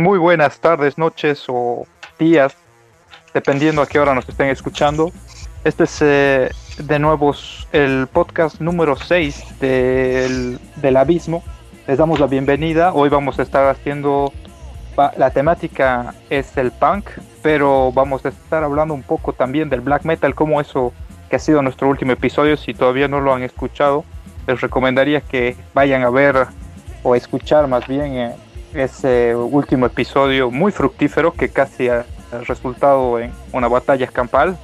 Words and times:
Muy 0.00 0.18
buenas 0.18 0.58
tardes, 0.60 0.96
noches 0.96 1.44
o 1.48 1.86
días, 2.18 2.56
dependiendo 3.34 3.82
a 3.82 3.86
qué 3.86 4.00
hora 4.00 4.14
nos 4.14 4.26
estén 4.26 4.48
escuchando. 4.48 5.12
Este 5.62 5.84
es 5.84 5.98
eh, 6.00 6.50
de 6.78 6.98
nuevo 6.98 7.34
el 7.70 8.06
podcast 8.10 8.62
número 8.62 8.96
6 8.96 9.60
del, 9.60 10.58
del 10.76 10.96
Abismo. 10.96 11.44
Les 11.86 11.98
damos 11.98 12.18
la 12.18 12.28
bienvenida. 12.28 12.94
Hoy 12.94 13.10
vamos 13.10 13.38
a 13.38 13.42
estar 13.42 13.68
haciendo, 13.68 14.32
la 15.18 15.32
temática 15.32 16.14
es 16.30 16.56
el 16.56 16.72
punk, 16.72 17.10
pero 17.42 17.92
vamos 17.92 18.24
a 18.24 18.30
estar 18.30 18.64
hablando 18.64 18.94
un 18.94 19.02
poco 19.02 19.34
también 19.34 19.68
del 19.68 19.82
black 19.82 20.04
metal, 20.04 20.34
como 20.34 20.62
eso 20.62 20.94
que 21.28 21.36
ha 21.36 21.40
sido 21.40 21.60
nuestro 21.60 21.90
último 21.90 22.12
episodio. 22.12 22.56
Si 22.56 22.72
todavía 22.72 23.06
no 23.06 23.20
lo 23.20 23.34
han 23.34 23.42
escuchado, 23.42 24.06
les 24.46 24.62
recomendaría 24.62 25.20
que 25.20 25.58
vayan 25.74 26.04
a 26.04 26.08
ver 26.08 26.46
o 27.02 27.14
escuchar 27.14 27.66
más 27.66 27.86
bien 27.86 28.14
eh, 28.14 28.34
ese 28.74 29.34
último 29.34 29.86
episodio 29.86 30.50
muy 30.50 30.72
fructífero 30.72 31.32
que 31.32 31.48
casi 31.48 31.88
ha 31.88 32.04
resultado 32.46 33.18
en 33.18 33.32
una 33.52 33.68
batalla 33.68 34.04
escampal 34.04 34.56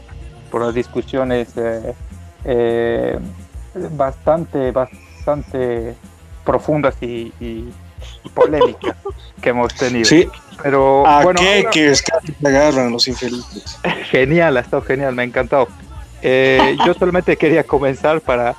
por 0.50 0.64
las 0.64 0.74
discusiones 0.74 1.48
eh, 1.56 1.94
eh, 2.44 3.18
bastante, 3.90 4.70
bastante 4.70 5.94
profundas 6.44 6.96
y, 7.00 7.32
polémicas 8.34 8.96
que 9.40 9.50
hemos 9.50 9.74
tenido. 9.74 10.04
Sí. 10.04 10.28
Pero 10.62 11.04
bueno, 11.22 11.40
qué? 11.40 11.66
que 11.70 11.90
es 11.90 12.02
que 12.02 12.12
agarran 12.46 12.90
los 12.90 13.06
infelices. 13.08 13.78
Genial, 14.10 14.56
ha 14.56 14.60
estado 14.60 14.82
genial, 14.82 15.14
me 15.14 15.22
ha 15.22 15.24
encantado. 15.26 15.68
yo 16.22 16.94
solamente 16.98 17.36
quería 17.36 17.64
comenzar 17.64 18.20
para 18.20 18.54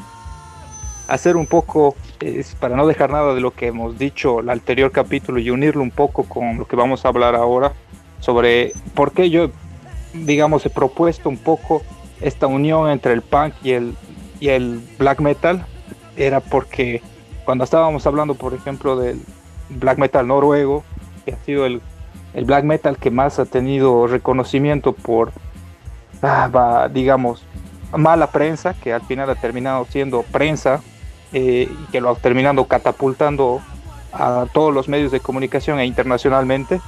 hacer 1.08 1.36
un 1.36 1.48
poco, 1.48 1.95
es 2.22 2.56
para 2.56 2.76
no 2.76 2.88
dejar 2.88 3.12
nada 3.12 3.34
de 3.34 3.42
lo 3.42 3.52
que 3.52 3.68
hemos 3.68 3.98
dicho 3.98 4.40
el 4.40 4.50
anterior 4.50 4.92
capítulo 4.92 5.40
y 5.40 5.50
unirlo 5.50 5.82
un 5.82 5.92
poco 5.92 6.23
con 6.23 6.58
lo 6.58 6.66
que 6.66 6.76
vamos 6.76 7.06
a 7.06 7.10
hablar 7.10 7.36
ahora 7.36 7.73
sobre 8.20 8.73
por 8.94 9.12
qué 9.12 9.30
yo, 9.30 9.52
digamos, 10.14 10.66
he 10.66 10.70
propuesto 10.70 11.30
un 11.30 11.38
poco 11.38 11.84
esta 12.22 12.48
unión 12.48 12.90
entre 12.90 13.14
el 13.14 13.22
punk 13.22 13.54
y 13.64 13.72
el, 13.72 13.95
y 14.40 14.50
el 14.50 14.82
black 14.98 15.20
metal. 15.20 15.66
Era 16.16 16.40
porque 16.40 17.02
cuando 17.45 17.64
estábamos 17.64 18.08
hablando, 18.08 18.34
por 18.34 18.54
ejemplo, 18.54 18.98
del 18.98 19.22
black 19.70 20.00
metal 20.00 20.28
noruego, 20.28 20.84
que 21.26 21.34
ha 21.34 21.38
sido 21.45 21.66
el, 21.66 21.82
el 22.34 22.45
black 22.45 22.64
metal 22.64 22.98
que 22.98 23.12
más 23.12 23.38
ha 23.40 23.45
tenido 23.45 24.08
reconocimiento 24.08 24.94
por, 24.94 25.32
ah, 26.23 26.90
digamos, 26.92 27.45
mala 27.95 28.32
prensa, 28.32 28.73
que 28.73 28.94
al 28.94 29.02
final 29.02 29.30
ha 29.30 29.36
terminado 29.36 29.86
siendo 29.86 30.23
prensa 30.23 30.82
eh, 31.33 31.70
que 31.92 32.02
lo 32.02 32.09
ha 32.11 32.16
terminando 32.16 32.66
catapultando 32.66 33.61
a 34.14 34.45
todos 34.53 34.73
los 34.73 34.88
medios 34.88 35.11
de 35.11 35.20
comunicación 35.20 35.80
e 35.80 35.86
internacionalmente, 35.86 36.81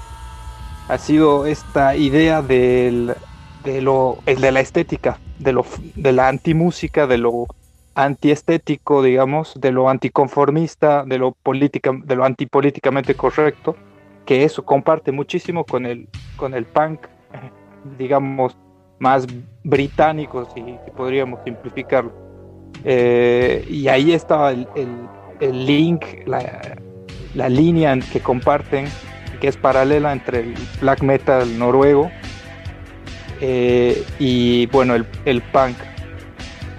ha 0.88 0.98
sido 0.98 1.46
esta 1.46 1.96
idea 1.96 2.42
del, 2.42 3.16
de, 3.64 3.82
lo, 3.82 4.18
de 4.26 4.52
la 4.52 4.60
estética, 4.60 5.20
de, 5.38 5.54
lo, 5.54 5.66
de 5.96 6.12
la 6.12 6.28
antimúsica, 6.28 7.06
de 7.06 7.18
lo 7.18 7.48
antiestético, 7.96 9.04
digamos, 9.04 9.60
de 9.60 9.72
lo 9.72 9.90
anticonformista, 9.90 11.04
de 11.06 11.18
lo, 11.18 11.34
política, 11.34 11.92
de 12.04 12.16
lo 12.16 12.26
antipolíticamente 12.26 13.14
correcto, 13.16 13.76
que 14.26 14.44
eso 14.44 14.64
comparte 14.64 15.12
muchísimo 15.12 15.66
con 15.66 15.86
el, 15.86 16.08
con 16.38 16.54
el 16.54 16.66
punk, 16.66 17.02
digamos, 17.98 18.58
más 19.00 19.28
británico, 19.64 20.48
si 20.54 20.64
podríamos 20.96 21.42
simplificarlo. 21.44 22.29
Eh, 22.86 23.66
y 23.70 23.88
ahí 23.88 24.14
estaba 24.14 24.52
el, 24.52 25.66
link, 25.66 26.04
la, 26.26 27.50
línea 27.50 27.98
que 28.12 28.20
comparten, 28.20 28.88
que 29.42 29.48
es 29.48 29.58
paralela 29.58 30.12
entre 30.12 30.40
el 30.40 30.56
black 30.82 31.02
metal 31.02 31.58
noruego 31.58 32.10
eh, 33.42 34.04
y 34.20 34.66
bueno, 34.68 34.96
el, 34.96 35.42
punk. 35.42 35.78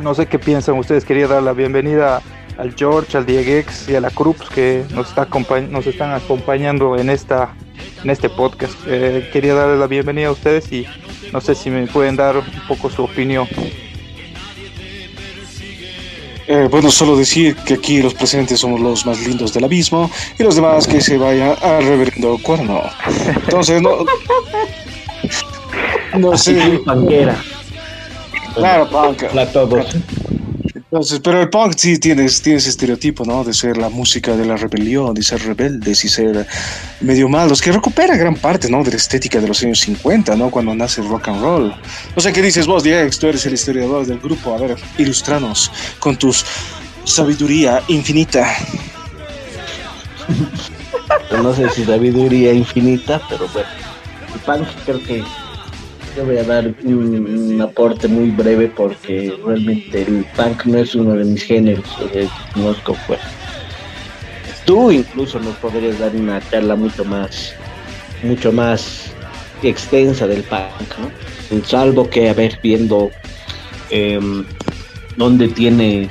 No 0.01 0.15
sé 0.15 0.27
qué 0.27 0.39
piensan 0.39 0.79
ustedes, 0.79 1.05
quería 1.05 1.27
dar 1.27 1.43
la 1.43 1.53
bienvenida 1.53 2.23
al 2.57 2.75
George, 2.75 3.17
al 3.17 3.27
Diegex 3.27 3.89
y 3.89 3.95
a 3.97 4.01
la 4.01 4.11
Krups 4.11 4.49
que 4.51 4.85
nos, 4.95 5.09
está 5.09 5.27
nos 5.71 5.87
están 5.87 6.13
acompañando 6.13 6.97
en, 6.97 7.11
esta, 7.11 7.55
en 8.03 8.11
este 8.11 8.29
podcast. 8.29 8.75
Eh, 8.87 9.29
quería 9.33 9.55
darle 9.55 9.79
la 9.79 9.87
bienvenida 9.87 10.29
a 10.29 10.33
ustedes 10.33 10.71
y 10.73 10.87
no 11.33 11.41
sé 11.41 11.55
si 11.55 11.71
me 11.71 11.87
pueden 11.87 12.17
dar 12.17 12.37
un 12.37 12.45
poco 12.69 12.91
su 12.91 13.05
opinión. 13.05 13.47
Eh, 16.53 16.67
bueno, 16.69 16.91
solo 16.91 17.17
decir 17.17 17.55
que 17.55 17.75
aquí 17.75 18.03
los 18.03 18.13
presentes 18.13 18.59
somos 18.59 18.81
los 18.81 19.07
más 19.07 19.21
lindos 19.25 19.55
del 19.55 19.63
abismo 19.63 20.11
y 20.37 20.43
los 20.43 20.57
demás 20.57 20.85
que 20.89 21.01
se 21.01 21.17
vayan 21.17 21.55
al 21.63 21.85
reverendo 21.85 22.39
cuerno. 22.43 22.83
Entonces, 23.27 23.81
no. 23.81 23.91
No 26.19 26.37
sé. 26.37 26.81
Panquera. 26.85 27.41
Claro, 28.57 28.91
punk. 28.91 29.23
Para 29.27 29.53
todos. 29.53 29.97
Entonces, 30.93 31.21
pero 31.23 31.41
el 31.41 31.49
punk 31.49 31.75
sí 31.77 31.99
tiene, 31.99 32.29
tiene 32.29 32.59
ese 32.59 32.71
estereotipo, 32.71 33.25
¿no? 33.25 33.45
De 33.45 33.55
ser 33.55 33.77
la 33.77 33.89
música 33.89 34.37
de 34.37 34.45
la 34.45 34.57
rebelión, 34.57 35.15
de 35.15 35.23
ser 35.23 35.41
rebeldes 35.41 36.05
y 36.05 36.09
ser 36.09 36.49
medio 37.01 37.29
malos, 37.29 37.63
que 37.63 37.71
recupera 37.71 38.17
gran 38.17 38.35
parte, 38.35 38.69
¿no? 38.69 38.83
De 38.83 38.91
la 38.91 38.97
estética 38.97 39.39
de 39.41 39.47
los 39.47 39.63
años 39.63 39.79
50, 39.79 40.35
¿no? 40.35 40.51
Cuando 40.51 40.75
nace 40.75 41.01
el 41.01 41.09
rock 41.09 41.29
and 41.29 41.41
roll. 41.41 41.73
No 42.17 42.21
sé 42.21 42.33
qué 42.33 42.43
dices 42.43 42.67
vos, 42.67 42.83
Diex, 42.83 43.21
tú 43.21 43.29
eres 43.29 43.47
el 43.47 43.55
historiador 43.55 44.05
del 44.05 44.19
grupo. 44.19 44.53
A 44.53 44.59
ver, 44.59 44.77
ilustranos 44.99 45.71
con 46.01 46.17
tu 46.17 46.35
sabiduría 47.05 47.81
infinita. 47.87 48.53
no 51.41 51.55
sé 51.55 51.69
si 51.71 51.85
sabiduría 51.85 52.53
infinita, 52.53 53.23
pero 53.29 53.47
bueno, 53.53 53.69
el 54.35 54.41
punk 54.41 54.67
creo 54.85 55.01
que 55.05 55.23
yo 56.17 56.25
voy 56.25 56.39
a 56.39 56.45
dar 56.45 56.73
un, 56.85 57.61
aporte 57.61 58.09
muy 58.09 58.31
breve 58.31 58.69
porque 58.69 59.35
realmente 59.45 60.03
el 60.03 60.25
punk 60.37 60.65
no 60.65 60.79
es 60.79 60.95
uno 60.95 61.15
de 61.15 61.25
mis 61.25 61.43
géneros 61.43 61.85
que 62.13 62.29
conozco 62.55 62.97
pues. 63.07 63.21
Tú 64.65 64.91
incluso 64.91 65.39
nos 65.41 65.57
podrías 65.57 65.99
dar 65.99 66.15
una 66.15 66.41
charla 66.51 66.77
mucho 66.77 67.05
más, 67.05 67.55
mucho 68.23 68.53
más 68.53 69.13
extensa 69.63 70.27
del 70.27 70.43
punk, 70.45 70.99
¿no? 70.99 71.65
Salvo 71.65 72.09
que, 72.09 72.31
a 72.31 72.35
ver, 72.35 72.59
viendo 72.63 73.11
eh, 73.91 74.21
dónde 75.17 75.49
tiene, 75.49 76.09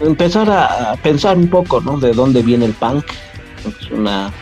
empezar 0.00 0.50
a, 0.50 0.96
pensar 1.02 1.36
un 1.36 1.48
poco, 1.48 1.80
¿no? 1.80 1.98
De 1.98 2.12
dónde 2.12 2.42
viene 2.42 2.66
el 2.66 2.72
punk. 2.72 3.04
Es 3.66 3.90
una, 3.90 4.32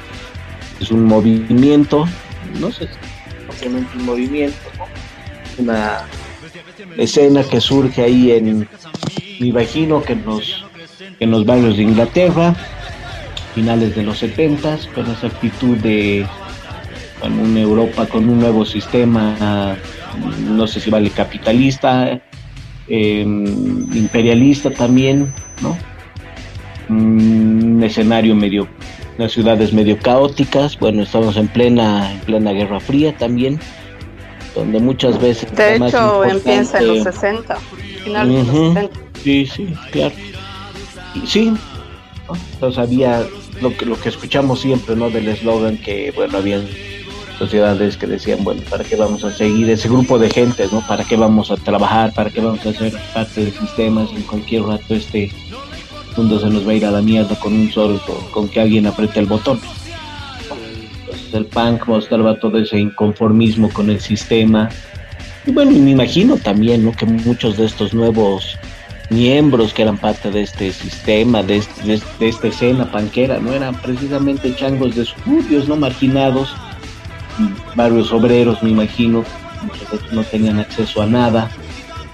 es 0.80 0.90
un 0.90 1.04
movimiento, 1.04 2.06
no 2.60 2.70
sé, 2.72 2.88
un 3.64 4.04
movimiento, 4.04 4.56
una 5.58 6.00
escena 6.96 7.42
que 7.42 7.60
surge 7.60 8.02
ahí 8.02 8.32
en, 8.32 8.68
me 9.40 9.46
imagino 9.46 10.02
que 10.02 10.12
en 10.14 10.24
los, 10.24 10.64
en 11.20 11.30
los 11.30 11.44
barrios 11.44 11.76
de 11.76 11.82
Inglaterra, 11.82 12.54
finales 13.54 13.94
de 13.94 14.02
los 14.02 14.18
70, 14.18 14.78
con 14.94 15.10
esa 15.10 15.26
actitud 15.28 15.76
de 15.78 16.26
con 17.20 17.38
una 17.38 17.60
Europa 17.60 18.06
con 18.06 18.28
un 18.28 18.40
nuevo 18.40 18.64
sistema, 18.64 19.76
no 20.48 20.66
sé 20.66 20.80
si 20.80 20.90
vale 20.90 21.10
capitalista, 21.10 22.20
em, 22.88 23.46
imperialista 23.94 24.70
también, 24.70 25.32
¿no? 25.62 25.76
Un 26.88 27.82
escenario 27.82 28.34
medio 28.34 28.68
las 29.18 29.32
ciudades 29.32 29.72
medio 29.72 29.98
caóticas, 29.98 30.78
bueno, 30.78 31.02
estamos 31.02 31.36
en 31.36 31.48
plena, 31.48 32.12
en 32.12 32.20
plena 32.20 32.52
Guerra 32.52 32.80
Fría 32.80 33.16
también, 33.16 33.58
donde 34.54 34.78
muchas 34.80 35.20
veces... 35.20 35.54
De 35.54 35.76
hecho, 35.76 36.24
empieza 36.24 36.78
en 36.78 36.88
los 36.88 37.02
60, 37.02 37.56
finales 38.04 38.46
de 38.46 38.52
los 38.52 38.74
60. 38.74 38.90
Sí, 39.22 39.46
sí, 39.46 39.74
claro. 39.90 40.14
Y 41.14 41.26
sí, 41.26 41.52
entonces 42.54 42.78
había 42.78 43.24
lo 43.60 43.76
que, 43.76 43.86
lo 43.86 43.98
que 43.98 44.08
escuchamos 44.08 44.60
siempre, 44.60 44.96
¿no? 44.96 45.10
Del 45.10 45.28
eslogan 45.28 45.78
que, 45.78 46.12
bueno, 46.14 46.38
había 46.38 46.60
sociedades 47.38 47.96
que 47.96 48.06
decían, 48.06 48.44
bueno, 48.44 48.62
¿para 48.68 48.84
qué 48.84 48.96
vamos 48.96 49.24
a 49.24 49.32
seguir 49.32 49.68
ese 49.70 49.88
grupo 49.88 50.18
de 50.18 50.30
gente, 50.30 50.66
¿no? 50.72 50.86
¿Para 50.86 51.04
qué 51.04 51.16
vamos 51.16 51.50
a 51.50 51.56
trabajar? 51.56 52.12
¿Para 52.12 52.30
qué 52.30 52.40
vamos 52.40 52.64
a 52.66 52.72
ser 52.72 52.92
parte 53.12 53.44
del 53.44 53.52
sistema? 53.52 54.06
En 54.14 54.22
cualquier 54.22 54.62
rato 54.62 54.94
este 54.94 55.30
mundo 56.16 56.40
se 56.40 56.48
nos 56.48 56.66
va 56.66 56.72
a 56.72 56.74
ir 56.74 56.86
a 56.86 56.90
la 56.90 57.02
mierda 57.02 57.34
con 57.36 57.52
un 57.52 57.70
solo, 57.70 58.00
con, 58.32 58.48
que 58.48 58.60
alguien 58.60 58.86
apriete 58.86 59.20
el 59.20 59.26
botón. 59.26 59.60
Entonces 61.00 61.34
el 61.34 61.46
punk 61.46 61.86
mostraba 61.86 62.38
todo 62.38 62.58
ese 62.58 62.78
inconformismo 62.78 63.70
con 63.70 63.90
el 63.90 64.00
sistema. 64.00 64.68
Y 65.46 65.52
bueno, 65.52 65.72
me 65.72 65.90
imagino 65.90 66.36
también 66.36 66.84
¿no? 66.84 66.92
que 66.92 67.06
muchos 67.06 67.56
de 67.56 67.66
estos 67.66 67.94
nuevos 67.94 68.58
miembros 69.10 69.72
que 69.72 69.82
eran 69.82 69.98
parte 69.98 70.30
de 70.30 70.42
este 70.42 70.72
sistema, 70.72 71.42
de, 71.42 71.58
este, 71.58 72.00
de, 72.18 72.28
esta 72.28 72.48
escena 72.48 72.90
panquera, 72.90 73.38
no 73.38 73.52
eran 73.52 73.74
precisamente 73.76 74.54
changos 74.56 74.96
de 74.96 75.04
suburbios, 75.04 75.68
no 75.68 75.76
marginados, 75.76 76.54
barrios 77.74 78.12
obreros, 78.12 78.62
me 78.62 78.70
imagino, 78.70 79.24
muchos 79.62 80.12
no 80.12 80.24
tenían 80.24 80.58
acceso 80.58 81.02
a 81.02 81.06
nada, 81.06 81.50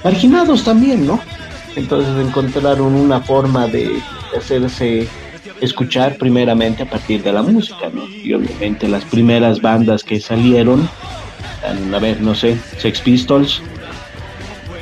marginados 0.05 0.65
también, 0.65 1.07
¿no? 1.07 1.21
Entonces 1.77 2.27
encontraron 2.27 2.95
una 2.95 3.21
forma 3.21 3.67
de 3.67 4.03
hacerse 4.37 5.09
escuchar 5.61 6.17
primeramente 6.17 6.83
a 6.83 6.87
partir 6.87 7.23
de 7.23 7.33
la 7.33 7.43
música, 7.43 7.89
¿no? 7.91 8.05
Y 8.23 8.33
obviamente 8.35 8.89
las 8.89 9.05
primeras 9.05 9.61
bandas 9.61 10.03
que 10.03 10.21
salieron, 10.21 10.89
a 11.63 11.99
ver, 11.99 12.21
no 12.21 12.35
sé, 12.35 12.59
Sex 12.77 13.01
Pistols, 13.01 13.63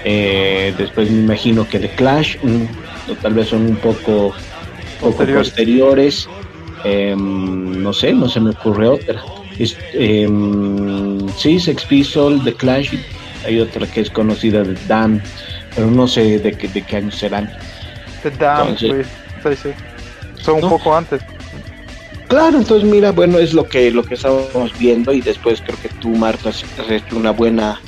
eh, 0.02 0.74
después 0.78 1.10
me 1.10 1.20
imagino 1.20 1.68
que 1.68 1.78
The 1.78 1.90
Clash, 1.90 2.36
mm, 2.42 2.64
tal 3.20 3.34
vez 3.34 3.48
son 3.48 3.66
un 3.66 3.76
poco, 3.76 4.34
posteriores, 4.98 6.26
em, 6.82 7.82
no 7.82 7.92
sé, 7.92 8.14
no 8.14 8.28
se 8.28 8.40
me 8.40 8.50
ocurre 8.50 8.88
otra. 8.88 9.22
Em, 9.92 11.28
sí, 11.36 11.60
Sex 11.60 11.84
Pistols, 11.84 12.42
The 12.42 12.54
Clash, 12.54 12.94
hay 13.44 13.60
otra 13.60 13.86
que 13.86 14.00
es 14.00 14.10
conocida 14.10 14.64
de 14.64 14.74
Dan, 14.86 15.22
pero 15.74 15.90
no 15.90 16.06
sé 16.06 16.38
de 16.38 16.52
qué, 16.52 16.68
de 16.68 16.82
qué 16.82 16.96
año 16.96 17.10
serán. 17.10 17.50
The 18.22 18.30
Dan, 18.30 18.76
sí, 18.76 18.92
sí. 19.56 19.70
Son 20.36 20.62
un 20.62 20.70
poco 20.70 20.94
antes. 20.94 21.22
Claro, 22.28 22.58
entonces 22.58 22.88
mira, 22.88 23.10
bueno, 23.10 23.38
es 23.38 23.52
lo 23.54 23.66
que 23.68 23.90
lo 23.90 24.04
que 24.04 24.14
estábamos 24.14 24.78
viendo 24.78 25.12
y 25.12 25.20
después 25.20 25.60
creo 25.60 25.76
que 25.80 25.88
tú, 25.88 26.10
Marta, 26.10 26.50
has 26.50 26.64
hecho 26.88 27.16
una 27.16 27.32
buena 27.32 27.80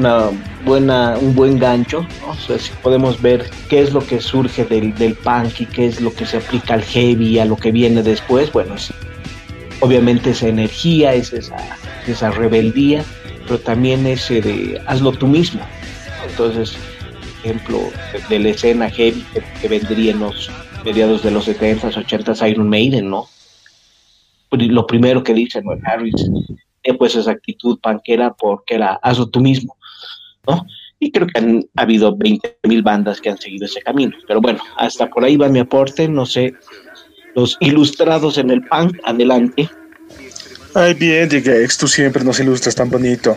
una 0.00 0.30
buena 0.64 1.16
un 1.20 1.34
buen 1.34 1.58
gancho, 1.58 2.06
¿no? 2.22 2.32
o 2.32 2.34
sea, 2.34 2.58
si 2.58 2.72
podemos 2.82 3.22
ver 3.22 3.48
qué 3.68 3.82
es 3.82 3.92
lo 3.92 4.04
que 4.04 4.20
surge 4.20 4.64
del, 4.64 4.94
del 4.94 5.14
punk 5.14 5.60
y 5.60 5.66
qué 5.66 5.86
es 5.86 6.00
lo 6.00 6.12
que 6.12 6.26
se 6.26 6.38
aplica 6.38 6.74
al 6.74 6.82
heavy, 6.82 7.38
a 7.38 7.44
lo 7.44 7.56
que 7.56 7.70
viene 7.70 8.02
después, 8.02 8.50
bueno, 8.50 8.76
sí, 8.78 8.94
obviamente 9.80 10.30
esa 10.30 10.48
energía, 10.48 11.14
es 11.14 11.32
esa, 11.32 11.56
esa 12.06 12.30
rebeldía, 12.30 13.04
pero 13.46 13.58
también 13.58 14.06
ese 14.06 14.40
de 14.40 14.80
hazlo 14.86 15.12
tú 15.12 15.26
mismo. 15.26 15.60
Entonces, 16.40 16.74
ejemplo 17.44 17.92
de, 18.30 18.38
la 18.38 18.48
escena 18.48 18.88
heavy 18.88 19.22
que, 19.60 19.68
vendría 19.68 20.12
en 20.12 20.20
los 20.20 20.50
mediados 20.82 21.22
de 21.22 21.30
los 21.30 21.46
70s, 21.46 21.92
80s, 22.02 22.50
Iron 22.50 22.66
Maiden, 22.66 23.10
¿no? 23.10 23.26
Pues, 24.48 24.66
lo 24.68 24.86
primero 24.86 25.22
que 25.22 25.34
dice 25.34 25.60
no 25.60 25.72
Harris, 25.84 26.30
eh, 26.82 26.94
pues 26.94 27.14
esa 27.14 27.32
actitud 27.32 27.78
panquera 27.80 28.32
porque 28.32 28.76
era 28.76 28.94
hazlo 29.02 29.28
tú 29.28 29.40
mismo, 29.40 29.76
¿no? 30.46 30.64
Y 30.98 31.12
creo 31.12 31.26
que 31.26 31.38
han 31.38 31.62
habido 31.76 32.16
20.000 32.16 32.82
bandas 32.82 33.20
que 33.20 33.28
han 33.28 33.38
seguido 33.38 33.66
ese 33.66 33.82
camino. 33.82 34.16
Pero 34.26 34.40
bueno, 34.40 34.60
hasta 34.78 35.10
por 35.10 35.24
ahí 35.24 35.36
va 35.36 35.50
mi 35.50 35.58
aporte, 35.58 36.08
no 36.08 36.24
sé, 36.24 36.54
los 37.34 37.58
ilustrados 37.60 38.38
en 38.38 38.48
el 38.48 38.62
punk, 38.62 38.98
adelante. 39.04 39.68
Ay, 40.74 40.94
bien, 40.94 41.28
Digex, 41.28 41.76
tú 41.78 41.88
siempre 41.88 42.22
nos 42.22 42.38
ilustras 42.38 42.74
tan 42.74 42.88
bonito. 42.90 43.36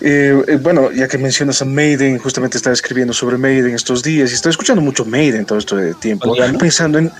Eh, 0.00 0.40
eh, 0.46 0.56
bueno, 0.56 0.92
ya 0.92 1.08
que 1.08 1.18
mencionas 1.18 1.60
a 1.62 1.64
Maiden, 1.64 2.18
justamente 2.18 2.58
estaba 2.58 2.74
escribiendo 2.74 3.12
sobre 3.12 3.36
Maiden 3.36 3.74
estos 3.74 4.02
días 4.02 4.30
y 4.30 4.34
estoy 4.34 4.50
escuchando 4.50 4.80
mucho 4.80 5.04
Maiden 5.04 5.44
todo 5.44 5.58
este 5.58 5.94
tiempo, 5.94 6.34
pensando 6.58 6.98
en... 6.98 7.10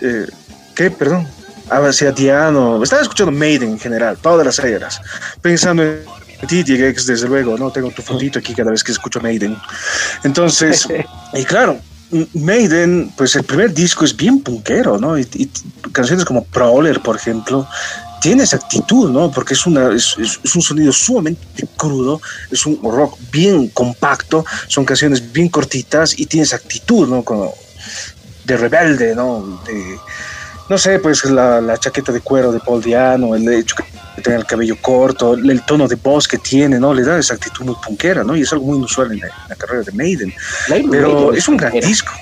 Eh, 0.00 0.26
¿Qué? 0.74 0.90
Perdón. 0.90 1.26
Ah, 1.68 1.92
sea 1.92 2.12
Diano. 2.12 2.82
Estaba 2.82 3.02
escuchando 3.02 3.32
Maiden 3.32 3.70
en 3.70 3.78
general, 3.78 4.16
todas 4.20 4.46
las 4.46 4.58
eras, 4.60 5.00
pensando 5.42 5.82
en 5.82 6.00
ti, 6.48 6.62
Digex, 6.62 7.06
desde 7.06 7.28
luego, 7.28 7.58
¿no? 7.58 7.70
Tengo 7.70 7.90
tu 7.90 8.02
fotito 8.02 8.38
aquí 8.38 8.54
cada 8.54 8.70
vez 8.70 8.82
que 8.82 8.92
escucho 8.92 9.20
Maiden. 9.20 9.56
Entonces, 10.24 10.86
y 11.34 11.44
claro, 11.44 11.78
Maiden, 12.34 13.12
pues 13.16 13.34
el 13.36 13.44
primer 13.44 13.74
disco 13.74 14.04
es 14.04 14.16
bien 14.16 14.40
punkero, 14.40 14.98
¿no? 14.98 15.18
Y, 15.18 15.28
y 15.34 15.50
canciones 15.92 16.24
como 16.24 16.44
Prowler, 16.44 17.00
por 17.00 17.16
ejemplo, 17.16 17.68
tiene 18.20 18.44
esa 18.44 18.56
actitud, 18.56 19.10
¿no? 19.10 19.30
Porque 19.30 19.54
es, 19.54 19.66
una, 19.66 19.92
es, 19.94 20.16
un 20.16 20.62
sonido 20.62 20.92
sumamente 20.92 21.66
crudo, 21.76 22.20
es 22.50 22.66
un 22.66 22.78
rock 22.82 23.18
bien 23.32 23.68
compacto, 23.68 24.44
son 24.68 24.84
canciones 24.84 25.32
bien 25.32 25.48
cortitas 25.48 26.18
y 26.18 26.26
tiene 26.26 26.44
esa 26.44 26.56
actitud, 26.56 27.08
¿no? 27.08 27.22
Como 27.22 27.54
de 28.44 28.56
rebelde, 28.56 29.14
¿no? 29.14 29.60
De, 29.66 29.98
no 30.68 30.78
sé, 30.78 31.00
pues 31.00 31.24
la, 31.24 31.76
chaqueta 31.78 32.12
de 32.12 32.20
cuero 32.20 32.52
de 32.52 32.60
Paul 32.60 32.80
Diano, 32.80 33.34
el 33.34 33.52
hecho 33.52 33.74
que 33.74 34.22
tenga 34.22 34.38
el 34.38 34.46
cabello 34.46 34.76
corto, 34.80 35.34
el 35.34 35.64
tono 35.66 35.88
de 35.88 35.96
voz 35.96 36.28
que 36.28 36.38
tiene, 36.38 36.78
¿no? 36.78 36.94
Le 36.94 37.02
da 37.02 37.18
esa 37.18 37.34
actitud 37.34 37.64
muy 37.64 37.74
punkera, 37.84 38.22
¿no? 38.22 38.36
Y 38.36 38.42
es 38.42 38.52
algo 38.52 38.66
muy 38.66 38.78
inusual 38.78 39.10
en 39.10 39.18
la, 39.18 39.56
carrera 39.56 39.82
de 39.82 39.90
Maiden. 39.90 40.32
Pero 40.88 41.34
es 41.34 41.48
un 41.48 41.56
gran 41.56 41.72
disco. 41.72 42.12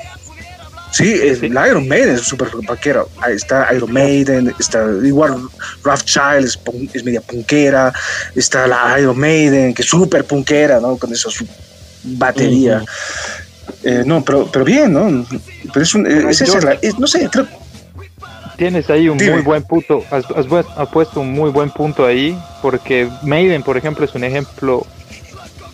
Sí, 0.90 1.12
es, 1.12 1.42
la 1.42 1.68
Iron 1.68 1.86
Maiden 1.86 2.14
es 2.14 2.22
súper 2.22 2.48
punkera. 2.48 3.04
Ahí 3.20 3.34
está 3.36 3.68
Iron 3.74 3.92
Maiden, 3.92 4.54
está 4.58 4.84
igual 5.04 5.48
Rothschild 5.82 6.44
es, 6.44 6.58
es 6.94 7.04
media 7.04 7.20
punkera, 7.20 7.92
está 8.34 8.66
la 8.66 8.98
Iron 8.98 9.18
Maiden 9.18 9.74
que 9.74 9.82
es 9.82 9.88
súper 9.88 10.24
punkera, 10.24 10.80
¿no? 10.80 10.96
Con 10.96 11.12
esa 11.12 11.30
su 11.30 11.46
batería. 12.04 12.82
Eh, 13.84 14.02
no, 14.04 14.24
pero, 14.24 14.50
pero 14.50 14.64
bien, 14.64 14.92
¿no? 14.92 15.26
Pero 15.72 15.82
es 15.82 15.94
un, 15.94 16.06
es, 16.06 16.40
es, 16.40 16.98
no 16.98 17.06
sé, 17.06 17.28
creo... 17.30 17.46
Tienes 18.56 18.90
ahí 18.90 19.08
un 19.08 19.18
muy 19.18 19.42
buen 19.42 19.62
punto, 19.62 20.02
has, 20.10 20.24
has, 20.34 20.88
puesto 20.88 21.20
un 21.20 21.30
muy 21.30 21.50
buen 21.50 21.70
punto 21.70 22.04
ahí, 22.04 22.36
porque 22.60 23.08
Maiden, 23.22 23.62
por 23.62 23.76
ejemplo, 23.76 24.04
es 24.04 24.12
un 24.16 24.24
ejemplo 24.24 24.84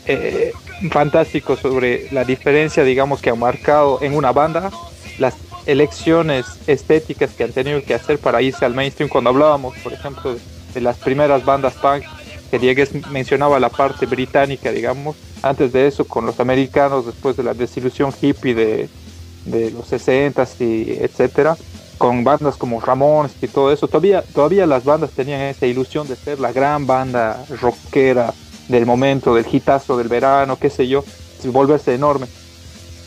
eh, 0.05 0.53
fantástico 0.91 1.57
sobre 1.57 2.09
la 2.11 2.25
diferencia, 2.25 2.85
digamos, 2.85 3.23
que 3.23 3.31
ha 3.31 3.35
marcado 3.35 4.01
en 4.03 4.15
una 4.15 4.33
banda 4.33 4.71
las 5.19 5.35
elecciones 5.67 6.47
estéticas 6.67 7.31
que 7.31 7.45
han 7.45 7.53
tenido 7.53 7.83
que 7.83 7.95
hacer 7.95 8.19
para 8.19 8.43
irse 8.43 8.65
al 8.65 8.75
mainstream. 8.75 9.09
Cuando 9.09 9.31
hablábamos, 9.31 9.77
por 9.79 9.93
ejemplo, 9.93 10.37
de 10.75 10.81
las 10.81 10.99
primeras 10.99 11.45
bandas 11.45 11.75
punk, 11.75 12.05
que 12.51 12.59
Diegues 12.59 12.91
mencionaba 13.11 13.59
la 13.59 13.69
parte 13.69 14.07
británica, 14.07 14.71
digamos, 14.71 15.17
antes 15.43 15.73
de 15.73 15.87
eso 15.87 16.05
con 16.05 16.27
los 16.27 16.41
americanos, 16.41 17.07
después 17.07 17.37
de 17.37 17.43
la 17.43 17.55
desilusión 17.55 18.13
hippie 18.21 18.55
de, 18.55 18.89
de 19.45 19.71
los 19.71 19.91
60s 19.91 20.61
y 20.61 21.03
etcétera, 21.03 21.57
con 21.99 22.25
bandas 22.25 22.57
como 22.57 22.81
Ramones 22.81 23.33
y 23.41 23.49
todo 23.49 23.73
eso, 23.73 23.89
todavía, 23.89 24.23
todavía 24.23 24.67
las 24.67 24.85
bandas 24.85 25.11
tenían 25.11 25.41
esa 25.43 25.67
ilusión 25.67 26.07
de 26.09 26.17
ser 26.17 26.41
la 26.41 26.53
gran 26.53 26.87
banda 26.87 27.45
rockera 27.61 28.33
del 28.69 28.87
momento, 28.87 29.35
del 29.35 29.47
hitazo 29.51 29.97
del 29.97 30.09
verano, 30.09 30.59
qué 30.59 30.71
sé 30.71 30.89
yo, 30.89 31.05
volverse 31.45 31.95
enorme. 31.95 32.27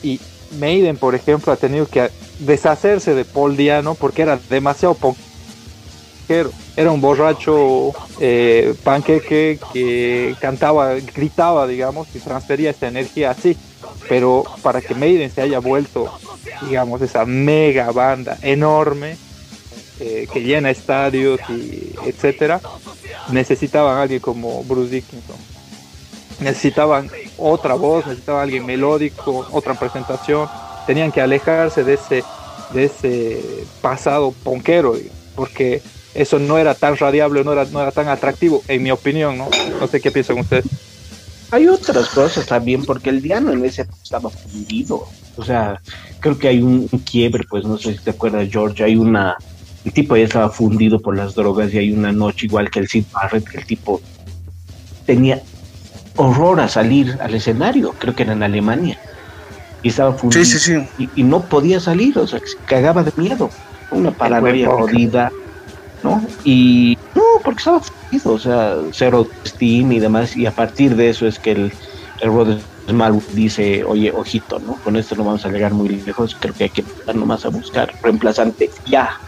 Y 0.03 0.19
Maiden, 0.59 0.97
por 0.97 1.15
ejemplo, 1.15 1.51
ha 1.51 1.55
tenido 1.57 1.87
que 1.87 2.09
deshacerse 2.39 3.13
de 3.13 3.25
Paul 3.25 3.57
Diano 3.57 3.95
porque 3.95 4.21
era 4.21 4.39
demasiado 4.49 4.95
ponquero. 4.95 6.51
Era 6.75 6.91
un 6.91 7.01
borracho 7.01 7.91
eh, 8.19 8.75
panqueque 8.83 9.59
que 9.73 10.35
cantaba, 10.39 10.93
gritaba, 10.95 11.67
digamos, 11.67 12.07
y 12.13 12.19
transfería 12.19 12.71
esa 12.71 12.87
energía 12.87 13.31
así. 13.31 13.57
Pero 14.07 14.43
para 14.61 14.81
que 14.81 14.95
Maiden 14.95 15.31
se 15.31 15.41
haya 15.41 15.59
vuelto, 15.59 16.11
digamos, 16.67 17.01
esa 17.01 17.25
mega 17.25 17.91
banda 17.91 18.37
enorme 18.41 19.17
eh, 19.99 20.27
que 20.31 20.41
llena 20.41 20.69
estadios 20.69 21.39
y 21.49 21.93
etcétera, 22.05 22.61
necesitaban 23.29 23.97
a 23.97 24.03
alguien 24.03 24.19
como 24.19 24.63
Bruce 24.63 24.91
Dickinson 24.91 25.56
necesitaban 26.39 27.09
otra 27.37 27.73
voz, 27.73 28.05
necesitaban 28.05 28.43
alguien 28.43 28.65
melódico, 28.65 29.47
otra 29.51 29.73
presentación, 29.73 30.47
tenían 30.85 31.11
que 31.11 31.21
alejarse 31.21 31.83
de 31.83 31.93
ese, 31.95 32.23
de 32.73 32.85
ese 32.85 33.65
pasado 33.81 34.33
ponquero, 34.43 34.95
porque 35.35 35.81
eso 36.13 36.39
no 36.39 36.57
era 36.57 36.73
tan 36.73 36.97
radiable, 36.97 37.43
no 37.43 37.53
era, 37.53 37.65
no 37.65 37.81
era 37.81 37.91
tan 37.91 38.07
atractivo, 38.07 38.63
en 38.67 38.83
mi 38.83 38.91
opinión, 38.91 39.37
¿no? 39.37 39.49
No 39.79 39.87
sé 39.87 40.01
qué 40.01 40.11
piensan 40.11 40.39
ustedes. 40.39 40.65
Hay 41.51 41.67
otras 41.67 42.09
cosas 42.09 42.45
también, 42.45 42.83
porque 42.83 43.09
el 43.09 43.21
Diano 43.21 43.53
en 43.53 43.63
ese 43.63 43.85
estaba 44.03 44.29
fundido. 44.29 45.07
O 45.37 45.45
sea, 45.45 45.79
creo 46.19 46.37
que 46.37 46.49
hay 46.49 46.61
un, 46.61 46.87
quiebre, 46.87 47.45
pues 47.49 47.63
no 47.63 47.77
sé 47.77 47.93
si 47.93 48.03
te 48.03 48.09
acuerdas, 48.09 48.49
George, 48.51 48.83
hay 48.83 48.97
una. 48.97 49.37
El 49.85 49.93
tipo 49.93 50.17
ya 50.17 50.25
estaba 50.25 50.49
fundido 50.49 50.99
por 50.99 51.15
las 51.15 51.35
drogas 51.35 51.73
y 51.73 51.77
hay 51.77 51.91
una 51.93 52.11
noche 52.11 52.47
igual 52.47 52.69
que 52.69 52.79
el 52.79 52.89
Sid 52.89 53.05
Barrett, 53.13 53.47
que 53.47 53.57
el 53.59 53.65
tipo 53.65 54.01
tenía 55.05 55.41
horror 56.17 56.59
a 56.59 56.67
salir 56.67 57.17
al 57.21 57.33
escenario, 57.33 57.93
creo 57.97 58.13
que 58.13 58.23
era 58.23 58.33
en 58.33 58.43
Alemania. 58.43 58.99
Y 59.81 59.89
estaba 59.89 60.13
fundido. 60.13 60.43
Y, 61.15 61.23
no 61.23 61.43
podía 61.43 61.79
salir, 61.79 62.17
o 62.17 62.27
sea, 62.27 62.39
se 62.39 62.57
cagaba 62.65 63.03
de 63.03 63.13
miedo. 63.15 63.49
Una 63.91 64.11
paranoia 64.11 64.69
jodida, 64.69 65.31
¿no? 66.03 66.21
Y 66.43 66.97
no, 67.15 67.23
porque 67.43 67.59
estaba 67.59 67.79
fundido, 67.79 68.33
o 68.33 68.39
sea, 68.39 68.75
cero 68.91 69.27
Steam 69.45 69.91
y 69.93 69.99
demás. 69.99 70.35
Y 70.35 70.45
a 70.45 70.51
partir 70.51 70.95
de 70.95 71.09
eso 71.09 71.27
es 71.27 71.39
que 71.39 71.51
el, 71.51 71.71
el 72.21 72.29
Rod 72.29 72.57
Smallwood 72.87 73.23
dice, 73.33 73.83
oye, 73.83 74.11
ojito, 74.11 74.59
¿no? 74.59 74.73
Con 74.83 74.95
esto 74.95 75.15
no 75.15 75.23
vamos 75.23 75.45
a 75.45 75.49
llegar 75.49 75.73
muy 75.73 75.89
lejos, 75.89 76.35
creo 76.39 76.53
que 76.53 76.65
hay 76.65 76.69
que 76.69 76.81
empezar 76.81 77.15
nomás 77.15 77.45
a 77.45 77.49
buscar 77.49 77.93
reemplazante 78.01 78.69
ya. 78.85 79.19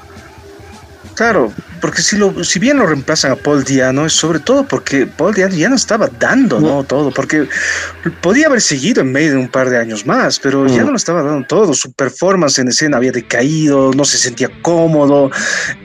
Claro, 1.19 1.51
porque 1.81 2.01
si, 2.01 2.15
lo, 2.15 2.45
si 2.45 2.59
bien 2.59 2.77
lo 2.77 2.85
reemplazan 2.85 3.33
a 3.33 3.35
Paul 3.35 3.65
Diano, 3.65 4.05
es 4.05 4.13
sobre 4.13 4.39
todo 4.39 4.65
porque 4.65 5.05
Paul 5.05 5.33
Diano 5.33 5.53
ya 5.53 5.67
no 5.67 5.75
estaba 5.75 6.07
dando 6.07 6.61
¿no? 6.61 6.85
todo, 6.85 7.11
porque 7.11 7.45
podía 8.21 8.47
haber 8.47 8.61
seguido 8.61 9.01
en 9.01 9.11
medio 9.11 9.31
de 9.31 9.37
un 9.37 9.49
par 9.49 9.69
de 9.69 9.77
años 9.77 10.05
más, 10.05 10.39
pero 10.39 10.65
ya 10.67 10.81
no 10.81 10.91
lo 10.91 10.95
estaba 10.95 11.21
dando 11.21 11.45
todo. 11.45 11.73
Su 11.73 11.91
performance 11.91 12.59
en 12.59 12.69
escena 12.69 12.95
había 12.95 13.11
decaído, 13.11 13.91
no 13.93 14.05
se 14.05 14.17
sentía 14.17 14.49
cómodo, 14.61 15.29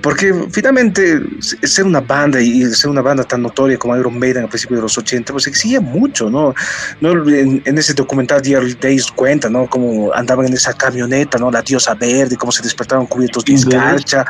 porque 0.02 0.32
finalmente 0.52 1.20
ser 1.40 1.84
una 1.84 2.00
banda 2.00 2.40
y 2.40 2.64
ser 2.66 2.90
una 2.90 3.02
banda 3.02 3.24
tan 3.24 3.42
notoria 3.42 3.76
como 3.76 3.96
Iron 3.96 4.16
Maiden 4.16 4.44
a 4.44 4.48
principios 4.48 4.78
de 4.78 4.82
los 4.82 4.96
80, 4.96 5.32
pues 5.32 5.48
exigía 5.48 5.80
mucho, 5.80 6.30
¿no? 6.30 6.54
¿No? 7.00 7.28
En, 7.28 7.76
ese 7.76 7.92
documental 7.92 8.40
Dear 8.40 8.62
Days 8.78 9.10
cuenta, 9.10 9.50
¿no? 9.50 9.66
Cómo 9.68 10.12
andaban 10.14 10.46
en 10.46 10.52
esa 10.52 10.72
camioneta, 10.74 11.38
¿no? 11.38 11.50
La 11.50 11.60
diosa 11.60 11.94
verde, 11.94 12.36
cómo 12.36 12.52
se 12.52 12.62
despertaban 12.62 13.06
cubiertos 13.06 13.44
de 13.44 13.54
escarcha. 13.54 14.24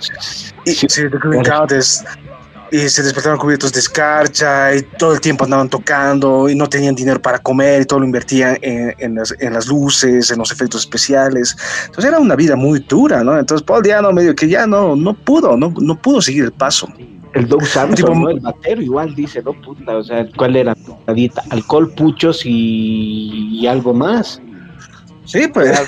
Y, 0.65 0.94
se 0.95 2.05
y 2.75 2.89
se 2.89 3.05
despertaron 3.05 3.39
cubiertos 3.39 3.73
de 3.73 3.79
escarcha 3.79 4.75
y 4.75 4.83
todo 4.99 5.13
el 5.13 5.21
tiempo 5.21 5.45
andaban 5.45 5.69
tocando 5.69 6.49
y 6.49 6.57
no 6.57 6.69
tenían 6.69 6.97
dinero 6.97 7.23
para 7.23 7.39
comer 7.39 7.83
y 7.83 7.85
todo 7.85 8.01
lo 8.01 8.05
invertían 8.05 8.59
en, 8.63 9.15
las, 9.15 9.33
en 9.39 9.53
las, 9.53 9.69
luces, 9.69 10.31
en 10.33 10.39
los 10.39 10.51
efectos 10.51 10.81
especiales. 10.81 11.57
Entonces 11.87 12.07
era 12.07 12.19
una 12.19 12.35
vida 12.35 12.57
muy 12.57 12.81
dura, 12.81 13.23
¿no? 13.23 13.39
Entonces 13.39 13.65
Paul 13.65 13.85
Diano 13.85 14.13
medio 14.13 14.35
que 14.35 14.49
ya 14.49 14.67
no, 14.67 14.97
no 14.97 15.15
pudo, 15.15 15.57
no, 15.57 15.73
no 15.81 15.95
pudo 16.01 16.21
seguir 16.21 16.45
el 16.45 16.53
paso. 16.53 16.89
El 17.35 17.47
Doug 17.47 17.65
Samson, 17.65 18.23
¿no? 18.23 18.31
El 18.31 18.41
batero 18.41 18.83
igual 18.83 19.15
dice, 19.15 19.41
¿no? 19.43 19.53
Puta, 19.53 19.97
o 19.97 20.03
sea, 20.03 20.27
¿cuál 20.37 20.57
era? 20.57 20.77
Alcohol, 21.51 21.93
puchos 21.93 22.43
y 22.45 23.67
algo 23.69 23.95
más. 23.95 24.41
Sí, 25.25 25.49
pues. 25.49 25.81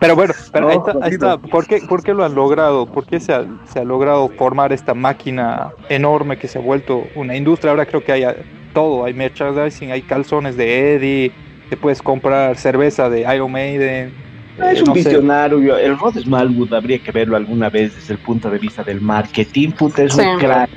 Pero 0.00 0.14
bueno, 0.14 0.34
pero 0.52 0.68
ahí, 0.68 1.12
está, 1.12 1.38
¿Por, 1.38 1.66
qué, 1.66 1.80
¿Por, 1.88 2.02
qué, 2.02 2.14
lo 2.14 2.24
han 2.24 2.34
logrado? 2.34 2.86
¿Por 2.86 3.06
qué 3.06 3.18
se 3.18 3.32
ha, 3.32 3.44
se 3.72 3.80
ha, 3.80 3.84
logrado 3.84 4.28
formar 4.28 4.72
esta 4.72 4.94
máquina 4.94 5.72
enorme 5.88 6.38
que 6.38 6.46
se 6.46 6.58
ha 6.58 6.60
vuelto 6.60 7.04
una 7.16 7.34
industria? 7.34 7.70
Ahora 7.72 7.86
creo 7.86 8.04
que 8.04 8.12
hay 8.12 8.24
todo, 8.72 9.04
hay 9.04 9.14
merchandising, 9.14 9.90
hay 9.90 10.02
calzones 10.02 10.56
de 10.56 10.94
Eddie, 10.94 11.32
te 11.68 11.76
puedes 11.76 12.00
comprar 12.00 12.56
cerveza 12.56 13.10
de 13.10 13.22
Iron 13.34 13.50
Maiden. 13.50 14.12
Ah, 14.60 14.72
es 14.72 14.82
un 14.82 14.92
visionario, 14.92 15.76
el 15.76 15.98
Rod 15.98 16.18
Smallwood 16.18 16.72
habría 16.74 16.98
que 16.98 17.12
verlo 17.12 17.36
alguna 17.36 17.70
vez 17.70 17.94
desde 17.94 18.14
el 18.14 18.18
punto 18.20 18.50
de 18.50 18.58
vista 18.58 18.82
del 18.84 19.00
marketing, 19.00 19.70
puta, 19.70 20.02
es 20.02 20.14
un 20.14 20.38
crack, 20.38 20.70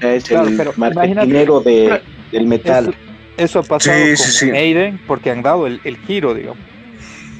es 0.00 0.30
el 0.30 0.58
marketingero 0.76 1.60
de, 1.60 2.00
del 2.32 2.46
metal. 2.46 2.94
Eso, 3.36 3.60
ha 3.60 3.62
pasado 3.62 3.96
con 4.40 4.50
Maiden 4.50 5.00
porque 5.06 5.30
han 5.30 5.42
dado 5.42 5.68
el, 5.68 5.80
el 5.84 5.96
giro, 5.98 6.34
digamos 6.34 6.77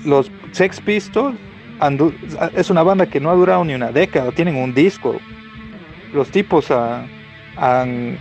los 0.08 0.30
Sex 0.52 0.80
Pistols 0.80 1.36
es 2.56 2.70
una 2.70 2.82
banda 2.82 3.06
que 3.06 3.20
no 3.20 3.30
ha 3.30 3.34
durado 3.34 3.64
ni 3.64 3.74
una 3.74 3.92
década, 3.92 4.32
tienen 4.32 4.56
un 4.56 4.74
disco. 4.74 5.20
Los 6.12 6.30
tipos 6.30 6.70
han, 6.70 8.18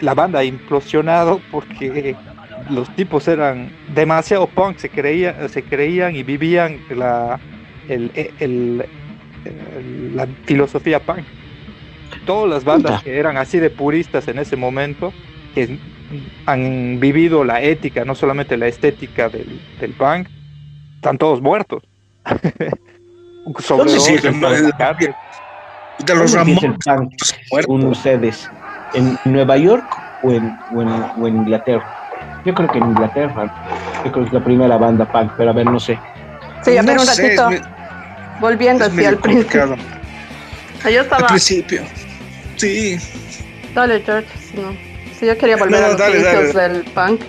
la 0.00 0.14
banda 0.14 0.40
ha 0.40 0.44
implosionado 0.44 1.40
porque 1.50 2.16
los 2.70 2.94
tipos 2.96 3.28
eran 3.28 3.70
demasiado 3.94 4.46
punk, 4.48 4.78
se 4.78 4.90
creían, 4.90 5.48
se 5.48 5.62
creían 5.62 6.16
y 6.16 6.22
vivían 6.22 6.80
la, 6.90 7.40
la 10.14 10.26
filosofía 10.44 11.00
punk. 11.00 11.24
Todas 12.26 12.50
las 12.50 12.64
bandas 12.64 13.02
que 13.02 13.16
eran 13.16 13.36
así 13.36 13.58
de 13.58 13.70
puristas 13.70 14.28
en 14.28 14.38
ese 14.38 14.56
momento, 14.56 15.12
que 15.66 15.78
han 16.46 17.00
vivido 17.00 17.44
la 17.44 17.60
ética, 17.60 18.04
no 18.04 18.14
solamente 18.14 18.56
la 18.56 18.66
estética 18.66 19.28
del, 19.28 19.60
del 19.80 19.92
punk, 19.92 20.28
están 20.96 21.18
todos 21.18 21.40
muertos. 21.40 21.82
Sobre 23.60 23.88
sí, 23.98 24.16
de, 24.18 24.30
los 26.14 26.30
ustedes? 27.84 28.50
¿En 28.94 29.18
Nueva 29.24 29.56
York 29.56 29.84
o 30.22 30.30
en, 30.32 30.58
o, 30.74 31.26
en, 31.26 31.36
Inglaterra? 31.36 32.42
Yo 32.44 32.54
creo 32.54 32.68
que 32.68 32.78
en 32.78 32.84
Inglaterra. 32.88 34.02
Yo 34.04 34.12
creo 34.12 34.24
que 34.24 34.28
es 34.28 34.34
la 34.34 34.44
primera 34.44 34.76
banda 34.76 35.10
punk, 35.10 35.32
pero 35.36 35.50
a 35.50 35.52
ver, 35.54 35.66
no 35.66 35.80
sé. 35.80 35.98
Sí, 36.62 36.76
a 36.76 36.82
ver 36.82 36.98
un 36.98 37.06
ratito. 37.06 37.48
Volviendo 38.40 38.84
hacia 38.84 39.08
el 39.08 39.16
principio. 39.16 39.76
Yo 40.84 41.00
estaba. 41.00 41.22
Al 41.22 41.26
principio. 41.26 41.82
Sí. 42.56 42.98
Dale, 43.74 44.02
George. 44.02 44.28
No. 44.54 44.87
Sí, 45.18 45.26
yo 45.26 45.36
quería 45.36 45.56
volver 45.56 45.82
a 45.82 45.88
los 45.92 46.00
inicios 46.00 46.54
del 46.54 46.82
punk. 46.94 47.20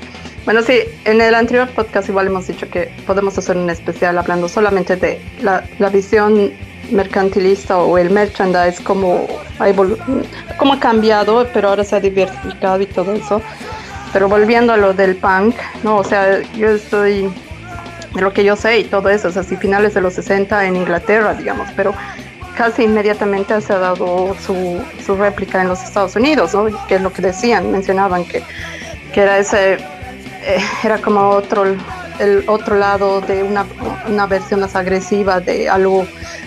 Bueno, 0.46 0.62
sí, 0.62 0.80
en 1.06 1.22
el 1.22 1.34
anterior 1.36 1.68
podcast 1.70 2.08
igual 2.10 2.28
hemos 2.28 2.48
dicho 2.48 2.70
que 2.70 2.92
podemos 3.06 3.38
hacer 3.38 3.58
un 3.58 3.70
especial 3.70 4.18
hablando 4.18 4.48
solamente 4.48 4.96
de 4.96 5.22
la, 5.42 5.64
la 5.80 5.90
visión 5.90 6.52
mercantilista 6.92 7.78
o 7.78 7.98
el 7.98 8.10
merchandise, 8.10 8.82
como 8.84 9.28
ha, 9.60 9.68
cómo 10.58 10.74
ha 10.74 10.80
cambiado, 10.80 11.48
pero 11.54 11.70
ahora 11.70 11.84
se 11.84 11.96
ha 11.96 12.00
diversificado 12.00 12.82
y 12.82 12.86
todo 12.86 13.14
eso. 13.14 13.42
Pero 14.14 14.28
volviendo 14.28 14.74
a 14.74 14.78
lo 14.78 14.94
del 14.94 15.16
punk, 15.16 15.56
no, 15.84 15.98
o 15.98 16.04
sea, 16.04 16.42
yo 16.58 16.70
estoy 16.70 17.30
de 18.14 18.22
lo 18.22 18.34
que 18.34 18.44
yo 18.44 18.56
sé 18.56 18.80
y 18.80 18.84
todo 18.86 19.10
eso, 19.10 19.28
o 19.28 19.32
sea, 19.32 19.44
si 19.44 19.56
finales 19.56 19.94
de 19.94 20.02
los 20.02 20.14
60 20.14 20.66
en 20.66 20.76
Inglaterra, 20.76 21.34
digamos, 21.34 21.68
pero 21.76 21.94
casi 22.60 22.84
inmediatamente 22.84 23.62
se 23.62 23.72
ha 23.72 23.80
dado 23.80 24.36
su, 24.46 24.84
su 25.06 25.16
réplica 25.16 25.62
en 25.62 25.70
los 25.70 25.82
Estados 25.82 26.18
Unidos, 26.18 26.54
¿no? 26.54 26.66
que 26.88 26.96
es 26.96 27.02
lo 27.02 27.14
que 27.14 27.22
decían, 27.22 27.72
mencionaban 27.72 28.26
que, 28.26 28.44
que 29.14 29.22
era 29.22 29.38
ese, 29.38 29.76
eh, 29.76 30.62
era 30.84 30.98
como 30.98 31.30
otro, 31.30 31.64
el 31.64 32.44
otro 32.48 32.76
lado 32.76 33.22
de 33.22 33.44
una, 33.44 33.66
una, 34.10 34.26
versión 34.26 34.60
más 34.60 34.76
agresiva 34.76 35.40
de 35.40 35.70
algo 35.70 36.06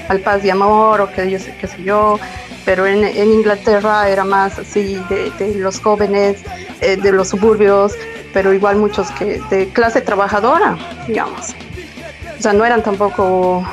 al 0.08 0.20
paz 0.20 0.44
y 0.44 0.50
amor 0.50 1.00
o 1.00 1.10
que 1.10 1.30
yo 1.30 1.38
sé, 1.38 1.54
qué 1.58 1.66
sé 1.66 1.82
yo, 1.82 2.20
pero 2.66 2.86
en, 2.86 3.04
en 3.04 3.32
Inglaterra 3.32 4.06
era 4.06 4.24
más 4.24 4.58
así 4.58 5.02
de, 5.08 5.30
de 5.38 5.54
los 5.54 5.80
jóvenes, 5.80 6.42
eh, 6.82 6.98
de 6.98 7.10
los 7.10 7.28
suburbios, 7.28 7.94
pero 8.34 8.52
igual 8.52 8.76
muchos 8.76 9.10
que 9.12 9.40
de 9.48 9.70
clase 9.70 10.02
trabajadora, 10.02 10.76
digamos. 11.06 11.54
O 12.38 12.42
sea, 12.42 12.52
no 12.52 12.66
eran 12.66 12.82
tampoco... 12.82 13.66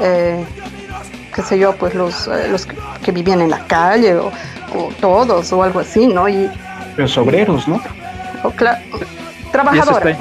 Eh, 0.00 0.44
qué 1.40 1.46
sé 1.46 1.58
yo, 1.58 1.74
pues 1.74 1.94
los, 1.94 2.28
eh, 2.28 2.48
los 2.50 2.66
que 3.02 3.12
vivían 3.12 3.40
en 3.40 3.50
la 3.50 3.64
calle 3.66 4.14
o, 4.16 4.30
todos 5.00 5.52
o 5.52 5.62
algo 5.62 5.80
así, 5.80 6.06
¿no? 6.06 6.28
Y, 6.28 6.50
los 6.96 7.16
obreros, 7.16 7.66
¿no? 7.66 7.80
trabajadores. 9.50 10.16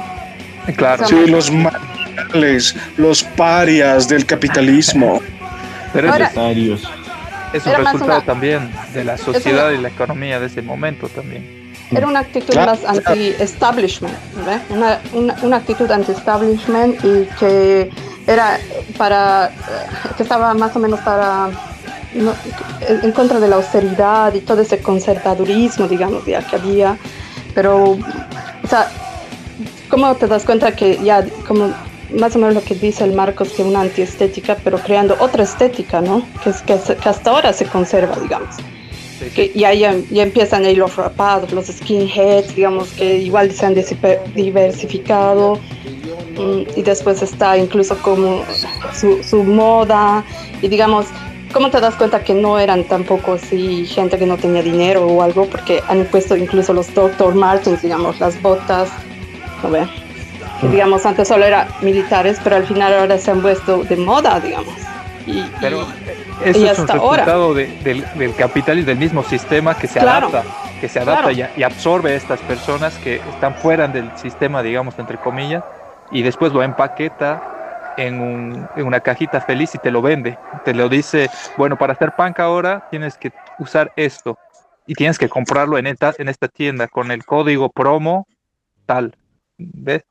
Claro. 0.75 1.05
Sí, 1.07 1.27
los 1.27 1.51
marginales, 1.51 2.75
los 2.97 3.23
parias 3.23 4.07
del 4.07 4.25
capitalismo. 4.25 5.21
Pero 5.93 6.13
es, 6.13 6.83
es 7.53 7.65
un 7.65 7.73
resultado 7.73 8.21
también 8.21 8.71
de 8.93 9.03
la 9.03 9.17
sociedad 9.17 9.71
y 9.71 9.77
la 9.77 9.89
economía 9.89 10.39
de 10.39 10.45
ese 10.47 10.61
momento 10.61 11.09
también. 11.09 11.59
Era 11.91 12.07
una 12.07 12.19
actitud 12.19 12.55
más 12.55 12.85
anti-establishment, 12.85 14.13
una, 14.69 14.99
una, 15.11 15.35
una 15.41 15.57
actitud 15.57 15.89
anti-establishment 15.89 17.03
y 17.03 17.27
que 17.39 17.89
era 18.29 18.59
para, 18.95 19.51
que 20.15 20.21
estaba 20.21 20.53
más 20.53 20.75
o 20.75 20.79
menos 20.79 21.00
para, 21.00 21.50
en 22.13 23.12
contra 23.12 23.39
de 23.39 23.48
la 23.48 23.55
austeridad 23.55 24.33
y 24.36 24.41
todo 24.41 24.62
ese 24.62 24.79
conservadurismo, 24.79 25.88
digamos, 25.88 26.25
ya 26.27 26.45
que 26.45 26.55
había, 26.55 26.95
pero, 27.55 27.93
o 27.93 28.67
sea, 28.69 28.88
¿cómo 29.89 30.13
te 30.15 30.27
das 30.27 30.45
cuenta 30.45 30.75
que 30.75 31.00
ya, 31.03 31.25
como 31.48 31.74
más 32.19 32.36
o 32.36 32.39
menos 32.39 32.53
lo 32.53 32.63
que 32.63 32.75
dice 32.75 33.03
el 33.03 33.13
Marcos, 33.13 33.50
que 33.50 33.63
una 33.63 33.81
antiestética, 33.81 34.57
pero 34.63 34.77
creando 34.77 35.15
otra 35.19 35.43
estética, 35.43 36.00
¿no? 36.00 36.24
Que, 36.43 36.51
es, 36.51 36.62
que, 36.62 36.74
hasta 36.74 37.31
ahora 37.31 37.51
se 37.51 37.65
conserva, 37.65 38.15
digamos. 38.21 38.57
Que 39.33 39.51
ya, 39.55 39.74
ya, 39.74 39.91
empiezan 40.12 40.65
ahí 40.65 40.75
los 40.75 40.95
rapados, 40.95 41.51
los 41.51 41.65
skinheads, 41.65 42.55
digamos, 42.55 42.89
que 42.91 43.17
igual 43.17 43.51
se 43.51 43.65
han 43.65 43.75
diversificado 44.36 45.59
y 46.75 46.81
después 46.81 47.22
está 47.22 47.58
incluso 47.58 47.98
como 48.01 48.43
su, 48.93 49.24
su, 49.24 49.43
moda 49.43 50.24
y 50.62 50.67
digamos, 50.67 51.05
¿cómo 51.51 51.69
te 51.69 51.79
das 51.79 51.96
cuenta 51.96 52.24
que 52.24 52.34
no 52.34 52.60
eran 52.60 52.84
tampoco 52.84 53.34
así 53.34 53.86
gente 53.86 54.17
que 54.17 54.25
no 54.25 54.38
tenía 54.38 54.62
dinero 54.62 55.05
o 55.05 55.22
algo? 55.22 55.46
Porque 55.46 55.81
han 55.88 56.05
puesto 56.05 56.36
incluso 56.36 56.74
los 56.74 56.93
Dr. 56.93 57.36
Martens, 57.36 57.81
digamos, 57.81 58.19
las 58.19 58.41
botas, 58.41 58.89
¿no 59.63 59.69
ve? 59.69 59.88
Que, 60.62 60.67
mm. 60.67 60.72
digamos, 60.72 61.05
antes 61.05 61.27
solo 61.27 61.46
eran 61.46 61.67
militares, 61.81 62.39
pero 62.43 62.55
al 62.55 62.65
final 62.65 62.93
ahora 62.93 63.17
se 63.17 63.31
han 63.31 63.41
puesto 63.41 63.84
de 63.84 63.98
moda, 63.98 64.39
digamos. 64.39 64.74
Y, 65.25 65.43
pero 65.62 65.81
eso 66.43 66.65
es 66.65 66.79
un 66.79 66.88
resultado 66.88 67.53
del, 67.53 68.05
del 68.15 68.36
capitalismo, 68.36 68.88
del 68.88 68.98
mismo 68.98 69.24
sistema 69.24 69.77
que 69.77 69.88
se 69.88 70.00
adapta 70.00 70.43
que 70.79 70.88
se 70.88 71.00
adapta 71.00 71.31
y, 71.31 71.46
y, 71.58 71.63
absorbe 71.63 72.13
a 72.13 72.15
estas 72.15 72.39
personas 72.39 72.98
que 73.00 73.15
están 73.15 73.53
fuera 73.55 73.88
del 73.88 74.10
sistema, 74.17 74.63
digamos, 74.63 74.98
entre 74.98 75.17
comillas, 75.17 75.62
y 76.11 76.21
después 76.23 76.53
lo 76.53 76.63
empaqueta 76.63 77.93
en, 77.97 78.19
un, 78.19 78.67
en, 78.75 78.85
una 78.85 78.99
cajita 78.99 79.41
feliz 79.41 79.75
y 79.75 79.77
te 79.77 79.91
lo 79.91 80.01
vende. 80.01 80.37
Te 80.65 80.73
lo 80.73 80.89
dice, 80.89 81.29
bueno, 81.57 81.77
para 81.77 81.93
hacer 81.93 82.13
punk 82.15 82.39
ahora 82.39 82.87
tienes 82.89 83.17
que 83.17 83.31
usar 83.59 83.91
esto 83.95 84.37
y 84.85 84.95
tienes 84.95 85.17
que 85.17 85.29
comprarlo 85.29 85.77
en 85.77 85.87
esta, 85.87 86.13
en 86.17 86.29
esta 86.29 86.47
tienda 86.47 86.87
con 86.87 87.11
el 87.11 87.25
código 87.25 87.69
promo 87.69 88.27
tal. 88.85 89.15
¿Ves? 89.57 90.03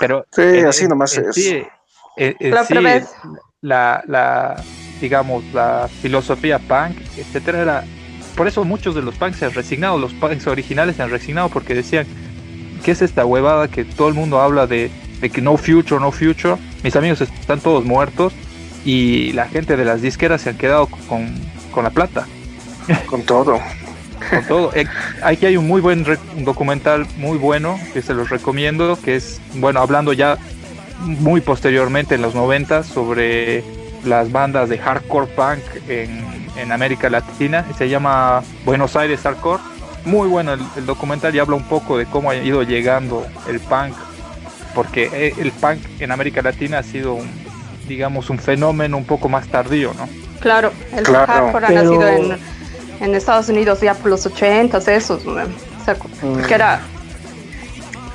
Pero 0.00 0.24
sí, 0.30 0.60
así 0.60 0.86
nomás 0.86 1.16
es. 1.16 1.34
Sí, 1.34 1.66
la, 3.60 4.02
la, 4.06 4.62
digamos, 5.00 5.44
la 5.52 5.88
filosofía 6.00 6.58
punk, 6.58 6.96
etcétera, 7.16 7.60
era 7.60 7.84
por 8.36 8.46
eso 8.46 8.64
muchos 8.64 8.94
de 8.94 9.02
los 9.02 9.16
punks 9.16 9.38
se 9.38 9.46
han 9.46 9.52
resignado, 9.52 9.98
los 9.98 10.14
punks 10.14 10.46
originales 10.46 10.96
se 10.96 11.02
han 11.02 11.10
resignado 11.10 11.48
porque 11.48 11.74
decían, 11.74 12.06
¿qué 12.84 12.92
es 12.92 13.02
esta 13.02 13.26
huevada 13.26 13.66
que 13.66 13.84
todo 13.84 14.06
el 14.08 14.14
mundo 14.14 14.40
habla 14.40 14.68
de, 14.68 14.92
que 15.20 15.40
no 15.40 15.56
future, 15.56 16.00
no 16.00 16.12
future? 16.12 16.56
Mis 16.82 16.94
amigos 16.96 17.20
están 17.20 17.60
todos 17.60 17.84
muertos 17.84 18.32
y 18.84 19.32
la 19.32 19.48
gente 19.48 19.76
de 19.76 19.84
las 19.84 20.02
disqueras 20.02 20.42
se 20.42 20.50
han 20.50 20.58
quedado 20.58 20.86
con, 20.86 21.34
la 21.82 21.90
plata. 21.90 22.26
Con 23.06 23.22
todo. 23.22 23.60
con 24.30 24.44
todo. 24.46 24.74
Eh, 24.74 24.86
aquí 25.22 25.46
hay 25.46 25.56
un 25.56 25.66
muy 25.66 25.80
buen 25.80 26.04
documental, 26.38 27.06
muy 27.18 27.38
bueno, 27.38 27.78
que 27.92 28.02
se 28.02 28.14
los 28.14 28.30
recomiendo, 28.30 28.98
que 29.00 29.16
es, 29.16 29.40
bueno, 29.54 29.80
hablando 29.80 30.12
ya 30.12 30.38
muy 31.04 31.40
posteriormente 31.40 32.16
en 32.16 32.22
los 32.22 32.34
90 32.34 32.82
sobre 32.82 33.62
las 34.04 34.32
bandas 34.32 34.68
de 34.68 34.78
hardcore 34.78 35.26
punk 35.26 35.60
en, 35.88 36.38
en 36.58 36.72
América 36.72 37.08
Latina. 37.08 37.64
Se 37.76 37.88
llama 37.88 38.42
Buenos 38.64 38.96
Aires 38.96 39.20
Hardcore. 39.22 39.62
Muy 40.04 40.28
bueno 40.28 40.54
el, 40.54 40.86
documental 40.86 41.34
y 41.34 41.38
habla 41.38 41.56
un 41.56 41.64
poco 41.64 41.98
de 41.98 42.06
cómo 42.06 42.30
ha 42.30 42.36
ido 42.36 42.62
llegando 42.62 43.26
el 43.48 43.60
punk, 43.60 43.94
porque 44.74 45.10
eh, 45.12 45.34
el 45.38 45.52
punk 45.52 45.78
en 46.00 46.12
América 46.12 46.42
Latina 46.42 46.78
ha 46.78 46.82
sido, 46.82 47.14
un, 47.14 47.28
digamos, 47.88 48.30
un 48.30 48.38
fenómeno 48.38 48.96
un 48.96 49.04
poco 49.04 49.28
más 49.28 49.48
tardío, 49.48 49.92
¿no? 49.94 50.08
Claro, 50.40 50.72
el 50.94 51.04
hardcore 51.04 51.66
ha 51.66 51.70
nacido 51.70 52.08
en, 52.08 52.38
en, 53.00 53.14
Estados 53.14 53.48
Unidos 53.48 53.80
ya 53.80 53.94
por 53.94 54.10
los 54.10 54.24
80, 54.24 54.78
esos, 54.78 55.26
o 55.26 55.34
sea, 55.84 55.94
mm. 55.94 56.42
que 56.46 56.54
era... 56.54 56.80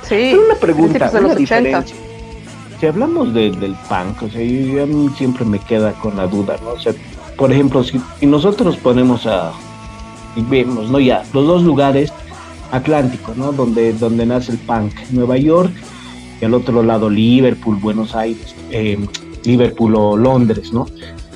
Sí, 0.08 0.34
una 0.34 0.54
pregunta, 0.54 1.08
de 1.10 1.20
los 1.20 1.32
80 1.32 1.84
si 2.80 2.86
hablamos 2.86 3.32
del 3.32 3.76
punk, 3.88 4.22
o 4.22 4.28
sea, 4.28 4.42
yo, 4.42 4.82
a 4.82 4.86
mí 4.86 5.08
siempre 5.16 5.44
me 5.44 5.58
queda 5.58 5.92
con 5.92 6.16
la 6.16 6.26
duda, 6.26 6.56
¿no? 6.62 6.70
O 6.70 6.78
sea, 6.78 6.92
por 7.36 7.52
ejemplo, 7.52 7.84
si, 7.84 8.00
nosotros 8.22 8.76
ponemos 8.76 9.26
a, 9.26 9.52
y 10.36 10.42
vemos, 10.42 10.90
¿no? 10.90 10.98
Ya, 11.00 11.22
los 11.32 11.46
dos 11.46 11.62
lugares 11.62 12.12
atlánticos, 12.72 13.36
¿no? 13.36 13.52
Donde, 13.52 13.92
donde 13.92 14.26
nace 14.26 14.52
el 14.52 14.58
punk, 14.58 14.92
Nueva 15.10 15.36
York 15.36 15.72
y 16.40 16.44
al 16.44 16.54
otro 16.54 16.82
lado 16.82 17.10
Liverpool, 17.10 17.76
Buenos 17.76 18.14
Aires, 18.14 18.54
eh, 18.70 18.98
Liverpool 19.44 19.94
o 19.96 20.16
Londres, 20.16 20.72
¿no? 20.72 20.86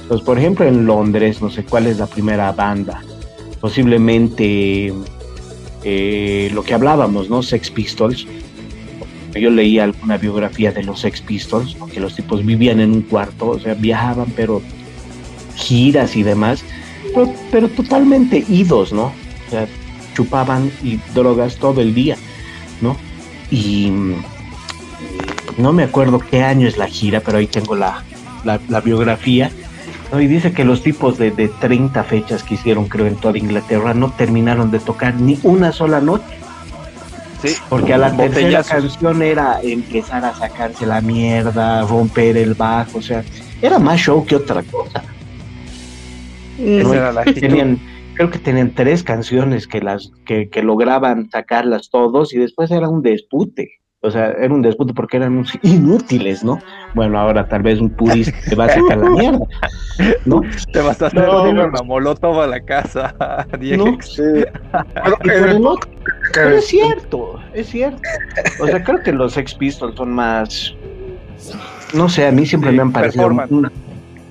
Entonces, 0.03 0.25
por 0.25 0.39
ejemplo, 0.39 0.67
en 0.67 0.87
Londres, 0.87 1.43
no 1.43 1.51
sé 1.51 1.65
cuál 1.65 1.87
es 1.87 1.99
la 1.99 2.07
primera 2.07 2.51
banda, 2.53 3.03
posiblemente 3.61 4.93
eh, 5.85 6.51
lo 6.55 6.63
que 6.63 6.75
hablábamos, 6.75 7.29
¿no? 7.29 7.43
Sex 7.43 7.71
Pistols. 7.71 8.27
Yo 9.35 9.51
leí 9.51 9.79
alguna 9.79 10.17
biografía 10.17 10.73
de 10.73 10.83
los 10.83 11.01
Sex 11.01 11.21
Pistols, 11.21 11.77
que 11.93 12.01
los 12.01 12.17
tipos 12.17 12.45
vivían 12.45 12.81
en 12.81 12.93
un 12.93 13.03
cuarto, 13.03 13.51
o 13.51 13.61
sea, 13.61 13.75
viajaban, 13.75 14.33
pero 14.35 14.63
giras 15.55 16.17
y 16.17 16.23
demás, 16.23 16.65
pero, 17.51 17.69
totalmente 17.69 18.45
idos, 18.49 18.93
¿no? 18.93 19.13
O 19.47 19.51
sea, 19.51 19.67
chupaban 20.15 20.71
y 20.83 20.99
drogas 21.15 21.57
todo 21.57 21.81
el 21.81 21.95
día, 21.95 22.17
¿no? 22.81 22.97
Y 23.51 23.93
no 25.59 25.73
me 25.73 25.85
acuerdo 25.85 26.19
qué 26.19 26.43
año 26.43 26.67
es 26.67 26.79
la 26.79 26.87
gira, 26.87 27.21
pero 27.21 27.39
ahí 27.39 27.47
tengo 27.47 27.77
la, 27.77 28.03
la, 28.45 28.81
biografía. 28.81 29.51
¿no? 30.13 30.21
Y 30.21 30.27
dice 30.27 30.53
que 30.53 30.65
los 30.65 30.83
tipos 30.83 31.19
de, 31.19 31.31
de 31.31 31.49
30 31.49 32.03
fechas 32.05 32.43
que 32.43 32.55
hicieron, 32.55 32.89
creo, 32.89 33.07
en 33.07 33.17
toda 33.17 33.37
Inglaterra, 33.39 33.95
no 33.95 34.11
terminaron 34.13 34.71
de 34.71 34.79
tocar 34.79 35.15
ni 35.15 35.39
una 35.43 35.73
sola 35.73 36.01
noche. 36.01 36.39
Sí, 37.43 37.55
porque 37.69 37.95
a 37.95 37.99
la 37.99 38.17
tercera 38.17 38.65
canción 38.65 39.23
era 39.23 39.61
empezar 39.63 40.25
a 40.25 40.35
sacarse 40.35 40.87
la 40.87 41.01
mierda, 41.01 41.83
romper 41.83 42.37
el 42.37 42.55
bajo, 42.55 42.99
o 42.99 43.03
sea, 43.03 43.23
era 43.63 43.79
más 43.79 44.01
show 44.01 44.25
que 44.27 44.35
otra 44.35 44.63
cosa 44.65 45.05
tenían, 47.35 47.79
creo 48.15 48.31
que 48.31 48.39
tenían 48.39 48.75
tres 48.75 49.03
canciones 49.03 49.67
que 49.67 49.81
las 49.81 50.11
que, 50.25 50.49
lograban 50.63 51.31
sacarlas 51.31 51.91
todos 51.91 52.35
y 52.35 52.39
después 52.39 52.71
era 52.71 52.89
un 52.89 53.03
dispute. 53.03 53.71
O 54.01 54.13
sea, 54.13 54.31
era 54.31 54.55
un 54.55 54.63
dispute 54.63 54.95
porque 54.95 55.17
eran 55.17 55.45
inútiles, 55.63 56.45
¿no? 56.45 56.61
Bueno, 56.95 57.19
ahora 57.19 57.49
tal 57.49 57.63
vez 57.63 57.81
un 57.81 57.91
purista 57.91 58.33
te 58.49 58.55
va 58.55 58.67
a 58.67 58.69
sacar 58.69 58.99
la 58.99 59.11
mierda, 59.11 59.45
¿no? 60.25 60.41
Te 60.73 60.81
vas 60.81 61.03
a 61.03 61.09
hacer 61.09 61.27
no, 61.27 61.43
una 61.43 61.83
molotov 61.83 62.41
a 62.41 62.47
la 62.47 62.61
casa, 62.61 63.13
Diego. 63.59 63.99
pero 66.33 66.51
es 66.51 66.67
cierto, 66.67 67.41
es 67.53 67.67
cierto. 67.67 68.01
O 68.61 68.69
sea, 68.69 68.85
creo 68.85 69.03
que 69.03 69.11
los 69.11 69.33
Sex 69.33 69.55
Pistols 69.57 69.97
son 69.97 70.13
más, 70.13 70.77
no 71.93 72.09
sé, 72.09 72.29
a 72.29 72.31
mí 72.31 72.47
siempre 72.47 72.71
me 72.71 72.83
han 72.83 72.93
parecido 72.93 73.29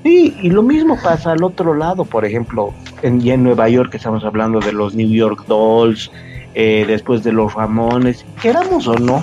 Sí, 0.03 0.37
y 0.41 0.49
lo 0.49 0.63
mismo 0.63 0.97
pasa 1.03 1.33
al 1.33 1.43
otro 1.43 1.73
lado, 1.73 2.05
por 2.05 2.23
ejemplo, 2.23 2.73
en, 3.01 3.27
en 3.27 3.43
Nueva 3.43 3.67
York 3.67 3.93
estamos 3.93 4.23
hablando 4.23 4.61
de 4.61 4.71
los 4.71 4.95
New 4.95 5.09
York 5.09 5.45
Dolls, 5.45 6.09
eh, 6.53 6.85
después 6.87 7.25
de 7.25 7.33
los 7.33 7.53
Ramones, 7.53 8.25
queramos 8.41 8.87
o 8.87 8.95
no, 8.95 9.19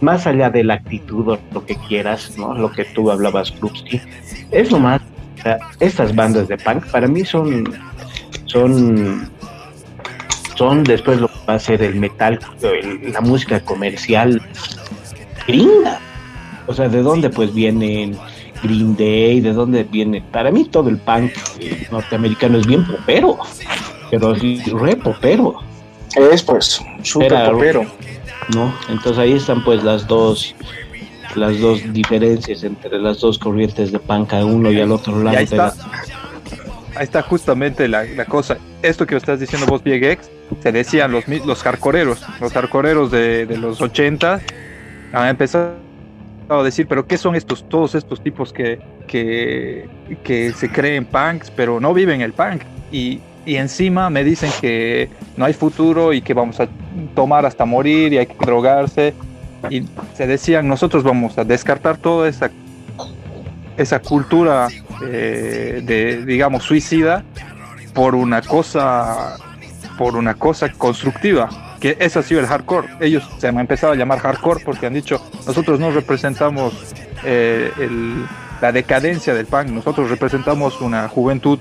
más 0.00 0.26
allá 0.26 0.50
de 0.50 0.64
la 0.64 0.74
actitud 0.74 1.28
o 1.28 1.38
lo 1.52 1.66
que 1.66 1.76
quieras, 1.76 2.36
¿no? 2.36 2.54
Lo 2.54 2.70
que 2.70 2.84
tú 2.84 3.10
hablabas, 3.10 3.50
Krupski, 3.52 4.00
es 4.50 4.70
lo 4.70 4.78
más, 4.78 5.00
estas 5.78 6.14
bandas 6.14 6.48
de 6.48 6.58
punk 6.58 6.86
para 6.86 7.06
mí 7.06 7.24
son, 7.24 7.64
son, 8.46 9.30
son 10.56 10.84
después 10.84 11.20
lo 11.20 11.28
que 11.28 11.38
va 11.48 11.54
a 11.54 11.58
ser 11.58 11.82
el 11.82 11.96
metal, 11.96 12.38
la 13.12 13.20
música 13.20 13.60
comercial 13.60 14.40
gringa. 15.46 15.98
O 16.66 16.74
sea, 16.74 16.88
¿de 16.88 17.02
dónde 17.02 17.30
pues 17.30 17.52
vienen 17.52 18.16
Green 18.62 18.96
Day, 18.96 19.40
de 19.40 19.52
dónde 19.52 19.84
viene. 19.84 20.22
Para 20.30 20.50
mí 20.50 20.64
todo 20.64 20.88
el 20.88 20.98
punk 20.98 21.32
norteamericano 21.90 22.58
es 22.58 22.66
bien 22.66 22.86
popero, 22.86 23.38
pero 24.10 24.34
sí, 24.36 24.60
re 24.66 24.96
popero. 24.96 25.56
Es 26.16 26.42
pues, 26.42 26.82
súper 27.02 27.50
popero. 27.50 27.86
¿No? 28.54 28.74
Entonces 28.88 29.18
ahí 29.18 29.32
están 29.32 29.62
pues 29.64 29.82
las 29.84 30.06
dos 30.06 30.54
las 31.36 31.60
dos 31.60 31.80
diferencias 31.92 32.64
entre 32.64 32.98
las 32.98 33.20
dos 33.20 33.38
corrientes 33.38 33.92
de 33.92 33.98
punk 33.98 34.32
a 34.32 34.44
uno 34.44 34.70
y 34.72 34.80
al 34.80 34.90
otro 34.90 35.22
lado. 35.22 35.36
ahí, 35.36 35.44
está, 35.44 35.72
ahí 36.96 37.04
está 37.04 37.22
justamente 37.22 37.86
la, 37.86 38.24
cosa. 38.24 38.58
Esto 38.82 39.06
que 39.06 39.16
estás 39.16 39.38
diciendo 39.38 39.66
vos, 39.66 39.82
Biegex, 39.82 40.28
se 40.60 40.72
decían 40.72 41.12
los, 41.12 41.28
los 41.28 41.62
hardcoreeros, 41.62 42.24
los 42.40 42.52
hardcoreeros 42.52 43.10
de, 43.10 43.46
de 43.46 43.58
los 43.58 43.80
80 43.80 44.40
han 45.12 45.28
empezado 45.28 45.74
a 46.48 46.62
decir, 46.62 46.86
pero 46.88 47.06
¿qué 47.06 47.16
son 47.16 47.34
estos, 47.34 47.68
todos 47.68 47.94
estos 47.94 48.22
tipos 48.22 48.52
que, 48.52 48.80
que, 49.06 49.88
que 50.24 50.52
se 50.52 50.70
creen 50.70 51.04
punks, 51.04 51.50
pero 51.50 51.80
no 51.80 51.94
viven 51.94 52.20
el 52.20 52.32
punk? 52.32 52.62
Y, 52.90 53.20
y, 53.46 53.56
encima 53.56 54.10
me 54.10 54.24
dicen 54.24 54.50
que 54.60 55.08
no 55.36 55.44
hay 55.44 55.52
futuro 55.52 56.12
y 56.12 56.20
que 56.20 56.34
vamos 56.34 56.58
a 56.60 56.68
tomar 57.08 57.46
hasta 57.46 57.64
morir 57.64 58.12
y 58.12 58.18
hay 58.18 58.26
que 58.26 58.36
drogarse. 58.44 59.14
Y 59.68 59.84
se 60.14 60.26
decían, 60.26 60.68
nosotros 60.68 61.02
vamos 61.02 61.36
a 61.38 61.44
descartar 61.44 61.98
toda 61.98 62.28
esa, 62.28 62.50
esa 63.76 64.00
cultura 64.00 64.68
eh, 65.06 65.82
de, 65.84 66.24
digamos, 66.24 66.64
suicida 66.64 67.24
por 67.94 68.14
una 68.14 68.40
cosa, 68.42 69.36
por 69.98 70.16
una 70.16 70.34
cosa 70.34 70.72
constructiva 70.72 71.48
que 71.80 71.96
ese 71.98 72.18
ha 72.18 72.22
sido 72.22 72.40
el 72.40 72.46
hardcore. 72.46 72.88
Ellos 73.00 73.28
se 73.38 73.48
han 73.48 73.58
empezado 73.58 73.94
a 73.94 73.96
llamar 73.96 74.18
hardcore 74.18 74.62
porque 74.64 74.86
han 74.86 74.94
dicho, 74.94 75.20
nosotros 75.46 75.80
no 75.80 75.90
representamos 75.90 76.94
eh, 77.24 77.72
la 78.60 78.72
decadencia 78.72 79.34
del 79.34 79.46
punk, 79.46 79.68
nosotros 79.68 80.10
representamos 80.10 80.80
una 80.80 81.08
juventud 81.08 81.58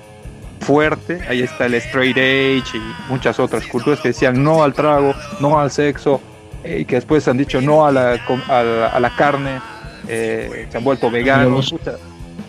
fuerte, 0.60 1.22
ahí 1.28 1.42
está 1.42 1.66
el 1.66 1.76
straight 1.76 2.18
age 2.18 2.78
y 2.78 3.12
muchas 3.12 3.40
otras 3.40 3.66
culturas 3.68 4.00
que 4.00 4.10
decían 4.10 4.44
no 4.44 4.64
al 4.64 4.74
trago, 4.74 5.14
no 5.40 5.60
al 5.60 5.72
sexo, 5.72 6.22
eh, 6.64 6.80
y 6.82 6.86
que 6.86 6.96
después 6.96 7.28
han 7.28 7.38
dicho 7.38 7.62
no 7.62 7.86
a 7.86 7.92
la, 7.92 8.14
a 8.14 9.00
la, 9.00 9.16
carne, 9.16 9.62
eh, 10.08 10.68
se 10.70 10.78
han 10.78 10.84
vuelto 10.84 11.10
veganos. 11.10 11.74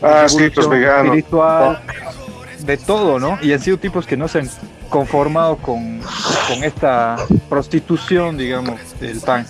Ah, 0.02 0.28
sí, 0.28 0.50
los 0.54 0.68
veganos. 0.68 1.16
Espiritual, 1.16 1.80
de 2.60 2.76
todo, 2.76 3.18
¿no? 3.18 3.38
Y 3.42 3.52
han 3.52 3.60
sido 3.60 3.76
tipos 3.78 4.06
que 4.06 4.16
no 4.16 4.28
se 4.28 4.40
han 4.40 4.50
conformado 4.88 5.56
con, 5.56 6.00
con 6.48 6.64
esta 6.64 7.16
prostitución, 7.48 8.36
digamos, 8.36 8.80
del 9.00 9.20
punk. 9.20 9.46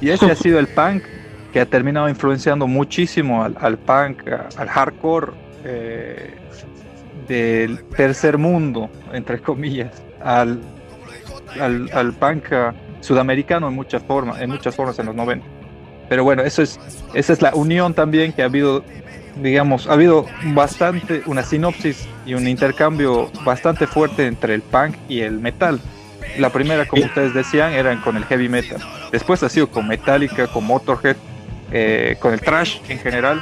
Y 0.00 0.10
ese 0.10 0.30
ha 0.30 0.36
sido 0.36 0.58
el 0.58 0.68
punk 0.68 1.02
que 1.52 1.60
ha 1.60 1.66
terminado 1.66 2.08
influenciando 2.08 2.66
muchísimo 2.66 3.42
al, 3.42 3.56
al 3.60 3.78
punk, 3.78 4.28
al 4.56 4.68
hardcore 4.68 5.32
eh, 5.64 6.37
del 7.28 7.84
tercer 7.84 8.38
mundo, 8.38 8.90
entre 9.12 9.40
comillas, 9.40 10.02
al, 10.22 10.60
al, 11.60 11.90
al 11.92 12.12
punk 12.14 12.44
sudamericano 13.00 13.68
en 13.68 13.74
muchas 13.74 14.02
formas, 14.02 14.40
en 14.40 14.50
muchas 14.50 14.74
formas 14.74 14.98
en 14.98 15.06
los 15.06 15.14
90. 15.14 15.46
Pero 16.08 16.24
bueno, 16.24 16.42
eso 16.42 16.62
es, 16.62 16.80
esa 17.14 17.32
es 17.32 17.42
la 17.42 17.54
unión 17.54 17.94
también 17.94 18.32
que 18.32 18.42
ha 18.42 18.46
habido 18.46 18.82
digamos, 19.42 19.86
ha 19.86 19.92
habido 19.92 20.26
bastante, 20.54 21.22
una 21.26 21.42
sinopsis 21.42 22.08
y 22.26 22.34
un 22.34 22.48
intercambio 22.48 23.30
bastante 23.44 23.86
fuerte 23.86 24.26
entre 24.26 24.54
el 24.54 24.62
punk 24.62 24.96
y 25.08 25.20
el 25.20 25.38
metal. 25.38 25.80
La 26.38 26.50
primera, 26.50 26.86
como 26.86 27.04
ustedes 27.04 27.34
decían, 27.34 27.72
era 27.72 28.00
con 28.02 28.16
el 28.16 28.24
heavy 28.24 28.48
metal. 28.48 28.78
Después 29.10 29.42
ha 29.42 29.48
sido 29.48 29.68
con 29.70 29.88
Metallica, 29.88 30.46
con 30.46 30.64
Motorhead, 30.64 31.16
eh, 31.72 32.16
con 32.20 32.32
el 32.32 32.40
trash 32.40 32.78
en 32.88 32.98
general. 32.98 33.40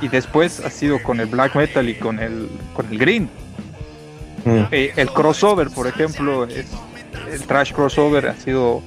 Y 0.00 0.08
después 0.08 0.60
ha 0.60 0.70
sido 0.70 1.02
con 1.02 1.20
el 1.20 1.26
black 1.26 1.54
metal 1.54 1.88
y 1.88 1.94
con 1.94 2.18
el, 2.18 2.48
con 2.74 2.86
el 2.90 2.98
green. 2.98 3.28
Mm. 4.44 4.64
Eh, 4.70 4.92
el 4.96 5.10
crossover, 5.10 5.70
por 5.70 5.86
ejemplo, 5.86 6.44
el 6.44 7.42
trash 7.46 7.72
crossover 7.72 8.28
ha 8.28 8.34
sido 8.34 8.82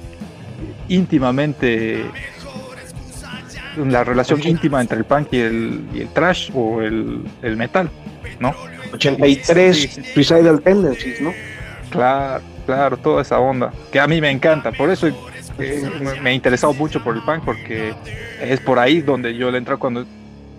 íntimamente 0.88 2.04
la 3.76 4.04
relación 4.04 4.44
íntima 4.46 4.80
entre 4.80 4.98
el 4.98 5.04
punk 5.04 5.28
y 5.32 5.38
el, 5.38 5.84
y 5.94 6.00
el 6.00 6.08
trash 6.08 6.50
o 6.54 6.82
el, 6.82 7.22
el 7.42 7.56
metal, 7.56 7.90
¿no? 8.40 8.54
83 8.92 10.00
Suicidal 10.14 10.60
Tendencies, 10.62 11.20
¿no? 11.20 11.32
Claro, 11.90 12.42
claro, 12.66 12.96
toda 12.96 13.22
esa 13.22 13.38
onda, 13.38 13.72
que 13.92 14.00
a 14.00 14.06
mí 14.06 14.20
me 14.20 14.30
encanta, 14.30 14.72
por 14.72 14.90
eso 14.90 15.08
me 16.22 16.30
he 16.30 16.34
interesado 16.34 16.72
mucho 16.74 17.02
por 17.02 17.16
el 17.16 17.22
punk, 17.22 17.44
porque 17.44 17.94
es 18.40 18.60
por 18.60 18.78
ahí 18.78 19.00
donde 19.00 19.34
yo 19.34 19.50
le 19.50 19.58
entro 19.58 19.78
cuando 19.78 20.06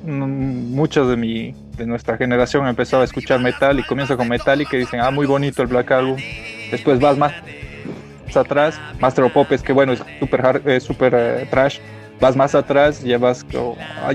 muchos 0.03 1.09
de 1.09 1.17
mi 1.17 1.53
de 1.77 1.85
nuestra 1.85 2.17
generación 2.17 2.67
empezaba 2.67 3.03
a 3.03 3.05
escuchar 3.05 3.39
metal 3.39 3.79
y 3.79 3.83
comienza 3.83 4.15
con 4.17 4.27
metal 4.27 4.61
y 4.61 4.65
que 4.65 4.77
dicen 4.77 4.99
ah 5.01 5.11
muy 5.11 5.25
bonito 5.25 5.61
el 5.61 5.67
Black 5.67 5.91
Album 5.91 6.17
después 6.71 6.99
vas 6.99 7.17
más 7.17 7.33
atrás 8.35 8.79
Master 8.99 9.25
of 9.25 9.33
Pop 9.33 9.51
es 9.51 9.61
que 9.61 9.73
bueno 9.73 9.93
es 9.93 10.03
super 10.19 10.61
eh, 10.65 10.79
super 10.79 11.13
eh, 11.15 11.47
trash. 11.49 11.79
Vas 12.19 12.35
más 12.35 12.53
atrás 12.53 13.01
llevas 13.01 13.45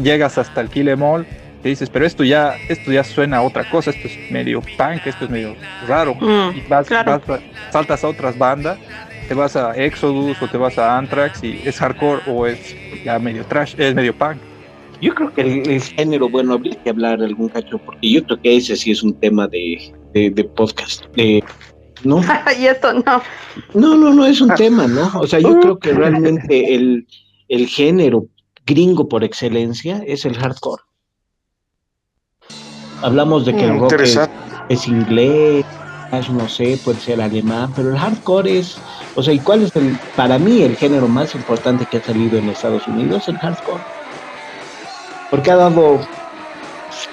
llegas 0.03 0.37
hasta 0.37 0.61
el 0.61 0.69
Kill 0.69 0.89
Em 0.89 1.03
All 1.03 1.27
te 1.63 1.71
dices 1.71 1.89
pero 1.89 2.05
esto 2.05 2.23
ya 2.23 2.55
esto 2.69 2.93
ya 2.93 3.03
suena 3.03 3.39
a 3.39 3.43
otra 3.43 3.69
cosa 3.71 3.91
esto 3.91 4.09
es 4.09 4.31
medio 4.31 4.61
punk 4.61 5.07
esto 5.07 5.25
es 5.25 5.31
medio 5.31 5.57
raro 5.89 6.15
mm, 6.15 6.57
y 6.57 6.61
vas, 6.69 6.87
saltas 7.71 8.05
a 8.05 8.09
otras 8.09 8.37
bandas 8.37 8.79
te 9.27 9.33
vas 9.33 9.57
a 9.57 9.75
Exodus 9.75 10.41
o 10.43 10.49
te 10.49 10.59
vas 10.59 10.79
a 10.79 10.99
Anthrax 10.99 11.43
y 11.43 11.63
es 11.65 11.79
hardcore 11.79 12.23
o 12.27 12.47
es 12.47 12.77
ya 13.05 13.19
medio 13.19 13.45
trash 13.47 13.75
es 13.79 13.95
medio 13.95 14.15
punk 14.15 14.37
yo 15.01 15.15
creo 15.15 15.33
que 15.33 15.41
el, 15.43 15.81
género, 15.81 16.29
bueno, 16.29 16.55
habría 16.55 16.75
que 16.83 16.91
hablar 16.91 17.23
algún 17.23 17.49
cacho, 17.49 17.79
porque 17.79 18.11
yo 18.11 18.25
creo 18.25 18.41
que 18.41 18.57
ese 18.57 18.77
sí 18.77 18.91
es 18.91 19.03
un 19.03 19.15
tema 19.15 19.47
de, 19.49 19.93
de, 20.13 20.45
podcast. 20.45 21.05
¿No? 22.05 22.21
y 22.61 22.67
esto 22.67 22.93
no. 22.93 23.23
No, 23.75 23.97
no, 23.97 24.13
no 24.13 24.27
es 24.27 24.41
un 24.41 24.55
tema, 24.55 24.87
¿no? 24.87 25.11
O 25.19 25.27
sea, 25.27 25.41
yo 25.41 25.59
creo 25.61 25.79
que 25.79 25.93
realmente 25.93 26.75
el, 26.75 27.07
el 27.49 27.67
género 27.67 28.27
gringo 28.67 29.09
por 29.09 29.25
excelencia 29.25 30.03
es 30.07 30.25
el 30.25 30.37
hardcore. 30.37 30.83
Hablamos 33.03 33.45
de 33.45 33.55
que 33.55 33.65
el 33.65 33.79
rock 33.79 33.93
es, 34.69 34.89
inglés, 34.89 35.65
no 36.31 36.49
sé, 36.49 36.79
puede 36.83 37.01
ser 37.01 37.21
alemán, 37.21 37.73
pero 37.77 37.91
el 37.91 37.99
hardcore 37.99 38.59
es, 38.61 38.79
o 39.15 39.23
sea, 39.23 39.35
¿y 39.35 39.39
cuál 39.41 39.63
es 39.63 39.77
el, 39.77 39.99
para 40.17 40.39
mí 40.39 40.63
el 40.63 40.77
género 40.77 41.09
más 41.09 41.35
importante 41.35 41.85
que 41.85 41.99
ha 41.99 42.03
salido 42.03 42.39
en 42.39 42.49
Estados 42.49 42.87
Unidos? 42.87 43.29
El 43.29 43.37
hardcore 43.37 43.83
porque 45.35 45.51
ha 45.51 45.57
dado 45.57 46.01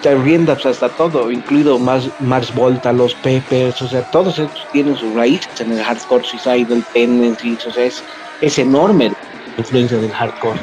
riendas 0.04 0.64
hasta 0.68 0.90
todo, 0.90 1.32
incluido 1.32 1.80
Mars 1.80 2.54
Volta, 2.54 2.94
los 2.94 3.16
Peppers, 3.16 3.82
o 3.82 3.88
sea, 3.88 4.04
todos 4.04 4.38
estos 4.38 4.68
tienen 4.72 4.96
sus 4.96 5.16
raíces 5.16 5.60
en 5.60 5.72
el 5.72 5.84
hardcore 5.84 6.24
suicidal 6.24 6.86
tendencies, 6.94 7.66
o 7.66 7.72
sea, 7.72 7.86
es, 7.86 8.04
es 8.40 8.60
enorme 8.60 9.10
la 9.10 9.16
influencia 9.58 9.98
del 9.98 10.12
hardcore. 10.12 10.60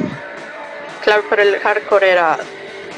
Claro, 1.00 1.24
pero 1.28 1.42
el 1.42 1.58
hardcore 1.58 2.12
era, 2.12 2.38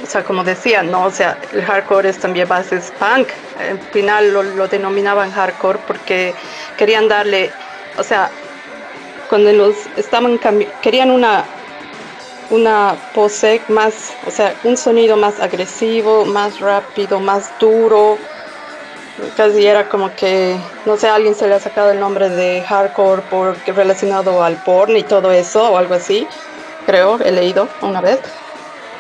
o 0.02 0.06
sea, 0.06 0.22
como 0.24 0.44
decía, 0.44 0.82
¿no? 0.82 1.06
O 1.06 1.10
sea, 1.10 1.38
el 1.54 1.62
hardcore 1.62 2.10
es 2.10 2.18
también 2.18 2.46
bases 2.46 2.92
punk. 2.98 3.28
Al 3.58 3.78
final 3.92 4.30
lo, 4.30 4.42
lo 4.42 4.68
denominaban 4.68 5.30
hardcore 5.30 5.78
porque 5.86 6.34
querían 6.76 7.08
darle, 7.08 7.50
o 7.96 8.02
sea, 8.02 8.30
cuando 9.30 9.50
los 9.54 9.88
estaban 9.96 10.38
querían 10.82 11.10
una 11.10 11.46
una 12.50 12.96
pose 13.14 13.64
más, 13.68 14.12
o 14.26 14.30
sea, 14.30 14.54
un 14.64 14.76
sonido 14.76 15.16
más 15.16 15.40
agresivo, 15.40 16.24
más 16.26 16.58
rápido, 16.58 17.20
más 17.20 17.56
duro. 17.58 18.18
Casi 19.36 19.66
era 19.66 19.88
como 19.88 20.14
que, 20.14 20.58
no 20.84 20.96
sé, 20.96 21.08
alguien 21.08 21.34
se 21.34 21.46
le 21.46 21.54
ha 21.54 21.60
sacado 21.60 21.90
el 21.92 22.00
nombre 22.00 22.28
de 22.28 22.62
hardcore 22.62 23.22
porque 23.30 23.72
relacionado 23.72 24.42
al 24.42 24.56
porn 24.56 24.96
y 24.96 25.02
todo 25.02 25.30
eso 25.30 25.72
o 25.72 25.76
algo 25.76 25.94
así, 25.94 26.28
creo, 26.86 27.18
he 27.20 27.30
leído 27.30 27.68
una 27.82 28.00
vez. 28.00 28.20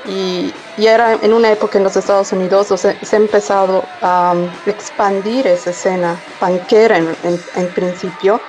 Y, 0.04 0.54
y 0.76 0.86
era 0.86 1.14
en 1.14 1.32
una 1.32 1.50
época 1.50 1.78
en 1.78 1.84
los 1.84 1.96
Estados 1.96 2.32
Unidos, 2.32 2.70
o 2.70 2.76
sea, 2.76 2.96
se 3.02 3.16
ha 3.16 3.18
empezado 3.18 3.84
a 4.00 4.32
um, 4.34 4.50
expandir 4.66 5.46
esa 5.46 5.70
escena 5.70 6.16
panquera 6.38 6.98
en, 6.98 7.16
en 7.54 7.74
principio, 7.74 8.40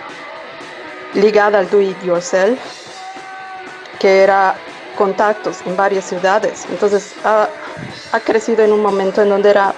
ligada 1.14 1.60
al 1.60 1.70
do 1.70 1.82
it 1.82 2.02
yourself, 2.02 2.60
que 4.00 4.24
era 4.24 4.56
contactos 5.02 5.64
en 5.66 5.76
varias 5.76 6.06
ciudades. 6.06 6.68
Entonces 6.70 7.16
ha, 7.24 7.50
crecido 8.24 8.64
en 8.64 8.72
un 8.72 8.84
momento 8.84 9.24
en 9.24 9.30
donde 9.30 9.50
era 9.50 9.74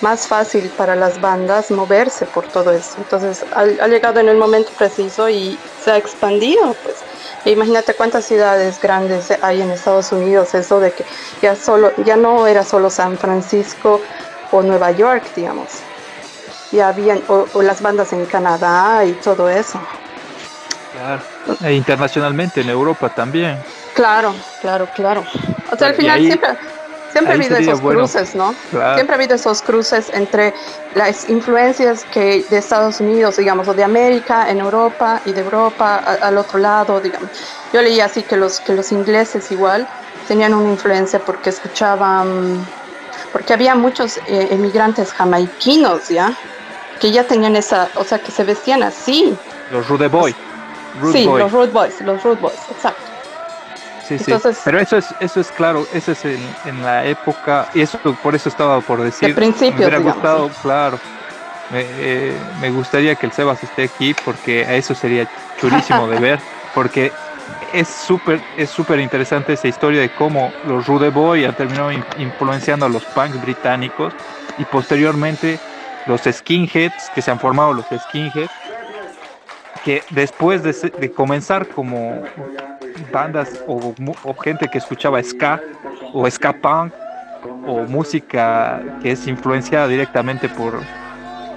más 0.00 0.28
fácil 0.28 0.70
para 0.78 0.94
las 0.94 1.20
bandas 1.20 1.72
moverse 1.72 2.26
por 2.26 2.46
todo 2.46 2.70
eso. 2.70 2.94
Entonces 2.98 3.44
ha, 3.56 3.88
llegado 3.88 4.20
en 4.20 4.28
el 4.28 4.36
momento 4.36 4.70
preciso 4.78 5.28
y 5.28 5.58
se 5.82 5.90
ha 5.90 5.96
expandido. 5.96 6.76
Pues. 6.84 6.94
E 7.44 7.50
imagínate 7.50 7.94
cuántas 7.94 8.24
ciudades 8.24 8.80
grandes 8.80 9.32
hay 9.42 9.62
en 9.62 9.72
Estados 9.72 10.12
Unidos, 10.12 10.54
eso 10.54 10.78
de 10.78 10.92
que 10.92 11.04
ya, 11.42 11.56
solo, 11.56 11.90
ya 12.04 12.14
no 12.14 12.46
era 12.46 12.62
solo 12.62 12.88
San 12.88 13.18
Francisco 13.18 14.00
o 14.52 14.62
Nueva 14.62 14.92
York, 14.92 15.24
digamos. 15.34 15.70
Ya 16.70 16.86
habían, 16.86 17.20
o, 17.26 17.62
las 17.62 17.82
bandas 17.82 18.12
en 18.12 18.26
Canadá 18.26 19.04
y 19.04 19.12
todo 19.14 19.48
eso. 19.48 19.80
Claro. 20.92 21.22
E 21.64 21.72
internacionalmente 21.72 22.60
en 22.60 22.70
Europa 22.70 23.08
también. 23.08 23.58
Claro, 23.94 24.34
claro, 24.60 24.86
claro. 24.94 25.24
O 25.70 25.76
sea, 25.76 25.88
al 25.88 25.94
final 25.94 26.20
siempre, 26.20 26.48
siempre 27.10 27.32
ha 27.32 27.36
habido 27.36 27.56
esos 27.56 27.80
cruces, 27.80 28.34
¿no? 28.34 28.54
Siempre 28.70 29.10
ha 29.10 29.14
habido 29.14 29.34
esos 29.34 29.62
cruces 29.62 30.10
entre 30.14 30.54
las 30.94 31.28
influencias 31.28 32.04
que 32.10 32.44
de 32.48 32.58
Estados 32.58 33.00
Unidos, 33.00 33.36
digamos, 33.36 33.68
o 33.68 33.74
de 33.74 33.84
América 33.84 34.50
en 34.50 34.60
Europa 34.60 35.20
y 35.24 35.32
de 35.32 35.40
Europa 35.40 35.96
al 35.96 36.38
otro 36.38 36.58
lado, 36.58 37.00
digamos. 37.00 37.30
Yo 37.72 37.82
leí 37.82 38.00
así 38.00 38.22
que 38.22 38.36
los, 38.36 38.60
que 38.60 38.72
los 38.74 38.90
ingleses 38.92 39.50
igual 39.50 39.86
tenían 40.26 40.54
una 40.54 40.70
influencia 40.70 41.18
porque 41.18 41.50
escuchaban, 41.50 42.64
porque 43.32 43.52
había 43.52 43.74
muchos 43.74 44.16
eh, 44.26 44.48
emigrantes 44.50 45.12
jamaiquinos, 45.12 46.08
¿ya? 46.08 46.32
Que 46.98 47.10
ya 47.10 47.24
tenían 47.24 47.56
esa, 47.56 47.88
o 47.96 48.04
sea, 48.04 48.18
que 48.18 48.30
se 48.30 48.44
vestían 48.44 48.82
así. 48.82 49.36
Los 49.70 49.88
Rude 49.88 50.08
Boys. 50.08 50.36
sí, 51.12 51.24
los 51.24 51.52
Rude 51.52 51.72
Boys, 51.72 52.00
los 52.02 52.22
Rude 52.22 52.40
Boys, 52.40 52.60
exacto. 52.70 53.11
Sí, 54.18 54.24
sí. 54.24 54.60
Pero 54.64 54.80
eso 54.80 54.96
es, 54.96 55.14
eso 55.20 55.40
es 55.40 55.50
claro, 55.52 55.86
eso 55.92 56.12
es 56.12 56.24
en, 56.24 56.82
la 56.82 57.06
época, 57.06 57.68
y 57.74 57.80
eso 57.80 57.98
por 58.22 58.34
eso 58.34 58.48
estaba 58.48 58.80
por 58.80 59.02
decir. 59.02 59.28
De 59.28 59.34
principio, 59.34 59.72
me 59.72 59.86
hubiera 59.86 59.98
gustado, 59.98 60.50
claro. 60.62 60.98
Eh, 61.74 62.36
me, 62.60 62.70
gustaría 62.70 63.14
que 63.14 63.26
el 63.26 63.32
Sebas 63.32 63.62
esté 63.62 63.84
aquí 63.84 64.14
porque 64.24 64.64
a 64.66 64.74
eso 64.74 64.94
sería 64.94 65.26
chulísimo 65.58 66.06
de 66.06 66.18
ver, 66.20 66.40
porque 66.74 67.12
es 67.72 67.88
súper 67.88 68.40
es 68.58 68.68
súper 68.68 69.00
interesante 69.00 69.54
esa 69.54 69.68
historia 69.68 70.00
de 70.00 70.10
cómo 70.10 70.52
los 70.66 70.86
Rude 70.86 71.08
Boy 71.08 71.44
han 71.44 71.54
terminado 71.54 71.90
influenciando 72.18 72.86
a 72.86 72.88
los 72.88 73.04
punks 73.06 73.40
británicos 73.40 74.12
y 74.58 74.64
posteriormente 74.64 75.58
los 76.06 76.22
skinheads 76.22 77.10
que 77.14 77.22
se 77.22 77.30
han 77.30 77.38
formado 77.38 77.72
los 77.72 77.86
skinheads 77.86 78.50
que 79.84 80.02
después 80.10 80.62
de, 80.62 80.72
de 80.72 81.12
comenzar 81.12 81.66
como 81.68 82.22
bandas 83.12 83.62
o, 83.66 83.94
gente 84.42 84.68
que 84.68 84.78
escuchaba 84.78 85.22
ska 85.22 85.60
o 86.12 86.28
ska 86.30 86.52
punk 86.52 86.92
o 87.66 87.80
música 87.88 88.82
que 89.02 89.12
es 89.12 89.26
influenciada 89.26 89.88
directamente 89.88 90.48
por, 90.48 90.80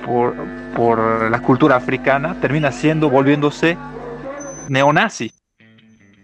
por, 0.06 0.36
por 0.76 1.32
la 1.32 1.40
cultura 1.42 1.76
africana, 1.76 2.36
termina 2.42 2.72
siendo, 2.72 3.10
volviéndose 3.10 3.78
neonazi. 4.70 5.32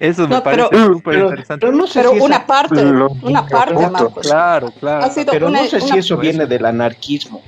Eso 0.02 0.28
me 0.28 0.42
parece 0.42 0.68
súper 0.86 1.20
interesante. 1.20 1.68
Pero, 1.94 2.12
una 2.14 2.46
parte, 2.48 2.84
una 3.22 3.46
parte, 3.46 3.76
Claro, 4.22 4.72
claro. 4.80 5.08
pero 5.30 5.50
no 5.52 5.64
sé 5.66 5.80
si 5.80 6.00
eso 6.00 6.18
viene 6.18 6.48
del 6.48 6.66
anarquismo. 6.66 7.44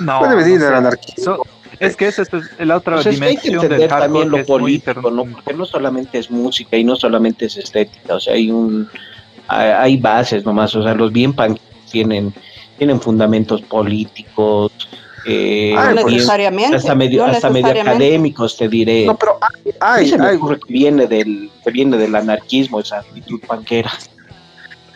No, 0.00 0.20
puede 0.20 0.36
venir 0.36 0.58
del 0.58 0.74
anarquismo. 0.74 1.42
Es 1.78 1.96
que 1.96 2.06
esa 2.08 2.22
es 2.22 2.30
la 2.58 2.76
otra 2.76 3.02
dimensión 3.02 3.68
del 3.68 3.88
también 3.88 4.30
lo 4.30 4.44
político, 4.44 5.10
¿no? 5.10 5.24
Porque 5.24 5.54
no 5.54 5.64
solamente 5.64 6.18
es 6.18 6.30
música 6.30 6.76
y 6.76 6.84
no 6.84 6.96
solamente 6.96 7.46
es 7.46 7.56
estética, 7.56 8.14
o 8.14 8.20
sea, 8.20 8.34
hay 8.34 8.50
un 8.50 8.88
hay 9.48 9.96
bases 9.96 10.44
nomás, 10.44 10.74
o 10.76 10.82
sea, 10.82 10.94
los 10.94 11.12
bien 11.12 11.32
punk 11.32 11.58
tienen 11.90 12.32
tienen 12.78 13.00
fundamentos 13.00 13.62
políticos, 13.62 14.72
eh, 15.24 15.74
ah, 15.76 15.92
necesariamente. 15.92 16.76
Hasta 16.76 16.94
medio, 16.94 17.24
hasta 17.24 17.50
medio 17.50 17.80
académicos, 17.80 18.56
te 18.56 18.68
diré. 18.68 19.06
No, 19.06 19.16
pero 19.16 19.38
hay, 19.80 20.08
se 20.08 20.18
me 20.18 20.32
ocurre 20.32 20.58
que 20.58 20.72
viene 20.72 21.06
del, 21.06 21.50
que 21.64 21.70
viene 21.70 21.96
del 21.96 22.14
anarquismo, 22.14 22.80
esa 22.80 22.98
actitud 22.98 23.40
panquera. 23.46 23.92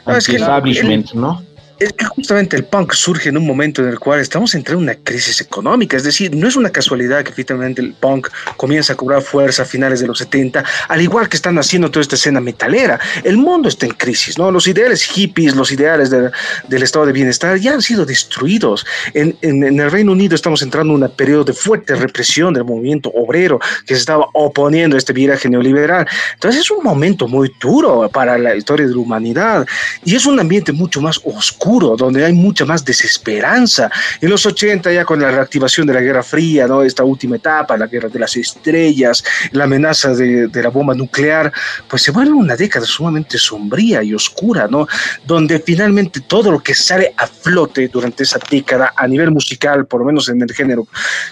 Anti-establishment, 0.04 1.12
¿no? 1.12 1.42
Es 1.78 1.92
que 1.92 2.06
justamente 2.06 2.56
el 2.56 2.64
punk 2.64 2.92
surge 2.94 3.28
en 3.28 3.36
un 3.36 3.46
momento 3.46 3.82
en 3.82 3.88
el 3.88 3.98
cual 3.98 4.20
estamos 4.20 4.54
entrando 4.54 4.82
en 4.82 4.88
una 4.90 5.04
crisis 5.04 5.40
económica, 5.40 5.96
es 5.96 6.04
decir, 6.04 6.34
no 6.34 6.48
es 6.48 6.56
una 6.56 6.70
casualidad 6.70 7.22
que 7.22 7.32
finalmente 7.32 7.82
el 7.82 7.92
punk 7.92 8.28
comienza 8.56 8.94
a 8.94 8.96
cobrar 8.96 9.20
fuerza 9.20 9.62
a 9.62 9.64
finales 9.66 10.00
de 10.00 10.06
los 10.06 10.18
70, 10.18 10.64
al 10.88 11.02
igual 11.02 11.28
que 11.28 11.36
están 11.36 11.58
haciendo 11.58 11.90
toda 11.90 12.02
esta 12.02 12.16
escena 12.16 12.40
metalera. 12.40 12.98
El 13.24 13.36
mundo 13.36 13.68
está 13.68 13.86
en 13.86 13.92
crisis, 13.92 14.38
¿no? 14.38 14.50
Los 14.50 14.66
ideales 14.66 15.02
hippies, 15.04 15.54
los 15.54 15.70
ideales 15.70 16.10
del 16.10 16.82
estado 16.82 17.06
de 17.06 17.12
bienestar 17.12 17.58
ya 17.58 17.74
han 17.74 17.82
sido 17.82 18.06
destruidos. 18.06 18.86
En, 19.12 19.36
en, 19.42 19.62
el 19.78 19.90
Reino 19.90 20.12
Unido 20.12 20.34
estamos 20.34 20.62
entrando 20.62 20.94
en 20.94 21.02
un 21.02 21.10
periodo 21.10 21.44
de 21.44 21.52
fuerte 21.52 21.94
represión 21.94 22.54
del 22.54 22.64
movimiento 22.64 23.10
obrero 23.10 23.60
que 23.86 23.94
se 23.94 24.00
estaba 24.00 24.26
oponiendo 24.32 24.96
a 24.96 24.98
este 24.98 25.12
viraje 25.12 25.48
neoliberal. 25.48 26.06
Entonces 26.34 26.62
es 26.62 26.70
un 26.70 26.82
momento 26.82 27.28
muy 27.28 27.52
duro 27.60 28.08
para 28.08 28.38
la 28.38 28.56
historia 28.56 28.86
de 28.86 28.92
la 28.92 28.98
humanidad 28.98 29.66
y 30.04 30.14
es 30.14 30.24
un 30.24 30.40
ambiente 30.40 30.72
mucho 30.72 31.00
más 31.00 31.20
oscuro 31.24 31.65
donde 31.66 32.24
hay 32.24 32.32
mucha 32.32 32.64
más 32.64 32.84
desesperanza. 32.84 33.90
En 34.20 34.30
los 34.30 34.46
80 34.46 34.92
ya 34.92 35.04
con 35.04 35.20
la 35.20 35.30
reactivación 35.30 35.86
de 35.86 35.94
la 35.94 36.00
Guerra 36.00 36.22
Fría, 36.22 36.66
¿no? 36.66 36.82
esta 36.82 37.02
última 37.02 37.36
etapa, 37.36 37.76
la 37.76 37.86
Guerra 37.88 38.08
de 38.08 38.18
las 38.20 38.36
Estrellas, 38.36 39.24
la 39.50 39.64
amenaza 39.64 40.14
de, 40.14 40.46
de 40.46 40.62
la 40.62 40.68
bomba 40.68 40.94
nuclear, 40.94 41.52
pues 41.88 42.02
se 42.02 42.12
vuelve 42.12 42.32
una 42.32 42.54
década 42.54 42.86
sumamente 42.86 43.36
sombría 43.36 44.02
y 44.02 44.14
oscura, 44.14 44.68
¿no? 44.68 44.86
donde 45.26 45.58
finalmente 45.58 46.20
todo 46.20 46.52
lo 46.52 46.60
que 46.60 46.74
sale 46.74 47.12
a 47.16 47.26
flote 47.26 47.88
durante 47.88 48.22
esa 48.22 48.38
década 48.48 48.92
a 48.96 49.08
nivel 49.08 49.32
musical, 49.32 49.86
por 49.86 50.00
lo 50.00 50.06
menos 50.06 50.28
en 50.28 50.40
el 50.40 50.52
género 50.52 50.86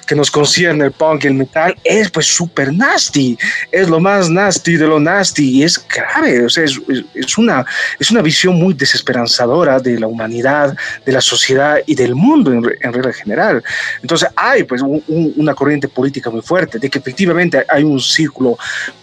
que 0.06 0.16
nos 0.16 0.30
concierne 0.30 0.86
el 0.86 0.92
punk 0.92 1.24
y 1.24 1.26
el 1.28 1.34
metal, 1.34 1.76
es 1.84 2.10
pues 2.10 2.26
súper 2.26 2.72
nasty, 2.72 3.38
es 3.70 3.88
lo 3.88 4.00
más 4.00 4.28
nasty 4.28 4.76
de 4.76 4.88
lo 4.88 4.98
nasty 4.98 5.58
y 5.58 5.62
es 5.62 5.80
grave, 5.88 6.44
o 6.44 6.50
sea, 6.50 6.64
es, 6.64 6.80
es, 7.14 7.38
una, 7.38 7.64
es 8.00 8.10
una 8.10 8.20
visión 8.20 8.56
muy 8.56 8.74
desesperanzadora 8.74 9.78
de 9.78 10.00
la 10.00 10.08
humanidad 10.08 10.23
de 10.28 11.12
la 11.12 11.20
sociedad 11.20 11.78
y 11.86 11.94
del 11.94 12.14
mundo 12.14 12.52
en, 12.52 12.92
regla 12.92 13.12
general. 13.12 13.62
Entonces 14.02 14.28
hay 14.36 14.64
pues 14.64 14.82
una 15.06 15.54
corriente 15.54 15.88
política 15.88 16.30
muy 16.30 16.42
fuerte, 16.42 16.78
de 16.78 16.90
que 16.90 16.98
efectivamente 16.98 17.64
hay 17.68 17.84
un 17.84 18.00
círculo 18.00 18.58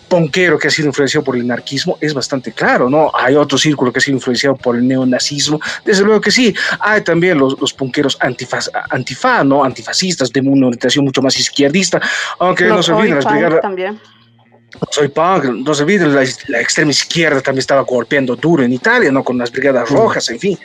ponquero 0.08 0.60
que 0.60 0.68
ha 0.68 0.72
sido 0.72 0.90
influenciado 0.90 1.24
por 1.24 1.38
el 1.38 1.44
anarquismo 1.44 1.98
es 2.02 2.14
bastante 2.14 2.52
claro, 2.52 2.90
¿no? 2.90 3.12
Hay 3.14 3.36
otro 3.36 3.58
círculo 3.58 3.94
que 3.94 4.00
ha 4.00 4.02
sido 4.02 4.18
influenciado 4.18 4.58
por 4.58 4.76
el 4.76 4.86
neonazismo, 4.86 5.62
desde 5.86 6.04
luego 6.04 6.20
que 6.20 6.32
sí. 6.32 6.54
Hay 6.82 7.02
también 7.02 7.38
los, 7.38 7.58
los 7.62 7.74
ponqueros 7.74 8.18
antifas, 8.20 8.70
antifa, 8.90 9.44
¿no? 9.46 9.64
Antifascistas 9.64 10.30
de 10.34 10.42
una 10.42 10.68
orientación 10.68 11.06
mucho 11.06 11.22
más 11.22 11.40
izquierdista, 11.40 12.02
aunque 12.40 12.66
no 12.66 12.84
se 12.84 12.92
olviden 12.92 13.16
las 13.16 13.26
brigadas. 13.26 13.62
También 13.62 14.00
soy 14.90 15.10
punk, 15.10 15.46
no 15.46 15.74
se 15.74 15.84
olviden, 15.84 16.14
la, 16.16 16.24
la, 16.48 16.62
extrema 16.62 16.92
izquierda 16.92 17.42
también 17.42 17.60
estaba 17.60 17.82
golpeando 17.82 18.36
duro 18.36 18.64
en 18.64 18.74
Italia, 18.74 19.12
¿no? 19.12 19.24
Con 19.24 19.38
las 19.38 19.52
brigadas 19.52 19.90
rojas, 19.90 20.30
en 20.30 20.40
fin. 20.40 20.58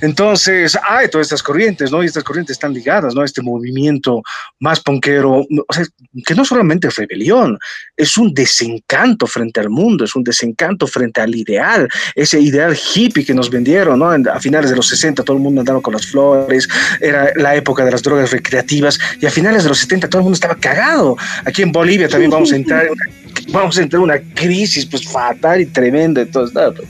Entonces, 0.00 0.76
hay 0.82 1.08
todas 1.08 1.26
estas 1.26 1.42
corrientes, 1.42 1.90
¿no? 1.90 2.02
Y 2.02 2.06
estas 2.06 2.24
corrientes 2.24 2.54
están 2.54 2.74
ligadas, 2.74 3.14
¿no? 3.14 3.24
Este 3.24 3.42
movimiento 3.42 4.22
más 4.60 4.80
ponquero, 4.80 5.46
o 5.68 5.72
sea, 5.72 5.84
que 6.26 6.34
no 6.34 6.44
solamente 6.44 6.88
es 6.88 6.96
rebelión, 6.96 7.58
es 7.96 8.16
un 8.16 8.34
desencanto 8.34 9.26
frente 9.26 9.60
al 9.60 9.70
mundo, 9.70 10.04
es 10.04 10.14
un 10.14 10.24
desencanto 10.24 10.86
frente 10.86 11.20
al 11.20 11.34
ideal, 11.34 11.88
ese 12.14 12.40
ideal 12.40 12.76
hippie 12.76 13.24
que 13.24 13.34
nos 13.34 13.50
vendieron, 13.50 13.98
¿no? 13.98 14.10
A 14.10 14.40
finales 14.40 14.70
de 14.70 14.76
los 14.76 14.88
60 14.88 15.22
todo 15.22 15.36
el 15.36 15.42
mundo 15.42 15.60
andaba 15.60 15.80
con 15.80 15.94
las 15.94 16.06
flores, 16.06 16.68
era 17.00 17.32
la 17.36 17.54
época 17.54 17.84
de 17.84 17.92
las 17.92 18.02
drogas 18.02 18.32
recreativas, 18.32 18.98
y 19.20 19.26
a 19.26 19.30
finales 19.30 19.62
de 19.62 19.68
los 19.68 19.78
70 19.78 20.08
todo 20.08 20.20
el 20.20 20.24
mundo 20.24 20.34
estaba 20.34 20.56
cagado. 20.56 21.16
Aquí 21.44 21.62
en 21.62 21.72
Bolivia 21.72 22.08
también 22.08 22.30
vamos 22.30 22.52
a 22.52 22.56
entrar 22.56 22.86
en 22.86 22.92
una 22.92 23.04
vamos 23.52 23.78
a 23.78 23.82
entrar 23.82 23.98
en 23.98 24.04
una 24.04 24.18
crisis 24.34 24.86
pues 24.86 25.06
fatal 25.06 25.60
y 25.60 25.66
tremenda. 25.66 26.22
Entonces, 26.22 26.54
nada, 26.54 26.72
pues. 26.72 26.88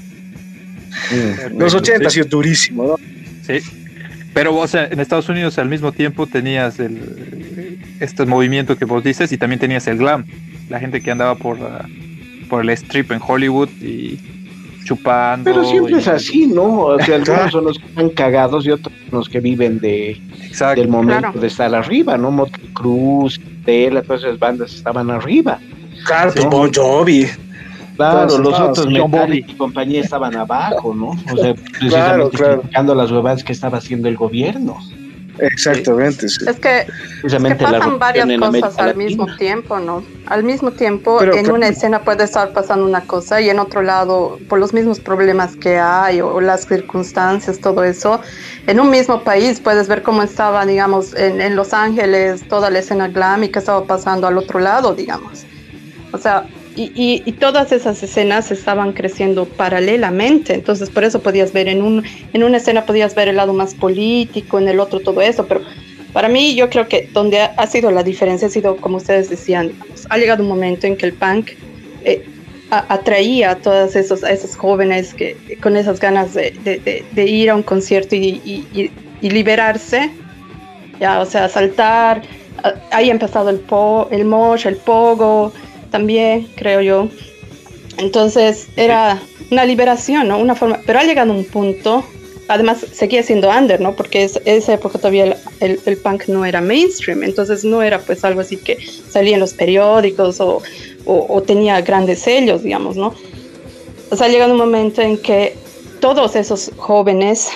mm, 1.10 1.58
los 1.58 1.74
80 1.74 2.06
ha 2.06 2.10
sido 2.10 2.26
durísimo, 2.26 2.84
¿no? 2.84 2.96
Sí. 3.46 3.60
Pero, 4.34 4.56
o 4.56 4.66
sea, 4.66 4.86
en 4.86 4.98
Estados 5.00 5.28
Unidos 5.28 5.58
al 5.58 5.68
mismo 5.68 5.92
tiempo 5.92 6.26
tenías 6.26 6.80
el, 6.80 7.78
este 8.00 8.24
movimiento 8.24 8.78
que 8.78 8.86
vos 8.86 9.04
dices 9.04 9.30
y 9.32 9.36
también 9.36 9.60
tenías 9.60 9.86
el 9.86 9.98
glam, 9.98 10.24
la 10.70 10.80
gente 10.80 11.02
que 11.02 11.10
andaba 11.10 11.34
por, 11.34 11.58
uh, 11.58 12.48
por 12.48 12.62
el 12.62 12.70
strip 12.70 13.12
en 13.12 13.20
Hollywood 13.26 13.68
y 13.82 14.18
chupando. 14.84 15.44
Pero 15.44 15.64
siempre 15.64 15.98
es 15.98 16.08
así, 16.08 16.46
¿no? 16.46 16.80
O 16.80 17.02
sea, 17.02 17.16
algunos 17.24 17.52
son 17.52 17.64
los 17.64 17.78
que 17.78 17.86
están 17.86 18.08
cagados 18.10 18.64
y 18.64 18.70
otros 18.70 18.94
los 19.10 19.28
que 19.28 19.40
viven 19.40 19.78
de 19.80 20.18
del 20.76 20.88
momento 20.88 21.38
de 21.38 21.46
estar 21.46 21.74
arriba, 21.74 22.16
¿no? 22.16 22.30
Motley 22.30 22.68
Cruz, 22.74 23.40
Tela, 23.64 24.02
todas 24.02 24.22
esas 24.22 24.38
bandas 24.38 24.74
estaban 24.74 25.10
arriba. 25.10 25.58
Claro, 26.04 26.32
sí. 26.32 26.46
Bon 26.50 26.72
Jovi. 26.72 27.28
Claro, 27.96 28.38
los 28.38 28.58
otros 28.58 28.86
Metallica 28.86 29.52
y 29.52 29.56
compañía 29.56 30.00
estaban 30.00 30.34
abajo, 30.36 30.94
¿no? 30.94 31.10
O 31.10 31.36
sea, 31.36 31.54
precisamente 31.78 32.36
claro, 32.36 32.94
las 32.94 33.10
huevadas 33.10 33.44
que 33.44 33.52
estaba 33.52 33.78
haciendo 33.78 34.08
el 34.08 34.16
gobierno. 34.16 34.78
Exactamente. 35.38 36.28
Sí. 36.28 36.44
Es 36.46 36.58
que, 36.58 36.86
es 37.24 37.34
que 37.34 37.54
pasan 37.54 37.98
varias 37.98 38.28
cosas 38.38 38.78
al 38.78 38.96
mismo 38.96 39.26
tiempo, 39.36 39.78
¿no? 39.78 40.04
Al 40.26 40.44
mismo 40.44 40.72
tiempo, 40.72 41.22
en 41.22 41.50
una 41.50 41.68
escena 41.68 42.02
puede 42.02 42.24
estar 42.24 42.52
pasando 42.52 42.84
una 42.86 43.02
cosa 43.02 43.40
y 43.40 43.48
en 43.48 43.58
otro 43.58 43.82
lado, 43.82 44.38
por 44.48 44.58
los 44.58 44.72
mismos 44.72 45.00
problemas 45.00 45.56
que 45.56 45.78
hay 45.78 46.20
o, 46.20 46.40
las 46.40 46.66
circunstancias, 46.66 47.58
todo 47.60 47.82
eso, 47.84 48.20
en 48.66 48.80
un 48.80 48.90
mismo 48.90 49.22
país 49.22 49.60
puedes 49.60 49.88
ver 49.88 50.02
cómo 50.02 50.22
estaba, 50.22 50.66
digamos, 50.66 51.14
en, 51.14 51.40
en 51.40 51.56
Los 51.56 51.72
Ángeles, 51.72 52.46
toda 52.48 52.70
la 52.70 52.80
escena 52.80 53.08
glam 53.08 53.44
y 53.44 53.48
qué 53.48 53.58
estaba 53.58 53.84
pasando 53.84 54.26
al 54.26 54.36
otro 54.36 54.60
lado, 54.60 54.94
digamos. 54.94 55.46
O 56.12 56.18
sea, 56.18 56.46
y, 56.76 57.22
y, 57.24 57.32
todas 57.32 57.72
esas 57.72 58.02
escenas 58.02 58.50
estaban 58.50 58.92
creciendo 58.92 59.44
paralelamente, 59.44 60.54
entonces 60.54 60.88
por 60.88 61.04
eso 61.04 61.20
podías 61.20 61.52
ver 61.52 61.68
en, 61.68 61.82
un, 61.82 62.02
en 62.32 62.42
una 62.42 62.56
escena 62.56 62.86
podías 62.86 63.14
ver 63.14 63.28
el 63.28 63.36
lado 63.36 63.52
más 63.52 63.74
político, 63.74 64.58
en 64.58 64.68
el 64.68 64.80
otro 64.80 65.00
todo 65.00 65.20
eso, 65.20 65.46
pero 65.46 65.60
para 66.12 66.28
mí 66.28 66.54
yo 66.54 66.70
creo 66.70 66.88
que 66.88 67.08
donde 67.12 67.40
ha, 67.40 67.66
sido 67.66 67.90
la 67.90 68.02
diferencia 68.02 68.48
ha 68.48 68.50
sido, 68.50 68.76
como 68.76 68.98
ustedes 68.98 69.28
decían, 69.28 69.72
ha 70.08 70.16
llegado 70.16 70.42
un 70.42 70.48
momento 70.48 70.86
en 70.86 70.96
que 70.96 71.06
el 71.06 71.12
punk 71.12 71.50
eh, 72.04 72.24
atraía 72.70 73.50
a 73.50 73.56
todos 73.56 73.94
esos, 73.96 74.24
a 74.24 74.30
esos 74.30 74.56
jóvenes 74.56 75.12
que, 75.12 75.36
con 75.62 75.76
esas 75.76 76.00
ganas 76.00 76.32
de, 76.32 76.52
de, 76.64 77.04
de, 77.10 77.26
ir 77.26 77.50
a 77.50 77.54
un 77.54 77.62
concierto 77.62 78.16
y, 78.16 78.40
y, 79.20 79.30
liberarse, 79.30 80.10
ya, 80.98 81.20
o 81.20 81.26
sea, 81.26 81.48
saltar, 81.48 82.22
ahí 82.90 83.10
ha 83.10 83.12
empezado 83.12 83.50
el, 83.50 83.60
po, 83.60 84.08
el 84.10 84.24
mosh, 84.24 84.66
el 84.66 84.76
pogo, 84.76 85.52
también, 85.92 86.48
creo 86.56 86.80
yo. 86.80 87.08
Entonces 87.98 88.66
era 88.76 89.22
una 89.52 89.64
liberación, 89.64 90.26
¿no? 90.26 90.38
Una 90.38 90.56
forma, 90.56 90.80
pero 90.84 90.98
ha 90.98 91.04
llegado 91.04 91.32
un 91.32 91.44
punto, 91.44 92.04
además 92.48 92.84
seguía 92.92 93.22
siendo 93.22 93.48
under, 93.50 93.80
¿no? 93.80 93.94
Porque 93.94 94.24
es, 94.24 94.40
esa 94.44 94.72
época 94.72 94.98
todavía 94.98 95.36
el, 95.60 95.80
el, 95.84 95.96
punk 95.98 96.26
no 96.26 96.44
era 96.44 96.60
mainstream, 96.60 97.22
entonces 97.22 97.64
no 97.64 97.82
era 97.82 98.00
pues 98.00 98.24
algo 98.24 98.40
así 98.40 98.56
que 98.56 98.78
salía 99.10 99.34
en 99.34 99.40
los 99.40 99.54
periódicos 99.54 100.40
o, 100.40 100.62
o, 101.04 101.26
o 101.28 101.42
tenía 101.42 101.80
grandes 101.82 102.20
sellos, 102.20 102.62
digamos, 102.64 102.96
¿no? 102.96 103.14
O 104.10 104.16
sea, 104.16 104.26
ha 104.26 104.30
llegado 104.30 104.52
un 104.52 104.58
momento 104.58 105.00
en 105.02 105.18
que 105.18 105.54
todos 106.00 106.34
esos 106.34 106.72
jóvenes 106.76 107.50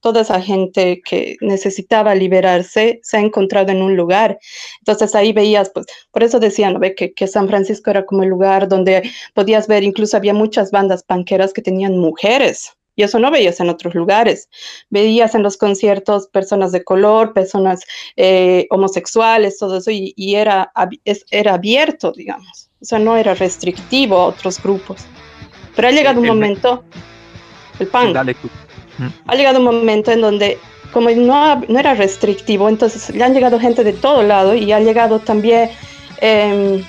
toda 0.00 0.22
esa 0.22 0.40
gente 0.40 1.00
que 1.04 1.36
necesitaba 1.40 2.14
liberarse 2.14 3.00
se 3.02 3.16
ha 3.16 3.20
encontrado 3.20 3.70
en 3.72 3.82
un 3.82 3.96
lugar. 3.96 4.38
Entonces 4.80 5.14
ahí 5.14 5.32
veías, 5.32 5.70
pues, 5.70 5.86
por 6.10 6.22
eso 6.22 6.40
decían, 6.40 6.78
¿ve? 6.80 6.94
Que, 6.94 7.12
que, 7.12 7.26
San 7.26 7.48
Francisco 7.48 7.90
era 7.90 8.06
como 8.06 8.22
el 8.22 8.28
lugar 8.28 8.68
donde 8.68 9.10
podías 9.34 9.68
ver, 9.68 9.82
incluso 9.84 10.16
había 10.16 10.34
muchas 10.34 10.70
bandas 10.70 11.02
panqueras 11.02 11.52
que 11.52 11.62
tenían 11.62 11.98
mujeres. 11.98 12.72
Y 12.98 13.04
eso 13.04 13.20
no 13.20 13.30
veías 13.30 13.60
en 13.60 13.68
otros 13.68 13.94
lugares. 13.94 14.48
Veías 14.90 15.36
en 15.36 15.44
los 15.44 15.56
conciertos 15.56 16.26
personas 16.26 16.72
de 16.72 16.82
color, 16.82 17.32
personas 17.32 17.84
eh, 18.16 18.66
homosexuales, 18.70 19.56
todo 19.56 19.76
eso, 19.76 19.92
y, 19.92 20.14
y 20.16 20.34
era, 20.34 20.72
era 21.30 21.54
abierto, 21.54 22.10
digamos. 22.10 22.70
O 22.80 22.84
sea, 22.84 22.98
no 22.98 23.16
era 23.16 23.34
restrictivo 23.34 24.16
a 24.16 24.26
otros 24.26 24.60
grupos. 24.60 25.06
Pero 25.76 25.86
ha 25.86 25.90
llegado 25.92 26.20
un 26.20 26.26
momento, 26.26 26.82
el 27.78 27.86
pan. 27.86 28.12
Dale, 28.12 28.34
ha 29.26 29.34
llegado 29.34 29.58
un 29.58 29.64
momento 29.64 30.10
en 30.10 30.20
donde 30.20 30.58
como 30.92 31.10
no, 31.10 31.60
no 31.68 31.78
era 31.78 31.94
restrictivo, 31.94 32.68
entonces 32.68 33.14
le 33.14 33.22
han 33.22 33.34
llegado 33.34 33.60
gente 33.60 33.84
de 33.84 33.92
todo 33.92 34.22
lado 34.22 34.54
y 34.54 34.72
ha 34.72 34.80
llegado 34.80 35.18
también 35.18 35.70
eh, 36.20 36.82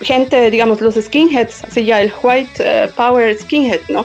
gente, 0.00 0.50
digamos, 0.50 0.80
los 0.80 0.94
skinheads, 0.94 1.64
así 1.64 1.84
ya 1.84 2.02
el 2.02 2.12
white 2.22 2.62
uh, 2.62 2.90
power 2.94 3.36
skinhead, 3.38 3.80
¿no? 3.88 4.04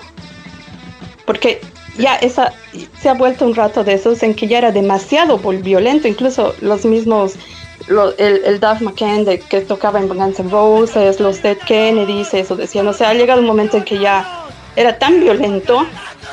Porque 1.25 1.61
ya 1.97 2.15
esa 2.15 2.53
se 2.99 3.09
ha 3.09 3.13
vuelto 3.13 3.45
un 3.45 3.55
rato 3.55 3.83
de 3.83 3.93
esos 3.93 4.23
en 4.23 4.33
que 4.33 4.47
ya 4.47 4.59
era 4.59 4.71
demasiado 4.71 5.37
violento, 5.37 6.07
incluso 6.07 6.55
los 6.61 6.85
mismos, 6.85 7.33
lo, 7.87 8.15
el, 8.17 8.41
el 8.45 8.59
Duff 8.59 8.81
McKenzie 8.81 9.39
que 9.39 9.61
tocaba 9.61 9.99
en 9.99 10.07
Guns 10.07 10.39
N' 10.39 10.49
Roses, 10.49 11.19
los 11.19 11.41
Dead 11.41 11.57
Kennedys, 11.57 12.33
eso 12.33 12.55
decían, 12.55 12.87
o 12.87 12.93
sea, 12.93 13.09
ha 13.09 13.13
llegado 13.13 13.41
un 13.41 13.47
momento 13.47 13.77
en 13.77 13.83
que 13.83 13.99
ya 13.99 14.25
era 14.75 14.97
tan 14.97 15.19
violento 15.19 15.85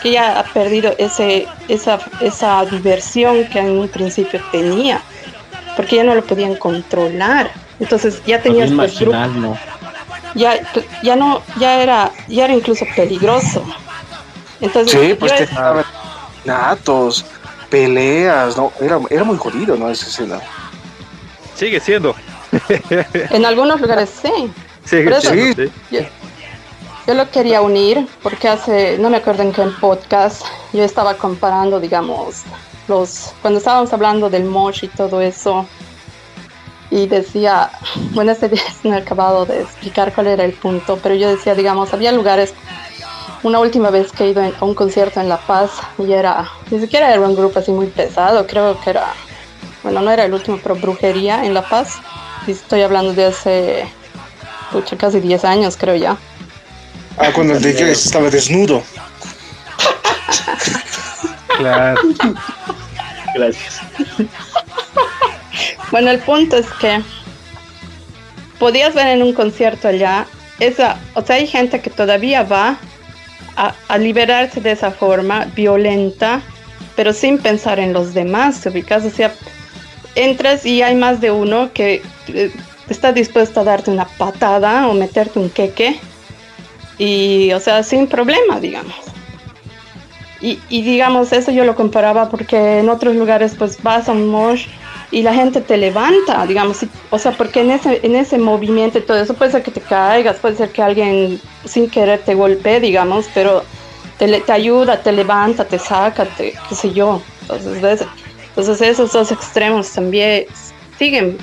que 0.02 0.12
ya 0.12 0.38
ha 0.38 0.44
perdido 0.44 0.94
ese, 0.98 1.46
esa, 1.68 1.98
esa 2.20 2.64
diversión 2.66 3.46
que 3.46 3.58
en 3.58 3.70
un 3.70 3.88
principio 3.88 4.40
tenía, 4.52 5.00
porque 5.76 5.96
ya 5.96 6.04
no 6.04 6.14
lo 6.14 6.24
podían 6.24 6.54
controlar. 6.56 7.50
Entonces 7.80 8.22
ya 8.26 8.40
tenías 8.40 8.70
pues, 8.72 9.00
no. 9.00 9.58
ya, 10.34 10.60
ya 11.02 11.16
no, 11.16 11.42
ya 11.58 11.82
era, 11.82 12.12
ya 12.28 12.44
era 12.44 12.54
incluso 12.54 12.84
peligroso. 12.94 13.64
Entonces, 14.60 15.00
sí, 15.00 15.14
pues 15.14 15.32
asesinatos, 15.32 17.24
peleas, 17.70 18.56
¿no? 18.56 18.72
Era, 18.80 18.98
era 19.10 19.24
muy 19.24 19.36
jodido, 19.36 19.76
¿no? 19.76 19.88
Esa 19.90 20.06
escena. 20.06 20.40
Sigue 21.54 21.80
siendo. 21.80 22.14
en 23.30 23.44
algunos 23.44 23.80
lugares 23.80 24.10
sí. 24.22 24.50
Sigue 24.84 25.20
siendo, 25.20 25.64
sí. 25.64 25.70
Yo, 25.90 26.00
lo 27.14 27.30
quería 27.30 27.62
unir 27.62 28.06
porque 28.22 28.48
hace, 28.48 28.98
no 28.98 29.08
me 29.08 29.16
acuerdo 29.16 29.42
en 29.42 29.52
qué 29.52 29.62
podcast, 29.80 30.42
yo 30.72 30.84
estaba 30.84 31.14
comparando, 31.14 31.80
digamos, 31.80 32.42
los, 32.86 33.32
cuando 33.40 33.58
estábamos 33.58 33.92
hablando 33.92 34.28
del 34.28 34.44
mosh 34.44 34.84
y 34.84 34.88
todo 34.88 35.20
eso, 35.20 35.66
y 36.90 37.06
decía, 37.06 37.70
bueno, 38.12 38.32
este 38.32 38.48
día 38.48 38.62
no 38.84 38.94
he 38.94 38.98
acabado 38.98 39.46
de 39.46 39.62
explicar 39.62 40.12
cuál 40.14 40.28
era 40.28 40.44
el 40.44 40.52
punto, 40.52 40.98
pero 41.02 41.14
yo 41.14 41.28
decía, 41.28 41.54
digamos, 41.54 41.92
había 41.92 42.12
lugares, 42.12 42.54
una 43.42 43.60
última 43.60 43.90
vez 43.90 44.10
que 44.12 44.24
he 44.24 44.30
ido 44.30 44.42
a 44.42 44.64
un 44.64 44.74
concierto 44.74 45.20
en 45.20 45.28
La 45.28 45.38
Paz 45.38 45.70
y 45.96 46.12
era, 46.12 46.50
ni 46.70 46.80
siquiera 46.80 47.12
era 47.12 47.20
un 47.20 47.36
grupo 47.36 47.58
así 47.60 47.70
muy 47.70 47.86
pesado, 47.86 48.46
creo 48.46 48.78
que 48.80 48.90
era, 48.90 49.14
bueno, 49.82 50.00
no 50.00 50.10
era 50.10 50.24
el 50.24 50.34
último, 50.34 50.58
pero 50.62 50.74
Brujería 50.74 51.44
en 51.44 51.54
La 51.54 51.62
Paz, 51.62 52.00
y 52.46 52.50
estoy 52.50 52.82
hablando 52.82 53.12
de 53.12 53.26
hace, 53.26 53.88
pucha, 54.72 54.96
casi 54.96 55.20
10 55.20 55.44
años 55.44 55.76
creo 55.76 55.94
ya. 55.94 56.18
Ah, 57.20 57.32
cuando 57.34 57.54
el 57.54 57.62
de 57.62 57.90
estaba 57.90 58.30
desnudo. 58.30 58.82
claro. 61.56 62.00
Gracias. 63.34 63.80
Bueno, 65.90 66.10
el 66.10 66.18
punto 66.20 66.56
es 66.56 66.66
que 66.80 67.00
podías 68.58 68.94
ver 68.94 69.08
en 69.08 69.22
un 69.22 69.32
concierto 69.32 69.88
allá, 69.88 70.26
esa, 70.58 70.98
o 71.14 71.22
sea, 71.24 71.36
hay 71.36 71.46
gente 71.46 71.80
que 71.80 71.90
todavía 71.90 72.42
va 72.42 72.78
a, 73.56 73.98
liberarse 73.98 74.60
de 74.60 74.72
esa 74.72 74.90
forma 74.90 75.46
violenta, 75.56 76.40
pero 76.94 77.12
sin 77.12 77.38
pensar 77.38 77.80
en 77.80 77.92
los 77.92 78.14
demás, 78.14 78.64
ubicas, 78.66 79.04
o 79.04 79.10
sea, 79.10 79.32
entras 80.14 80.64
y 80.64 80.82
hay 80.82 80.94
más 80.94 81.20
de 81.20 81.30
uno 81.30 81.72
que 81.72 82.02
eh, 82.28 82.52
está 82.88 83.12
dispuesto 83.12 83.60
a 83.60 83.64
darte 83.64 83.90
una 83.90 84.06
patada 84.06 84.86
o 84.88 84.94
meterte 84.94 85.38
un 85.38 85.50
queque, 85.50 85.98
y, 86.98 87.52
o 87.52 87.60
sea, 87.60 87.82
sin 87.82 88.06
problema, 88.06 88.60
digamos. 88.60 88.96
Y, 90.40 90.58
y 90.68 90.82
digamos, 90.82 91.32
eso 91.32 91.50
yo 91.50 91.64
lo 91.64 91.74
comparaba 91.74 92.28
porque 92.28 92.78
en 92.78 92.88
otros 92.88 93.16
lugares 93.16 93.54
pues 93.58 93.82
vas 93.82 94.08
a 94.08 94.12
un 94.12 94.28
mosh 94.28 94.66
y 95.10 95.22
la 95.22 95.32
gente 95.32 95.60
te 95.60 95.76
levanta, 95.76 96.44
digamos, 96.46 96.84
o 97.10 97.18
sea, 97.18 97.32
porque 97.32 97.60
en 97.60 97.70
ese, 97.70 98.00
en 98.02 98.14
ese 98.14 98.38
movimiento 98.38 98.98
y 98.98 99.02
todo 99.02 99.18
eso 99.18 99.34
puede 99.34 99.50
ser 99.50 99.62
que 99.62 99.70
te 99.70 99.80
caigas, 99.80 100.36
puede 100.36 100.56
ser 100.56 100.70
que 100.70 100.82
alguien 100.82 101.40
sin 101.64 101.88
querer 101.88 102.20
te 102.20 102.34
golpee, 102.34 102.80
digamos, 102.80 103.26
pero 103.32 103.64
te, 104.18 104.40
te 104.40 104.52
ayuda, 104.52 105.00
te 105.00 105.12
levanta, 105.12 105.64
te 105.64 105.78
saca, 105.78 106.26
te, 106.26 106.52
qué 106.68 106.74
sé 106.74 106.92
yo. 106.92 107.22
Entonces, 107.42 108.06
entonces 108.48 108.80
esos 108.82 109.12
dos 109.12 109.32
extremos 109.32 109.90
también 109.92 110.44
siguen, 110.98 111.38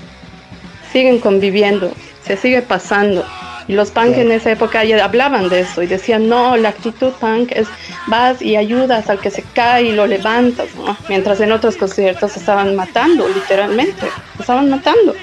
siguen 0.91 1.19
conviviendo, 1.19 1.91
se 2.23 2.37
sigue 2.37 2.61
pasando. 2.61 3.25
Y 3.67 3.73
los 3.73 3.89
punk 3.89 4.17
en 4.17 4.31
esa 4.31 4.51
época 4.51 4.83
ya 4.83 5.03
hablaban 5.03 5.49
de 5.49 5.61
eso 5.61 5.81
y 5.81 5.87
decían, 5.87 6.29
no, 6.29 6.55
la 6.55 6.69
actitud 6.69 7.11
punk 7.13 7.51
es 7.51 7.67
vas 8.07 8.41
y 8.41 8.55
ayudas 8.55 9.09
al 9.09 9.19
que 9.19 9.31
se 9.31 9.43
cae 9.53 9.83
y 9.83 9.91
lo 9.91 10.05
levantas, 10.05 10.67
¿no? 10.75 10.95
Mientras 11.09 11.39
en 11.39 11.51
otros 11.51 11.75
conciertos 11.75 12.37
estaban 12.37 12.75
matando, 12.75 13.27
literalmente, 13.27 14.07
estaban 14.39 14.69
matando. 14.69 15.15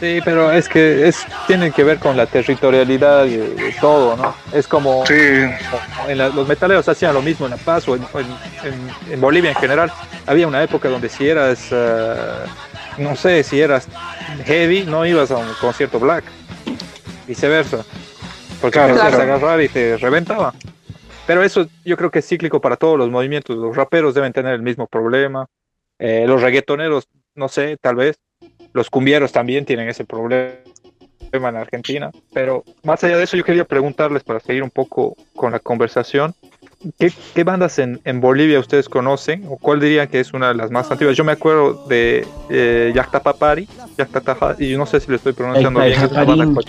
Sí, 0.00 0.20
pero 0.24 0.50
es 0.50 0.66
que 0.66 1.08
es 1.08 1.26
tiene 1.46 1.72
que 1.72 1.84
ver 1.84 1.98
con 1.98 2.16
la 2.16 2.24
territorialidad 2.24 3.26
y, 3.26 3.38
todo, 3.82 4.16
¿no? 4.16 4.34
Es 4.50 4.66
como, 4.66 5.04
sí. 5.04 5.14
en 6.08 6.18
los 6.18 6.48
metaleros 6.48 6.88
hacían 6.88 7.12
lo 7.12 7.20
mismo 7.20 7.44
en 7.44 7.50
La 7.50 7.58
Paz 7.58 7.86
o 7.86 7.96
en, 7.96 8.02
en, 9.10 9.20
Bolivia 9.20 9.50
en 9.50 9.56
general. 9.56 9.92
Había 10.26 10.48
una 10.48 10.62
época 10.62 10.88
donde 10.88 11.10
si 11.10 11.28
eras, 11.28 11.68
eh, 11.70 12.14
no 12.96 13.14
sé, 13.14 13.42
si 13.42 13.60
eras 13.60 13.88
heavy, 14.46 14.84
no 14.84 15.04
ibas 15.04 15.30
a 15.32 15.36
un 15.36 15.52
concierto 15.60 16.00
black 16.00 16.24
viceversa. 17.30 17.84
Porque 18.60 18.78
te 18.78 18.92
claro. 18.92 19.22
agarrar 19.22 19.62
y 19.62 19.68
te 19.68 19.96
reventaba. 19.96 20.52
Pero 21.26 21.44
eso 21.44 21.66
yo 21.84 21.96
creo 21.96 22.10
que 22.10 22.18
es 22.18 22.28
cíclico 22.28 22.60
para 22.60 22.76
todos 22.76 22.98
los 22.98 23.08
movimientos. 23.08 23.56
Los 23.56 23.76
raperos 23.76 24.14
deben 24.14 24.32
tener 24.32 24.52
el 24.52 24.62
mismo 24.62 24.86
problema. 24.88 25.46
Eh, 25.98 26.24
los 26.26 26.42
reggaetoneros, 26.42 27.08
no 27.36 27.48
sé, 27.48 27.76
tal 27.80 27.94
vez. 27.94 28.18
Los 28.72 28.90
cumbieros 28.90 29.30
también 29.30 29.64
tienen 29.64 29.88
ese 29.88 30.04
problema 30.04 30.58
en 31.32 31.56
Argentina. 31.56 32.10
Pero 32.32 32.64
más 32.82 33.02
allá 33.04 33.16
de 33.16 33.24
eso, 33.24 33.36
yo 33.36 33.44
quería 33.44 33.64
preguntarles 33.64 34.24
para 34.24 34.40
seguir 34.40 34.62
un 34.64 34.70
poco 34.70 35.16
con 35.36 35.52
la 35.52 35.60
conversación. 35.60 36.34
¿Qué, 37.34 37.44
bandas 37.44 37.78
en, 37.78 38.00
en, 38.04 38.22
Bolivia 38.22 38.58
ustedes 38.58 38.88
conocen? 38.88 39.44
¿O 39.50 39.58
cuál 39.58 39.80
dirían 39.80 40.08
que 40.08 40.18
es 40.18 40.32
una 40.32 40.48
de 40.48 40.54
las 40.54 40.70
más 40.70 40.90
antiguas? 40.90 41.14
Yo 41.14 41.24
me 41.24 41.32
acuerdo 41.32 41.84
de 41.86 42.26
eh, 42.48 42.94
Papari, 43.22 43.68
y 44.58 44.76
no 44.76 44.86
sé 44.86 45.00
si 45.00 45.10
lo 45.10 45.16
estoy 45.16 45.34
pronunciando 45.34 45.80
bien, 45.80 45.92
es 45.92 46.10
una 46.10 46.24
banda 46.24 46.62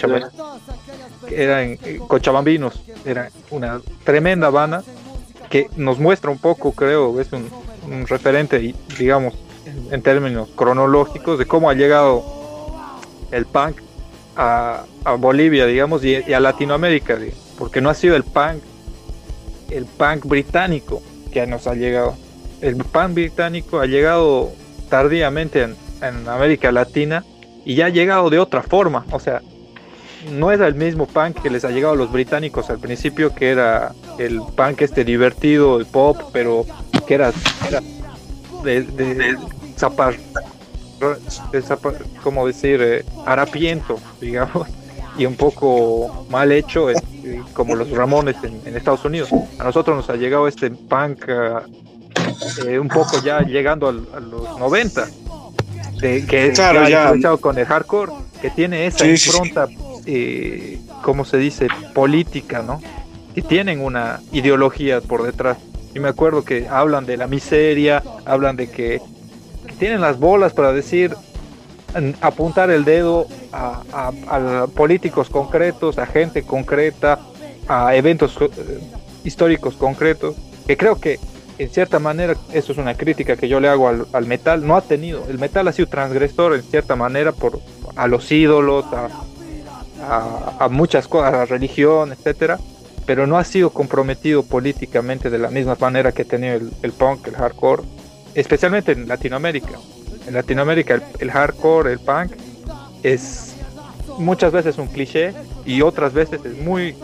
Era 1.30 1.64
en 1.64 1.80
eh, 1.86 2.00
Cochabambinos, 2.06 2.84
era 3.06 3.30
una 3.52 3.80
tremenda 4.04 4.50
banda 4.50 4.84
que 5.50 5.70
nos 5.78 5.98
muestra 5.98 6.30
un 6.30 6.40
poco, 6.40 6.74
creo, 6.74 7.20
es 7.22 7.30
un, 7.32 7.50
referente, 8.06 8.76
digamos, 9.00 9.34
en, 9.92 10.02
términos 10.02 10.50
cronológicos, 10.58 11.40
de 11.40 11.46
cómo 11.46 11.70
ha 11.70 11.74
llegado 11.74 12.26
el 13.32 13.46
punk 13.46 13.78
a, 14.36 14.84
Bolivia, 15.18 15.66
digamos, 15.66 16.04
y, 16.04 16.16
a 16.16 16.40
Latinoamérica, 16.42 17.18
porque 17.58 17.80
no 17.80 17.90
ha 17.90 17.94
sido 17.94 18.18
el 18.18 18.24
punk 18.24 18.62
el 19.72 19.86
punk 19.86 20.26
británico 20.26 21.02
que 21.32 21.46
nos 21.48 21.68
ha 21.68 21.74
llegado. 21.74 22.16
El 22.62 22.76
punk 22.76 23.14
británico 23.14 23.80
ha 23.80 23.86
llegado 23.86 24.52
tardíamente 24.90 25.64
en, 25.64 25.76
América 26.28 26.72
Latina 26.72 27.24
y 27.64 27.76
ya 27.76 27.86
ha 27.86 27.90
llegado 27.90 28.30
de 28.30 28.40
otra 28.40 28.64
forma. 28.64 29.06
O 29.12 29.20
sea, 29.20 29.42
no 30.32 30.52
era 30.52 30.68
el 30.68 30.76
mismo 30.76 31.06
punk 31.06 31.42
que 31.42 31.50
les 31.50 31.64
ha 31.64 31.70
llegado 31.70 31.94
a 31.94 31.98
los 31.98 32.12
británicos 32.12 32.70
al 32.70 32.80
principio, 32.80 33.34
que 33.34 33.50
era 33.50 33.94
el 34.18 34.42
punk 34.56 34.82
este 34.82 35.04
divertido, 35.04 35.80
el 35.80 35.86
pop, 35.86 36.18
pero 36.34 36.66
que 37.08 37.14
era, 37.16 37.32
de, 38.64 39.38
zapar, 39.78 40.16
como 42.24 42.46
decir, 42.48 42.80
eh, 42.82 43.06
harapiento, 43.26 44.00
digamos 44.20 44.68
y 45.18 45.26
un 45.26 45.36
poco 45.36 46.26
mal 46.30 46.52
hecho, 46.52 46.90
eh, 46.90 46.96
como 47.54 47.76
los 47.76 47.90
Ramones 47.92 48.38
en, 48.44 48.76
Estados 48.76 49.06
Unidos. 49.06 49.30
A 49.60 49.64
nosotros 49.64 49.96
nos 49.96 50.10
ha 50.10 50.16
llegado 50.16 50.48
este 50.48 50.70
punk 50.70 51.30
ah, 51.30 51.64
eh, 52.66 52.80
un 52.80 52.88
poco 52.88 53.22
ya 53.24 53.42
llegando 53.42 53.90
a 53.90 53.92
los 53.92 54.60
90, 54.60 55.08
de, 56.00 56.26
que 56.26 56.52
claro, 56.54 56.88
ya 56.88 57.38
con 57.38 57.58
el 57.58 57.66
hardcore, 57.66 58.12
que 58.42 58.50
tiene 58.50 58.88
esa 58.88 59.06
impronta, 59.06 59.68
eh, 60.06 60.80
como 61.04 61.26
se 61.26 61.38
dice, 61.38 61.68
política, 61.94 62.64
¿no? 62.64 62.82
Que 63.36 63.42
tienen 63.42 63.82
una 63.82 64.22
ideología 64.32 65.02
por 65.02 65.24
detrás. 65.24 65.58
Y 65.94 66.00
me 66.00 66.08
acuerdo 66.08 66.44
que 66.44 66.68
hablan 66.70 67.06
de 67.06 67.18
la 67.18 67.28
miseria, 67.28 68.02
hablan 68.26 68.56
de 68.56 68.70
que 68.70 69.02
tienen 69.78 70.02
las 70.02 70.20
bolas 70.20 70.54
para 70.54 70.74
decir 70.74 71.16
apuntar 72.22 72.70
el 72.70 72.86
dedo 72.86 73.28
a, 73.52 74.68
políticos 74.76 75.30
concretos, 75.30 75.98
a 75.98 76.06
gente 76.06 76.44
concreta, 76.44 77.20
a 77.68 77.96
eventos 77.96 78.38
eh, 78.40 78.50
históricos 79.24 79.76
concretos, 79.76 80.36
que 80.68 80.78
creo 80.78 81.00
que 81.00 81.20
en 81.58 81.70
cierta 81.70 82.00
manera 82.00 82.36
eso 82.54 82.72
es 82.72 82.78
una 82.78 82.96
crítica 82.96 83.36
que 83.36 83.48
yo 83.48 83.60
le 83.60 83.68
hago 83.68 83.88
al, 83.88 84.26
metal, 84.26 84.66
no 84.66 84.76
ha 84.76 84.82
tenido, 84.82 85.26
el 85.30 85.38
metal 85.38 85.68
ha 85.68 85.74
sido 85.74 85.88
transgresor 85.88 86.56
en 86.56 86.64
cierta 86.64 86.96
manera 86.96 87.32
por 87.32 87.60
a 87.96 88.08
los 88.08 88.32
ídolos, 88.32 88.86
a, 88.94 90.68
muchas 90.70 91.08
cosas, 91.08 91.34
a 91.34 91.38
la 91.38 91.46
religión, 91.46 92.12
etcétera, 92.12 92.58
pero 93.06 93.28
no 93.28 93.38
ha 93.38 93.44
sido 93.44 93.70
comprometido 93.70 94.44
políticamente 94.44 95.30
de 95.30 95.38
la 95.38 95.52
misma 95.52 95.78
manera 95.80 96.12
que 96.12 96.24
ha 96.24 96.26
tenido 96.26 96.56
el 96.82 96.92
punk, 96.94 97.28
el 97.28 97.36
hardcore, 97.36 97.84
especialmente 98.34 98.94
en 98.94 99.08
Latinoamérica 99.08 99.78
en 100.28 100.34
Latinoamérica 100.34 101.02
el, 101.20 101.32
hardcore, 101.32 101.94
el 101.94 102.00
punk, 102.00 102.34
es 103.04 103.56
muchas 104.18 104.52
veces 104.52 104.78
un 104.78 104.88
cliché 104.88 105.34
y 105.66 105.82
otras 105.82 106.14
veces 106.14 106.42
es 106.44 106.58
muy 106.58 106.96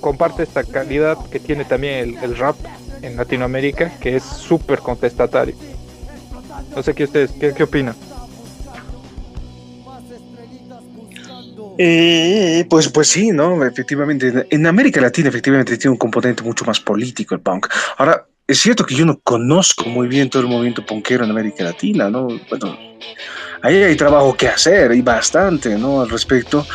comparte 0.00 0.42
esta 0.42 0.64
calidad 0.64 1.16
que 1.30 1.40
tiene 1.40 1.64
también 1.64 2.18
el, 2.22 2.36
rap 2.36 2.56
en 3.02 3.16
Latinoamérica, 3.16 3.98
que 3.98 4.16
es 4.16 4.22
súper 4.22 4.80
contestatario. 4.80 5.54
No 6.74 6.82
sé 6.82 6.94
qué 6.94 7.04
ustedes, 7.04 7.30
qué, 7.32 7.54
qué 7.54 7.62
opinan. 7.62 7.94
Eh, 11.76 12.66
pues, 12.70 12.88
pues 12.88 13.08
sí, 13.08 13.30
¿no? 13.30 13.64
Efectivamente, 13.64 14.46
en 14.48 14.66
América 14.66 15.00
Latina 15.00 15.28
efectivamente 15.28 15.76
tiene 15.76 15.92
un 15.92 15.98
componente 15.98 16.42
mucho 16.42 16.64
más 16.64 16.80
político 16.80 17.34
el 17.34 17.40
punk. 17.40 17.66
Ahora, 17.96 18.26
es 18.46 18.60
cierto 18.60 18.84
que 18.84 18.94
yo 18.94 19.06
no 19.06 19.18
conozco 19.20 19.86
muy 19.86 20.06
bien 20.06 20.28
todo 20.28 20.42
el 20.42 20.48
movimiento 20.48 20.84
punkero 20.84 21.24
en 21.24 21.30
América 21.30 21.64
Latina, 21.64 22.10
¿no? 22.10 22.28
Bueno, 22.50 22.76
ahí 23.62 23.76
hay 23.82 23.96
trabajo 23.96 24.36
que 24.36 24.48
hacer, 24.48 24.92
y 24.92 25.00
bastante, 25.00 25.78
¿no? 25.78 26.02
Al 26.02 26.10
respecto. 26.10 26.66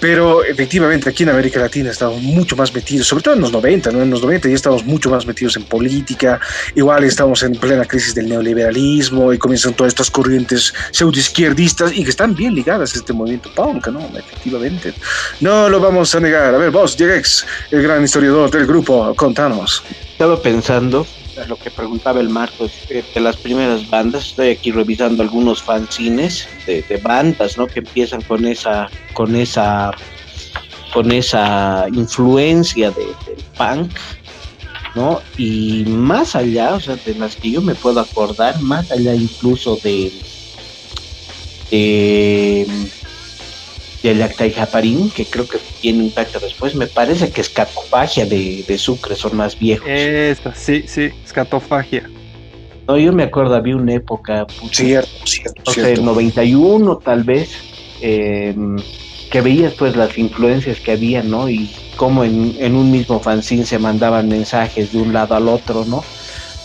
pero 0.00 0.44
efectivamente 0.44 1.08
aquí 1.08 1.24
en 1.24 1.30
América 1.30 1.58
Latina 1.58 1.90
estamos 1.90 2.22
mucho 2.22 2.54
más 2.54 2.72
metidos, 2.72 3.08
sobre 3.08 3.24
todo 3.24 3.34
en 3.34 3.40
los 3.40 3.50
90, 3.50 3.90
¿no? 3.90 4.02
En 4.02 4.10
los 4.10 4.22
90 4.22 4.48
ya 4.48 4.54
estamos 4.54 4.84
mucho 4.84 5.10
más 5.10 5.26
metidos 5.26 5.56
en 5.56 5.64
política, 5.64 6.40
igual 6.76 7.02
estamos 7.02 7.42
en 7.42 7.52
plena 7.56 7.84
crisis 7.84 8.14
del 8.14 8.28
neoliberalismo 8.28 9.32
y 9.32 9.38
comienzan 9.38 9.74
todas 9.74 9.90
estas 9.90 10.08
corrientes 10.08 10.72
pseudoizquierdistas 10.92 11.92
y 11.96 12.04
que 12.04 12.10
están 12.10 12.32
bien 12.32 12.54
ligadas 12.54 12.94
a 12.94 12.98
este 12.98 13.12
movimiento 13.12 13.52
punk, 13.56 13.88
¿no? 13.88 14.08
Efectivamente. 14.16 14.94
No 15.40 15.68
lo 15.68 15.80
vamos 15.80 16.14
a 16.14 16.20
negar. 16.20 16.54
A 16.54 16.58
ver, 16.58 16.70
vos, 16.70 16.96
Jegex, 16.96 17.44
el 17.72 17.82
gran 17.82 18.04
historiador 18.04 18.52
del 18.52 18.66
grupo, 18.66 19.12
contanos. 19.16 19.82
Estaba 20.18 20.42
pensando 20.42 21.06
lo 21.46 21.56
que 21.56 21.70
preguntaba 21.70 22.18
el 22.18 22.28
Marcos 22.28 22.72
de, 22.88 23.20
las 23.20 23.36
primeras 23.36 23.88
bandas. 23.88 24.26
Estoy 24.26 24.48
aquí 24.48 24.72
revisando 24.72 25.22
algunos 25.22 25.62
fanzines 25.62 26.48
de, 26.66 27.00
bandas, 27.00 27.56
¿no? 27.56 27.68
Que 27.68 27.78
empiezan 27.78 28.22
con 28.22 28.44
esa, 28.44 28.88
con 29.12 29.36
esa, 29.36 29.92
con 30.92 31.12
esa 31.12 31.86
influencia 31.92 32.90
de, 32.90 33.04
del 33.04 33.44
punk, 33.56 33.92
¿no? 34.96 35.20
Y 35.36 35.84
más 35.86 36.34
allá, 36.34 36.74
o 36.74 36.80
sea, 36.80 36.96
de 36.96 37.14
las 37.14 37.36
que 37.36 37.52
yo 37.52 37.62
me 37.62 37.76
puedo 37.76 38.00
acordar, 38.00 38.60
más 38.60 38.90
allá 38.90 39.14
incluso 39.14 39.76
de, 39.84 40.10
de 41.70 42.66
de 44.02 44.22
Acta 44.22 44.46
y 44.46 44.52
Japarín, 44.52 45.10
que 45.10 45.26
creo 45.26 45.46
que 45.46 45.58
tiene 45.80 45.98
un 45.98 46.04
impacto 46.06 46.38
después. 46.38 46.74
Me 46.74 46.86
parece 46.86 47.30
que 47.30 47.40
Escatofagia 47.40 48.26
de, 48.26 48.64
de 48.66 48.78
Sucre 48.78 49.14
son 49.16 49.36
más 49.36 49.58
viejos. 49.58 49.88
Esta, 49.88 50.54
sí, 50.54 50.84
sí, 50.86 51.10
Escatofagia. 51.24 52.08
No, 52.86 52.96
yo 52.96 53.12
me 53.12 53.24
acuerdo, 53.24 53.54
había 53.54 53.76
una 53.76 53.94
época. 53.94 54.46
cierto, 54.72 55.10
cierto. 55.26 55.62
O 55.66 55.72
sea, 55.72 55.94
91 55.94 56.96
tal 56.98 57.22
vez, 57.22 57.50
em, 58.00 58.76
que 59.30 59.40
veías 59.42 59.74
pues 59.74 59.94
las 59.94 60.16
influencias 60.16 60.80
que 60.80 60.92
había, 60.92 61.22
¿no? 61.22 61.50
Y 61.50 61.70
cómo 61.96 62.24
en, 62.24 62.56
en 62.58 62.74
un 62.74 62.90
mismo 62.90 63.20
fanzine 63.20 63.66
se 63.66 63.78
mandaban 63.78 64.28
mensajes 64.28 64.92
de 64.92 64.98
un 65.02 65.12
lado 65.12 65.34
al 65.34 65.48
otro, 65.48 65.84
¿no? 65.84 66.02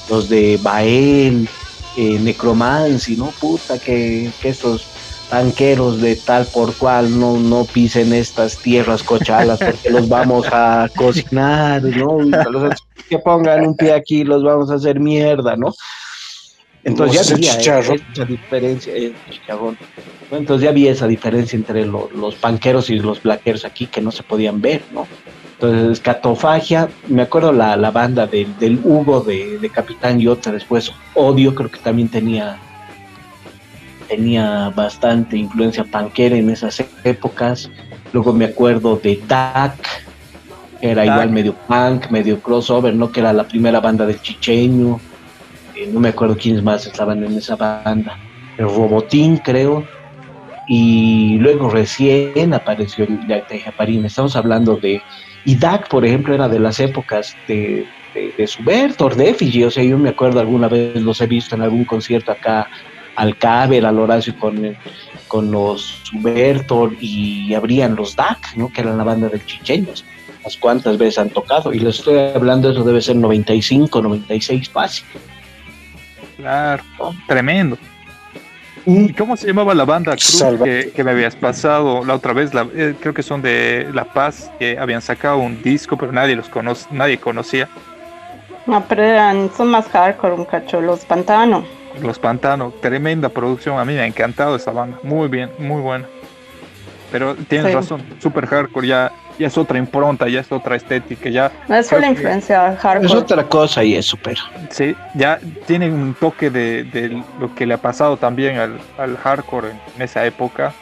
Los 0.09 0.29
de 0.29 0.57
Bael, 0.61 1.49
eh, 1.97 2.19
Necromancy, 2.19 3.17
¿no? 3.17 3.33
Puta, 3.39 3.77
que, 3.77 4.31
que 4.41 4.49
esos 4.49 4.87
banqueros 5.33 5.99
de 5.99 6.15
tal 6.15 6.45
por 6.45 6.75
cual 6.75 7.19
no, 7.19 7.39
no 7.39 7.65
pisen 7.65 8.13
estas 8.13 8.61
tierras 8.61 9.01
cochalas 9.01 9.57
porque 9.57 9.89
los 9.89 10.07
vamos 10.07 10.45
a 10.51 10.87
cocinar, 10.95 11.81
¿no? 11.81 12.19
que 13.09 13.17
pongan 13.17 13.65
un 13.65 13.75
pie 13.75 13.93
aquí 13.93 14.23
los 14.23 14.43
vamos 14.43 14.69
a 14.69 14.75
hacer 14.75 14.99
mierda, 14.99 15.55
¿no? 15.55 15.73
Entonces 16.83 17.27
ya 17.27 17.53
había 17.53 17.79
esa 17.79 18.25
diferencia, 18.25 18.93
eh, 18.95 19.13
entonces 20.29 20.63
ya 20.63 20.69
había 20.69 20.91
esa 20.91 21.07
diferencia 21.07 21.57
entre 21.57 21.85
los 21.85 22.35
panqueros 22.35 22.91
y 22.91 22.99
los 22.99 23.23
blaqueros 23.23 23.65
aquí 23.65 23.87
que 23.87 24.01
no 24.01 24.11
se 24.11 24.21
podían 24.21 24.61
ver, 24.61 24.83
¿no? 24.91 25.07
Entonces, 25.53 25.99
Catofagia, 26.01 26.89
me 27.07 27.23
acuerdo 27.23 27.53
la, 27.53 27.75
la 27.77 27.89
banda 27.89 28.27
del, 28.27 28.55
del 28.59 28.79
Hugo 28.83 29.21
de, 29.21 29.57
de 29.59 29.69
Capitán 29.69 30.19
y 30.19 30.27
otra 30.27 30.51
después, 30.51 30.91
Odio, 31.15 31.55
creo 31.55 31.71
que 31.71 31.79
también 31.79 32.09
tenía 32.09 32.59
tenía 34.03 34.69
bastante 34.75 35.37
influencia 35.37 35.83
punkera 35.83 36.35
en 36.35 36.49
esas 36.49 36.83
épocas. 37.03 37.69
Luego 38.11 38.33
me 38.33 38.45
acuerdo 38.45 38.95
de 38.97 39.21
DAC, 39.27 39.75
que 40.79 40.91
era 40.91 41.05
igual 41.05 41.31
medio 41.31 41.53
punk, 41.53 42.09
medio 42.09 42.39
crossover, 42.39 42.93
¿no? 42.93 43.11
Que 43.11 43.21
era 43.21 43.33
la 43.33 43.45
primera 43.45 43.79
banda 43.79 44.05
del 44.05 44.21
Chicheño. 44.21 44.99
Eh, 45.75 45.89
no 45.91 45.99
me 45.99 46.09
acuerdo 46.09 46.37
quiénes 46.37 46.63
más 46.63 46.85
estaban 46.85 47.23
en 47.23 47.37
esa 47.37 47.55
banda. 47.55 48.17
El 48.57 48.65
Robotín, 48.65 49.37
creo. 49.37 49.85
Y 50.67 51.37
luego 51.39 51.69
recién 51.69 52.53
apareció 52.53 53.05
el 53.05 53.27
de 53.27 53.59
Japarín. 53.59 54.05
Estamos 54.05 54.35
hablando 54.35 54.77
de. 54.77 55.01
Y 55.45 55.55
DAC, 55.55 55.89
por 55.89 56.05
ejemplo, 56.05 56.33
era 56.33 56.47
de 56.47 56.59
las 56.59 56.79
épocas 56.79 57.35
de, 57.47 57.85
de, 58.13 58.33
de 58.37 58.47
Subert, 58.47 59.01
O 59.01 59.11
sea, 59.71 59.83
yo 59.83 59.97
me 59.97 60.09
acuerdo 60.09 60.39
alguna 60.39 60.67
vez 60.67 60.95
los 61.01 61.19
he 61.19 61.27
visto 61.27 61.55
en 61.55 61.63
algún 61.63 61.83
concierto 61.83 62.31
acá 62.31 62.69
al 63.15 63.37
Caber, 63.37 63.85
al 63.85 63.99
Horacio 63.99 64.37
con, 64.39 64.75
con 65.27 65.51
los 65.51 66.01
Huberto 66.13 66.91
y 66.99 67.53
abrían 67.53 67.95
los 67.95 68.15
DAC, 68.15 68.55
¿no? 68.55 68.71
que 68.71 68.81
eran 68.81 68.97
la 68.97 69.03
banda 69.03 69.29
de 69.29 69.43
chicheños. 69.45 70.05
Las 70.43 70.57
cuantas 70.57 70.97
veces 70.97 71.19
han 71.19 71.29
tocado. 71.29 71.73
Y 71.73 71.79
les 71.79 71.99
estoy 71.99 72.19
hablando, 72.35 72.69
eso 72.69 72.83
debe 72.83 73.01
ser 73.01 73.15
95, 73.15 74.01
96 74.01 74.69
fácil. 74.69 75.05
Claro, 76.37 76.83
tremendo. 77.27 77.77
¿Y 78.85 79.13
cómo 79.13 79.37
se 79.37 79.47
llamaba 79.47 79.73
la 79.73 79.85
banda 79.85 80.11
Cruz 80.11 80.43
que, 80.93 81.03
me 81.03 81.11
habías 81.11 81.35
pasado 81.35 82.03
la 82.03 82.15
otra 82.15 82.33
vez? 82.33 82.53
La, 82.53 82.67
eh, 82.75 82.95
creo 82.99 83.13
que 83.13 83.23
son 83.23 83.41
de 83.41 83.89
La 83.93 84.03
Paz, 84.03 84.51
que 84.59 84.77
habían 84.77 85.01
sacado 85.01 85.37
un 85.37 85.61
disco, 85.63 85.97
pero 85.97 86.11
nadie 86.11 86.35
los 86.35 86.49
conoce, 86.49 86.87
nadie 86.91 87.17
conocía. 87.17 87.69
No, 88.65 88.83
pero 88.87 89.03
eran, 89.03 89.49
son 89.55 89.69
más 89.69 89.87
hardcore, 89.87 90.33
un 90.33 90.45
cacho, 90.45 90.81
los 90.81 91.05
Pantano. 91.05 91.63
Los 92.01 92.19
Pantanos, 92.19 92.79
tremenda 92.81 93.29
producción. 93.29 93.79
A 93.79 93.85
mí 93.85 93.93
me 93.93 94.01
ha 94.01 94.07
encantado 94.07 94.55
esa 94.55 94.71
banda. 94.71 94.99
Muy 95.03 95.27
bien, 95.27 95.51
muy 95.59 95.81
buena. 95.81 96.05
Pero 97.11 97.35
tienes 97.35 97.71
razón, 97.71 98.01
super 98.17 98.47
hardcore 98.47 98.87
ya, 98.87 99.11
ya 99.37 99.45
es 99.45 99.55
otra 99.55 99.77
impronta, 99.77 100.27
ya 100.27 100.39
es 100.39 100.51
otra 100.51 100.75
estética, 100.75 101.29
ya. 101.29 101.51
No 101.67 101.75
es 101.75 101.91
la 101.91 102.09
influencia 102.09 102.75
hardcore. 102.75 103.05
Es 103.05 103.13
otra 103.13 103.43
cosa 103.43 103.83
y 103.83 103.93
es 103.93 104.07
súper. 104.07 104.37
Sí, 104.71 104.95
ya 105.13 105.39
tiene 105.67 105.91
un 105.91 106.15
toque 106.15 106.49
de, 106.49 107.21
lo 107.39 107.53
que 107.53 107.67
le 107.67 107.75
ha 107.75 107.77
pasado 107.77 108.17
también 108.17 108.57
al, 108.57 109.17
hardcore 109.17 109.69
en, 109.95 110.01
esa 110.01 110.25
época, 110.25 110.73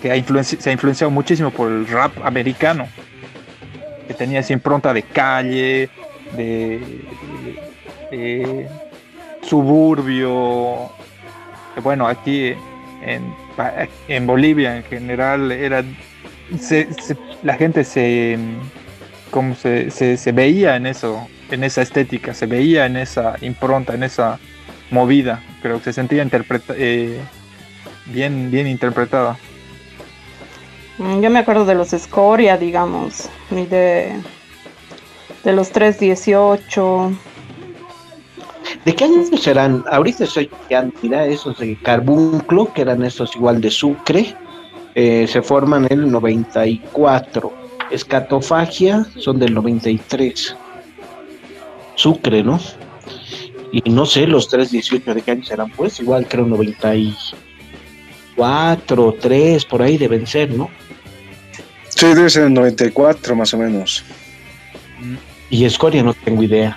que 0.00 0.10
ha 0.10 0.42
se 0.42 0.70
ha 0.70 0.72
influenciado 0.72 1.10
muchísimo 1.10 1.50
por 1.50 1.70
el 1.70 1.86
rap 1.86 2.12
americano, 2.24 2.88
que 4.08 4.14
tenía 4.14 4.40
esa 4.40 4.54
impronta 4.54 4.94
de 4.94 5.02
calle, 5.02 5.90
de 6.38 6.80
suburbio. 9.50 10.90
Bueno, 11.82 12.06
aquí 12.06 12.54
en, 13.02 13.34
en 14.08 14.26
Bolivia 14.26 14.76
en 14.76 14.84
general 14.84 15.50
era 15.50 15.84
la 17.42 17.54
gente 17.54 17.84
se 17.84 18.38
como 19.30 19.54
se, 19.54 19.90
se, 19.90 20.32
veía 20.32 20.74
en 20.74 20.86
eso, 20.86 21.28
en 21.50 21.62
esa 21.62 21.82
estética, 21.82 22.34
se 22.34 22.46
veía 22.46 22.86
en 22.86 22.96
esa 22.96 23.36
impronta, 23.40 23.94
en 23.94 24.02
esa 24.02 24.40
movida. 24.90 25.42
Creo 25.62 25.78
que 25.78 25.84
se 25.84 25.92
sentía 25.92 26.24
interpreta 26.24 26.74
eh, 26.76 27.20
bien, 28.06 28.50
bien 28.50 28.66
interpretada. 28.66 29.36
Mm, 30.98 31.20
yo 31.20 31.30
me 31.30 31.38
acuerdo 31.38 31.64
de 31.64 31.76
los 31.76 31.92
Escoria, 31.92 32.56
digamos, 32.56 33.28
y 33.52 33.66
de, 33.66 34.14
de 35.44 35.52
los 35.52 35.70
318. 35.70 37.12
¿De 38.90 38.96
qué 38.96 39.04
años 39.04 39.28
serán? 39.40 39.84
Ahorita 39.88 40.24
estoy 40.24 40.50
mira, 41.00 41.24
esos 41.24 41.56
de 41.60 41.76
Carbunclo, 41.76 42.72
que 42.72 42.82
eran 42.82 43.04
estos 43.04 43.36
igual 43.36 43.60
de 43.60 43.70
Sucre, 43.70 44.34
eh, 44.96 45.28
se 45.28 45.42
forman 45.42 45.86
en 45.90 46.00
el 46.00 46.10
94. 46.10 47.52
Escatofagia 47.92 49.06
son 49.16 49.38
del 49.38 49.54
93. 49.54 50.56
Sucre, 51.94 52.42
¿no? 52.42 52.58
Y 53.70 53.88
no 53.90 54.06
sé, 54.06 54.26
los 54.26 54.48
318 54.48 55.14
de 55.14 55.22
qué 55.22 55.30
años 55.30 55.46
serán, 55.46 55.70
pues 55.70 56.00
igual 56.00 56.26
creo 56.26 56.46
94, 56.46 59.16
3, 59.20 59.64
por 59.66 59.82
ahí 59.82 59.98
deben 59.98 60.26
ser, 60.26 60.50
¿no? 60.50 60.68
Sí, 61.90 62.06
debe 62.06 62.28
ser 62.28 62.46
el 62.46 62.54
94 62.54 63.36
más 63.36 63.54
o 63.54 63.58
menos. 63.58 64.02
Y 65.48 65.64
Escoria 65.64 66.02
no 66.02 66.12
tengo 66.12 66.42
idea. 66.42 66.76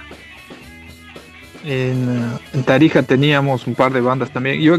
En, 1.63 2.39
Tarija 2.65 3.03
teníamos 3.03 3.67
un 3.67 3.75
par 3.75 3.93
de 3.93 4.01
bandas 4.01 4.31
también. 4.31 4.61
Yo, 4.61 4.77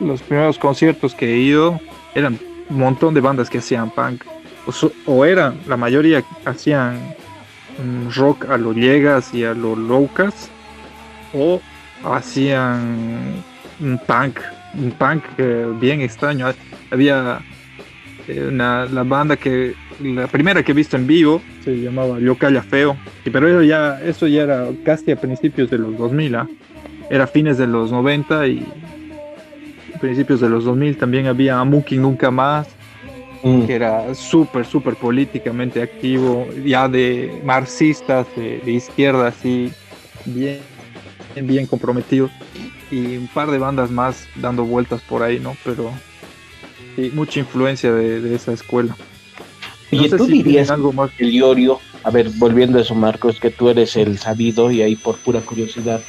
los 0.00 0.22
primeros 0.22 0.58
conciertos 0.58 1.14
que 1.14 1.34
he 1.34 1.38
ido, 1.38 1.80
eran 2.14 2.38
un 2.68 2.78
montón 2.78 3.14
de 3.14 3.20
bandas 3.20 3.50
que 3.50 3.58
hacían 3.58 3.90
punk. 3.90 4.24
O, 5.06 5.24
eran, 5.24 5.60
la 5.66 5.76
mayoría 5.76 6.24
hacían 6.44 7.14
rock 8.14 8.48
a 8.48 8.56
lo 8.56 8.72
llegas 8.72 9.34
y 9.34 9.44
a 9.44 9.54
lo 9.54 9.76
locas. 9.76 10.48
O 11.32 11.60
hacían 12.04 13.42
un 13.80 14.00
punk, 14.06 14.38
un 14.74 14.92
punk 14.92 15.24
eh, 15.38 15.66
bien 15.80 16.00
extraño. 16.00 16.46
Había 16.90 17.40
una, 18.28 18.86
la 18.86 19.02
banda 19.02 19.36
que 19.36 19.74
la 20.00 20.26
primera 20.26 20.62
que 20.62 20.72
he 20.72 20.74
visto 20.74 20.96
en 20.96 21.06
vivo 21.06 21.42
se 21.62 21.76
llamaba 21.76 22.18
Yo 22.18 22.36
Calla 22.36 22.62
Feo, 22.62 22.96
pero 23.30 23.48
eso 23.48 23.62
ya, 23.62 24.00
eso 24.02 24.26
ya 24.26 24.42
era 24.42 24.68
casi 24.84 25.12
a 25.12 25.16
principios 25.16 25.70
de 25.70 25.78
los 25.78 25.96
2000, 25.96 26.34
¿ah? 26.34 26.48
era 27.10 27.26
fines 27.26 27.58
de 27.58 27.66
los 27.66 27.92
90 27.92 28.46
y 28.48 28.66
principios 30.00 30.40
de 30.40 30.48
los 30.48 30.64
2000 30.64 30.96
también 30.96 31.26
había 31.26 31.58
Amuki 31.58 31.96
Nunca 31.96 32.30
Más, 32.30 32.68
mm. 33.42 33.62
que 33.66 33.74
era 33.74 34.14
súper, 34.14 34.66
súper 34.66 34.96
políticamente 34.96 35.82
activo, 35.82 36.46
ya 36.64 36.88
de 36.88 37.40
marxistas, 37.44 38.26
de, 38.36 38.70
izquierda, 38.70 39.28
así, 39.28 39.72
bien, 40.24 40.60
bien 41.42 41.66
comprometidos, 41.66 42.30
y 42.90 43.16
un 43.16 43.28
par 43.28 43.50
de 43.50 43.58
bandas 43.58 43.90
más 43.90 44.26
dando 44.36 44.64
vueltas 44.64 45.00
por 45.02 45.22
ahí, 45.22 45.40
¿no? 45.40 45.56
Pero 45.64 45.90
sí, 46.96 47.10
mucha 47.14 47.40
influencia 47.40 47.92
de 47.92 48.34
esa 48.34 48.52
escuela. 48.52 48.96
Y 49.90 50.08
tú 50.10 50.26
dirías 50.26 50.70
algo 50.70 50.92
más 50.92 51.10
el 51.18 51.30
Iorio, 51.32 51.78
a 52.02 52.10
ver, 52.10 52.30
volviendo 52.36 52.78
a 52.78 52.82
eso, 52.82 52.94
Marcos, 52.94 53.38
que 53.38 53.50
tú 53.50 53.68
eres 53.68 53.96
el 53.96 54.18
sabido 54.18 54.70
y 54.70 54.82
ahí 54.82 54.96
por 54.96 55.16
pura 55.18 55.40
curiosidad, 55.40 56.00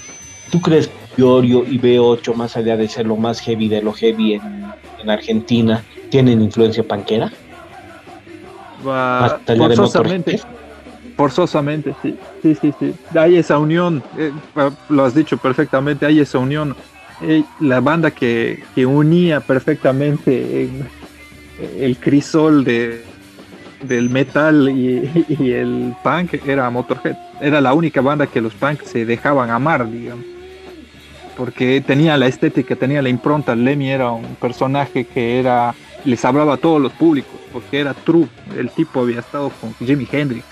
¿tú 0.52 0.62
crees 0.62 0.88
que 0.88 1.22
Iorio 1.22 1.64
y 1.66 1.80
B8, 1.80 2.34
más 2.34 2.58
allá 2.58 2.78
de 2.78 2.88
ser 2.88 3.06
lo 3.06 3.16
más 3.16 3.40
heavy 3.40 3.68
de 3.70 3.82
lo 3.82 3.94
heavy 3.94 4.34
en, 4.34 4.66
Argentina, 5.08 5.84
tienen 6.10 6.42
influencia 6.42 6.84
panquera? 6.84 7.32
forzosamente, 9.46 10.42
forzosamente, 11.16 11.94
sí, 12.02 12.18
sí, 12.42 12.56
sí, 12.60 12.74
sí. 12.80 12.94
Hay 13.14 13.38
esa 13.38 13.60
unión, 13.60 14.02
eh, 14.18 14.32
lo 14.90 15.06
has 15.06 15.14
dicho 15.14 15.38
perfectamente, 15.38 16.08
hay 16.08 16.20
esa 16.20 16.40
unión. 16.40 16.76
Eh, 17.22 17.43
la 17.59 17.80
banda 17.80 18.11
que, 18.11 18.63
que 18.74 18.86
unía 18.86 19.39
perfectamente 19.39 20.70
el 21.80 21.97
crisol 21.97 22.63
de, 22.63 23.03
del 23.82 24.09
metal 24.09 24.70
y, 24.70 25.51
el 25.51 25.95
punk 26.03 26.45
era 26.45 26.70
Motorhead. 26.70 27.16
Era 27.41 27.61
la 27.61 27.74
única 27.74 28.01
banda 28.01 28.28
que 28.28 28.41
los 28.41 28.53
punks 28.53 28.89
se 28.89 29.05
dejaban 29.05 29.49
amar, 29.49 29.89
digamos. 29.89 30.26
Porque 31.38 31.84
tenía 31.86 32.18
la 32.18 32.28
estética, 32.28 32.76
tenía 32.76 33.01
la 33.01 33.09
impronta. 33.09 33.55
Lemmy 33.55 33.89
era 33.89 34.11
un 34.11 34.36
personaje 34.36 35.05
que 35.05 35.39
era 35.39 35.76
les 36.05 36.24
hablaba 36.24 36.53
a 36.53 36.57
todos 36.57 36.82
los 36.82 36.93
públicos, 36.93 37.34
porque 37.51 37.80
era 37.80 37.93
true. 37.93 38.28
El 38.57 38.70
tipo 38.70 39.01
había 39.01 39.20
estado 39.20 39.49
con 39.49 39.74
Jimi 39.76 40.07
Hendrix. 40.09 40.45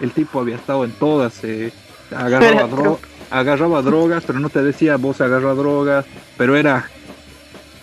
El 0.00 0.10
tipo 0.12 0.40
había 0.40 0.56
estado 0.56 0.84
en 0.84 0.90
todas. 0.92 1.44
Eh, 1.44 1.72
agarraba, 2.10 2.68
agarraba 3.30 3.82
drogas, 3.82 4.24
pero 4.26 4.40
no 4.40 4.48
te 4.48 4.62
decía 4.62 4.96
vos 4.96 5.20
agarra 5.20 5.54
drogas, 5.54 6.06
pero 6.36 6.56
era 6.56 6.88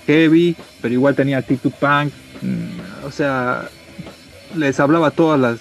heavy, 0.08 0.56
pero 0.82 0.93
igual 0.93 1.16
tenía 1.16 1.38
actitud 1.38 1.72
punk. 1.80 2.12
Mm, 2.41 3.06
o 3.06 3.12
sea, 3.12 3.70
les 4.56 4.80
hablaba 4.80 5.08
a 5.08 5.12
todos 5.12 5.60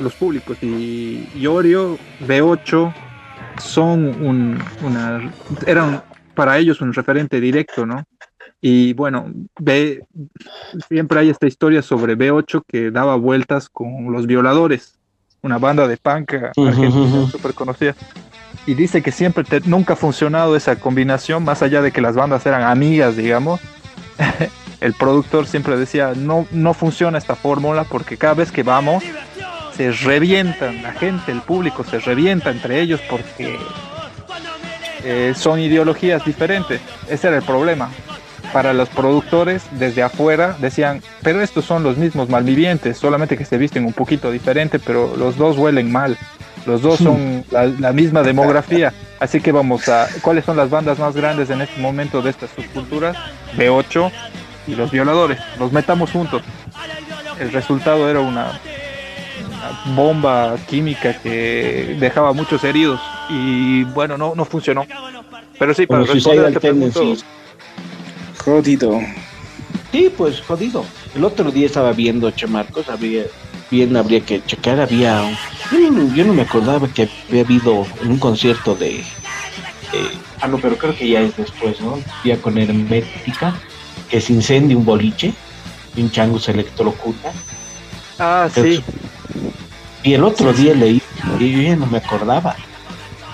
los 0.00 0.14
públicos 0.14 0.56
y 0.62 1.28
Iorio, 1.36 1.98
B8 2.26 2.94
son 3.58 4.22
un, 4.22 4.62
una, 4.82 5.32
eran 5.66 6.02
para 6.34 6.58
ellos 6.58 6.80
un 6.80 6.92
referente 6.92 7.40
directo, 7.40 7.86
¿no? 7.86 8.04
Y 8.60 8.94
bueno, 8.94 9.26
B, 9.58 10.02
siempre 10.88 11.20
hay 11.20 11.30
esta 11.30 11.46
historia 11.46 11.82
sobre 11.82 12.16
B8 12.16 12.62
que 12.66 12.90
daba 12.90 13.16
vueltas 13.16 13.68
con 13.68 14.12
Los 14.12 14.26
Violadores, 14.26 14.98
una 15.42 15.58
banda 15.58 15.86
de 15.86 15.96
punk 15.96 16.34
argentina 16.56 17.26
súper 17.30 17.54
conocida. 17.54 17.94
Y 18.66 18.74
dice 18.74 19.02
que 19.02 19.12
siempre, 19.12 19.44
nunca 19.64 19.92
ha 19.92 19.96
funcionado 19.96 20.56
esa 20.56 20.76
combinación, 20.76 21.44
más 21.44 21.62
allá 21.62 21.82
de 21.82 21.92
que 21.92 22.00
las 22.00 22.16
bandas 22.16 22.44
eran 22.46 22.62
amigas, 22.62 23.16
digamos. 23.16 23.60
el 24.80 24.92
productor 24.94 25.46
siempre 25.46 25.76
decía, 25.76 26.12
no, 26.16 26.46
no 26.50 26.74
funciona 26.74 27.18
esta 27.18 27.36
fórmula 27.36 27.84
porque 27.84 28.16
cada 28.16 28.34
vez 28.34 28.50
que 28.50 28.62
vamos 28.62 29.04
se 29.76 29.92
revientan, 29.92 30.82
la 30.82 30.92
gente, 30.92 31.32
el 31.32 31.42
público 31.42 31.84
se 31.84 31.98
revienta 31.98 32.50
entre 32.50 32.80
ellos 32.80 33.00
porque 33.10 33.58
eh, 35.04 35.34
son 35.36 35.60
ideologías 35.60 36.24
diferentes. 36.24 36.80
Ese 37.08 37.28
era 37.28 37.36
el 37.36 37.42
problema. 37.42 37.90
Para 38.52 38.72
los 38.72 38.88
productores 38.88 39.64
desde 39.72 40.02
afuera 40.02 40.56
decían, 40.58 41.02
pero 41.22 41.42
estos 41.42 41.64
son 41.64 41.82
los 41.82 41.98
mismos 41.98 42.28
malvivientes, 42.28 42.96
solamente 42.96 43.36
que 43.36 43.44
se 43.44 43.58
visten 43.58 43.84
un 43.84 43.92
poquito 43.92 44.30
diferente, 44.30 44.78
pero 44.78 45.14
los 45.16 45.36
dos 45.36 45.58
huelen 45.58 45.92
mal. 45.92 46.16
Los 46.66 46.82
dos 46.82 46.98
son 46.98 47.44
la, 47.50 47.66
la 47.66 47.92
misma 47.92 48.22
demografía. 48.22 48.92
Así 49.20 49.40
que 49.40 49.52
vamos 49.52 49.88
a, 49.88 50.08
¿cuáles 50.20 50.44
son 50.44 50.56
las 50.56 50.68
bandas 50.68 50.98
más 50.98 51.14
grandes 51.14 51.48
en 51.50 51.60
este 51.60 51.80
momento 51.80 52.20
de 52.22 52.30
estas 52.30 52.50
subculturas? 52.50 53.16
B8, 53.56 54.10
y 54.66 54.74
los 54.74 54.90
violadores, 54.90 55.38
los 55.58 55.72
metamos 55.72 56.10
juntos. 56.10 56.42
El 57.38 57.52
resultado 57.52 58.08
era 58.10 58.20
una, 58.20 58.58
bomba 59.94 60.56
química 60.68 61.14
que 61.20 61.96
dejaba 61.98 62.32
muchos 62.32 62.64
heridos 62.64 63.00
y 63.28 63.84
bueno, 63.84 64.16
no, 64.16 64.34
no 64.34 64.44
funcionó. 64.44 64.86
Pero 65.58 65.74
sí, 65.74 65.86
para 65.86 66.04
responder 66.04 66.52
este 66.52 67.16
Jodido. 68.44 69.00
Sí, 69.90 70.12
pues 70.16 70.40
jodido. 70.42 70.84
El 71.14 71.24
otro 71.24 71.50
día 71.50 71.66
estaba 71.66 71.92
viendo, 71.92 72.30
Che 72.30 72.46
Marcos, 72.46 72.88
había, 72.88 73.24
bien 73.70 73.96
habría 73.96 74.20
que 74.20 74.44
checar, 74.44 74.78
había... 74.78 75.22
yo, 75.70 76.24
no, 76.24 76.34
me 76.34 76.42
acordaba 76.42 76.88
que 76.88 77.08
había 77.28 77.42
habido 77.42 77.86
en 78.02 78.12
un 78.12 78.18
concierto 78.18 78.74
de... 78.74 79.02
ah, 80.40 80.48
no, 80.48 80.58
pero 80.58 80.76
creo 80.76 80.96
que 80.96 81.08
ya 81.08 81.20
es 81.20 81.36
después, 81.36 81.80
¿no? 81.80 81.98
Ya 82.24 82.36
con 82.38 82.58
Hermética 82.58 83.54
que 84.08 84.20
se 84.20 84.32
incendia 84.32 84.76
un 84.76 84.84
boliche 84.84 85.32
y 85.96 86.02
un 86.02 86.10
chango 86.10 86.38
se 86.38 86.52
electrocuta. 86.52 87.32
Ah, 88.18 88.48
sí. 88.52 88.82
Y 90.02 90.14
el 90.14 90.24
otro 90.24 90.52
día 90.52 90.74
leí, 90.74 91.02
y 91.40 91.52
yo 91.52 91.62
ya 91.62 91.76
no 91.76 91.86
me 91.86 91.98
acordaba. 91.98 92.54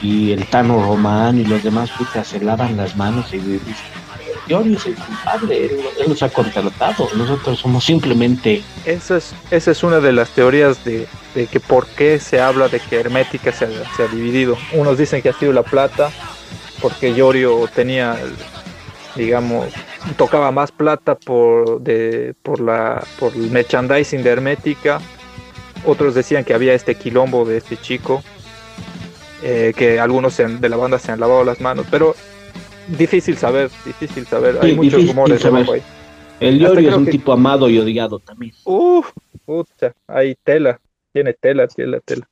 Y 0.01 0.33
el 0.33 0.47
Tano 0.47 0.83
Román 0.83 1.39
y 1.39 1.45
los 1.45 1.62
demás 1.62 1.91
putas 1.91 2.28
se 2.28 2.41
lavan 2.41 2.76
las 2.76 2.97
manos 2.97 3.33
y 3.33 3.39
dicen, 3.39 3.91
yo 4.49 4.61
es 4.61 4.86
el 4.86 4.95
culpable, 4.95 5.64
él, 5.66 5.80
nos 6.09 6.22
ha 6.22 6.28
contratado, 6.28 7.09
nosotros 7.14 7.59
somos 7.59 7.84
simplemente... 7.84 8.62
Esa 8.84 9.16
es, 9.16 9.34
esa 9.51 9.70
es 9.70 9.82
una 9.82 10.01
de 10.01 10.12
las 10.12 10.30
teorías 10.30 10.84
de, 10.84 11.07
de 11.34 11.47
que 11.47 11.61
por 11.61 11.86
qué 11.86 12.18
se 12.18 12.40
habla 12.40 12.68
de 12.68 12.80
que 12.80 13.01
Hermética 13.01 13.53
se 13.53 13.68
se 13.97 14.03
ha 14.03 14.09
dividido. 14.09 14.57
Unos 14.72 14.99
dicen 14.99 15.22
que 15.22 15.28
ha 15.28 15.32
sido 15.32 15.53
la 15.53 15.62
plata, 15.62 16.11
porque 16.80 17.14
Yorio 17.14 17.68
tenía 17.74 18.18
digamos, 19.14 19.68
tocaba 20.16 20.51
más 20.51 20.72
plata 20.72 21.14
por, 21.14 21.80
de, 21.80 22.34
por, 22.43 22.61
la, 22.61 23.05
por 23.18 23.34
el 23.34 23.51
merchandising 23.51 24.22
de 24.22 24.30
Hermética. 24.30 25.01
Otros 25.84 26.14
decían 26.14 26.45
que 26.45 26.55
había 26.55 26.74
este 26.74 26.95
quilombo 26.95 27.45
de 27.45 27.59
este 27.59 27.76
chico, 27.76 28.22
eh, 29.43 29.72
que 29.76 29.99
algunos 29.99 30.36
de 30.36 30.68
la 30.68 30.76
banda 30.76 30.99
se 30.99 31.12
han 31.12 31.20
lavado 31.20 31.45
las 31.45 31.61
manos, 31.61 31.86
pero 31.90 32.14
difícil 32.89 33.37
saber, 33.37 33.70
difícil 33.85 34.26
saber. 34.26 34.59
Hay 34.61 34.74
muchos 34.74 35.07
rumores 35.07 35.45
El 36.41 36.59
Yori 36.59 36.87
es 36.87 36.95
un 36.95 37.07
tipo 37.07 37.33
amado 37.33 37.68
y 37.68 37.78
odiado 37.78 38.18
también. 38.18 38.53
Uf, 38.64 39.11
puta, 39.45 39.95
hay 40.07 40.37
tela, 40.43 40.80
tiene 41.12 41.35
tela, 41.35 41.66
tela, 41.68 42.01
tela. 42.01 42.28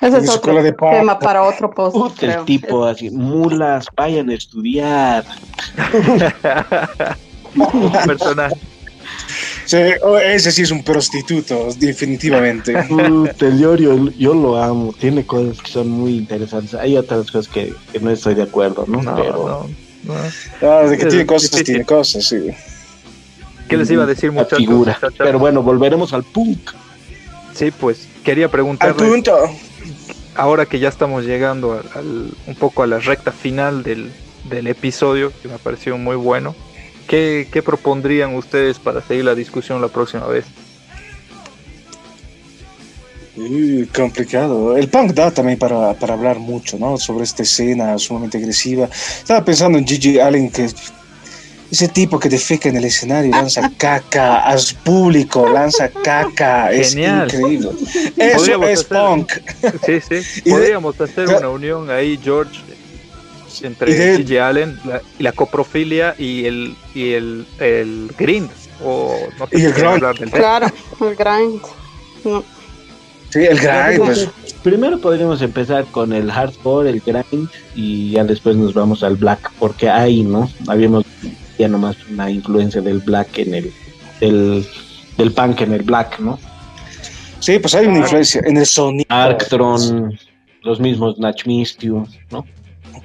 Ese 0.00 0.18
es 0.18 0.28
otro 0.28 0.60
tema 0.62 1.18
para 1.18 1.42
otro 1.44 1.70
post. 1.70 2.22
el 2.22 2.44
tipo 2.44 2.84
así, 2.84 3.10
mulas, 3.10 3.86
vayan 3.96 4.28
a 4.30 4.34
estudiar. 4.34 5.24
personaje. 8.06 8.73
Oh, 10.02 10.18
ese 10.18 10.52
sí 10.52 10.62
es 10.62 10.70
un 10.70 10.82
prostituto, 10.82 11.68
definitivamente. 11.78 12.72
el 13.40 13.58
yo, 14.18 14.34
lo 14.34 14.62
amo, 14.62 14.94
tiene 14.98 15.24
cosas 15.24 15.60
que 15.60 15.70
son 15.70 15.88
muy 15.88 16.16
interesantes. 16.16 16.74
Hay 16.74 16.96
otras 16.96 17.30
cosas 17.30 17.48
que, 17.48 17.74
no 18.00 18.10
estoy 18.10 18.34
de 18.34 18.42
acuerdo, 18.42 18.84
¿no? 18.86 19.00
Pero... 19.14 19.68
Ah, 20.62 20.82
de 20.86 20.98
que 20.98 21.06
tiene 21.06 21.26
cosas, 21.26 21.50
tiene 21.62 21.84
cosas, 21.84 22.24
sí. 22.24 22.50
¿Qué 23.68 23.76
les 23.76 23.90
iba 23.90 24.04
a 24.04 24.06
decir, 24.06 24.30
muchachos? 24.30 24.60
Pero 25.16 25.38
bueno, 25.38 25.62
volveremos 25.62 26.12
al 26.12 26.24
punk. 26.24 26.72
Sí, 27.54 27.70
pues 27.70 28.08
quería 28.22 28.50
preguntarle. 28.50 29.22
Ahora 30.36 30.66
que 30.66 30.80
ya 30.80 30.88
estamos 30.88 31.24
llegando 31.24 31.80
un 32.46 32.54
poco 32.56 32.82
a 32.82 32.86
la 32.86 32.98
recta 32.98 33.30
final 33.30 33.82
del, 33.84 34.10
episodio, 34.66 35.32
que 35.40 35.48
me 35.48 35.58
pareció 35.58 35.96
muy 35.96 36.16
bueno, 36.16 36.54
¿qué, 37.06 37.62
propondrían 37.64 38.34
ustedes 38.34 38.78
para 38.78 39.00
seguir 39.02 39.24
la 39.24 39.34
discusión 39.34 39.80
la 39.80 39.88
próxima 39.88 40.26
vez? 40.26 40.44
complicado. 43.94 44.76
El 44.76 44.88
punk 44.88 45.12
da 45.12 45.30
también 45.32 45.58
para, 45.58 45.94
para 45.94 46.14
hablar 46.14 46.38
mucho, 46.38 46.78
¿no? 46.78 46.96
Sobre 46.98 47.24
esta 47.24 47.42
escena 47.42 47.98
sumamente 47.98 48.38
agresiva. 48.38 48.88
Estaba 48.92 49.44
pensando 49.44 49.76
en 49.76 49.84
Gigi 49.84 50.20
Allen 50.20 50.50
que 50.50 50.68
ese 51.74 51.88
tipo 51.88 52.20
que 52.20 52.28
defeca 52.28 52.68
en 52.68 52.76
el 52.76 52.84
escenario, 52.84 53.32
lanza 53.32 53.70
caca 53.76 54.44
al 54.44 54.60
público, 54.84 55.48
lanza 55.48 55.88
caca, 55.88 56.72
es 56.72 56.94
increíble. 56.94 57.70
Eso 58.16 58.62
es 58.62 58.84
punk. 58.84 59.32
Sí, 59.84 60.00
sí. 60.00 60.40
Podríamos 60.50 61.00
hacer 61.00 61.28
una 61.28 61.48
unión 61.48 61.90
ahí, 61.90 62.18
George, 62.22 62.60
entre 63.62 64.16
Gigi 64.16 64.38
Allen 64.38 64.78
y 65.18 65.22
la 65.22 65.32
coprofilia 65.32 66.14
y 66.18 66.44
el 66.46 66.76
y 66.94 67.12
el, 67.12 67.46
el 67.60 68.12
grind 68.18 68.50
o 68.82 69.16
no 69.38 69.46
sé 69.46 69.58
y 69.58 69.64
el 69.64 69.72
grind. 69.72 70.30
Claro, 70.32 70.66
el 71.00 71.14
grind. 71.14 71.60
Sí, 73.30 73.44
el 73.44 73.58
grind. 73.58 73.98
Pues. 73.98 74.28
Primero 74.62 74.98
podríamos 74.98 75.42
empezar 75.42 75.84
con 75.86 76.12
el 76.12 76.30
hardcore, 76.30 76.88
el 76.88 77.00
grind 77.00 77.48
y 77.74 78.12
ya 78.12 78.24
después 78.24 78.56
nos 78.56 78.72
vamos 78.72 79.02
al 79.02 79.16
black 79.16 79.52
porque 79.58 79.90
ahí, 79.90 80.22
¿no? 80.22 80.50
Habíamos 80.68 81.04
ya 81.58 81.68
nomás 81.68 81.96
una 82.10 82.30
influencia 82.30 82.80
del 82.80 83.00
black 83.00 83.38
en 83.38 83.54
el 83.54 83.72
del, 84.20 85.32
punk 85.32 85.60
en 85.60 85.74
el 85.74 85.82
black, 85.82 86.18
¿no? 86.18 86.38
Sí, 87.40 87.58
pues 87.58 87.74
hay 87.74 87.86
una 87.86 87.98
influencia 87.98 88.40
en 88.44 88.56
el 88.56 88.66
sonido. 88.66 89.04
Arctron, 89.10 90.18
los 90.62 90.80
mismos 90.80 91.18
Natch 91.18 91.44
¿no? 91.46 92.46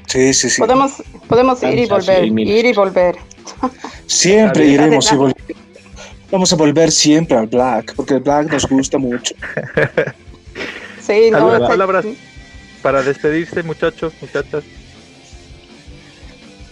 Sí, 0.10 0.34
sí, 0.34 0.50
sí. 0.50 0.60
Podemos, 0.60 1.04
podemos 1.28 1.62
ir 1.64 1.80
y 1.80 1.86
volver, 1.86 2.26
ir 2.26 2.66
y 2.66 2.74
volver. 2.74 3.16
Siempre 4.08 4.66
iremos 4.66 5.12
y 5.12 5.16
volver. 5.16 5.56
Vamos 6.32 6.52
a 6.52 6.56
volver 6.56 6.92
siempre 6.92 7.38
al 7.38 7.48
black, 7.48 7.94
porque 7.96 8.16
el 8.16 8.20
black 8.20 8.52
nos 8.52 8.68
gusta 8.68 8.98
mucho. 8.98 9.36
Sí, 11.02 11.32
no, 11.32 11.58
palabras 11.58 12.06
para 12.84 13.02
despedirse, 13.02 13.64
muchachos, 13.64 14.14
muchachas. 14.22 14.64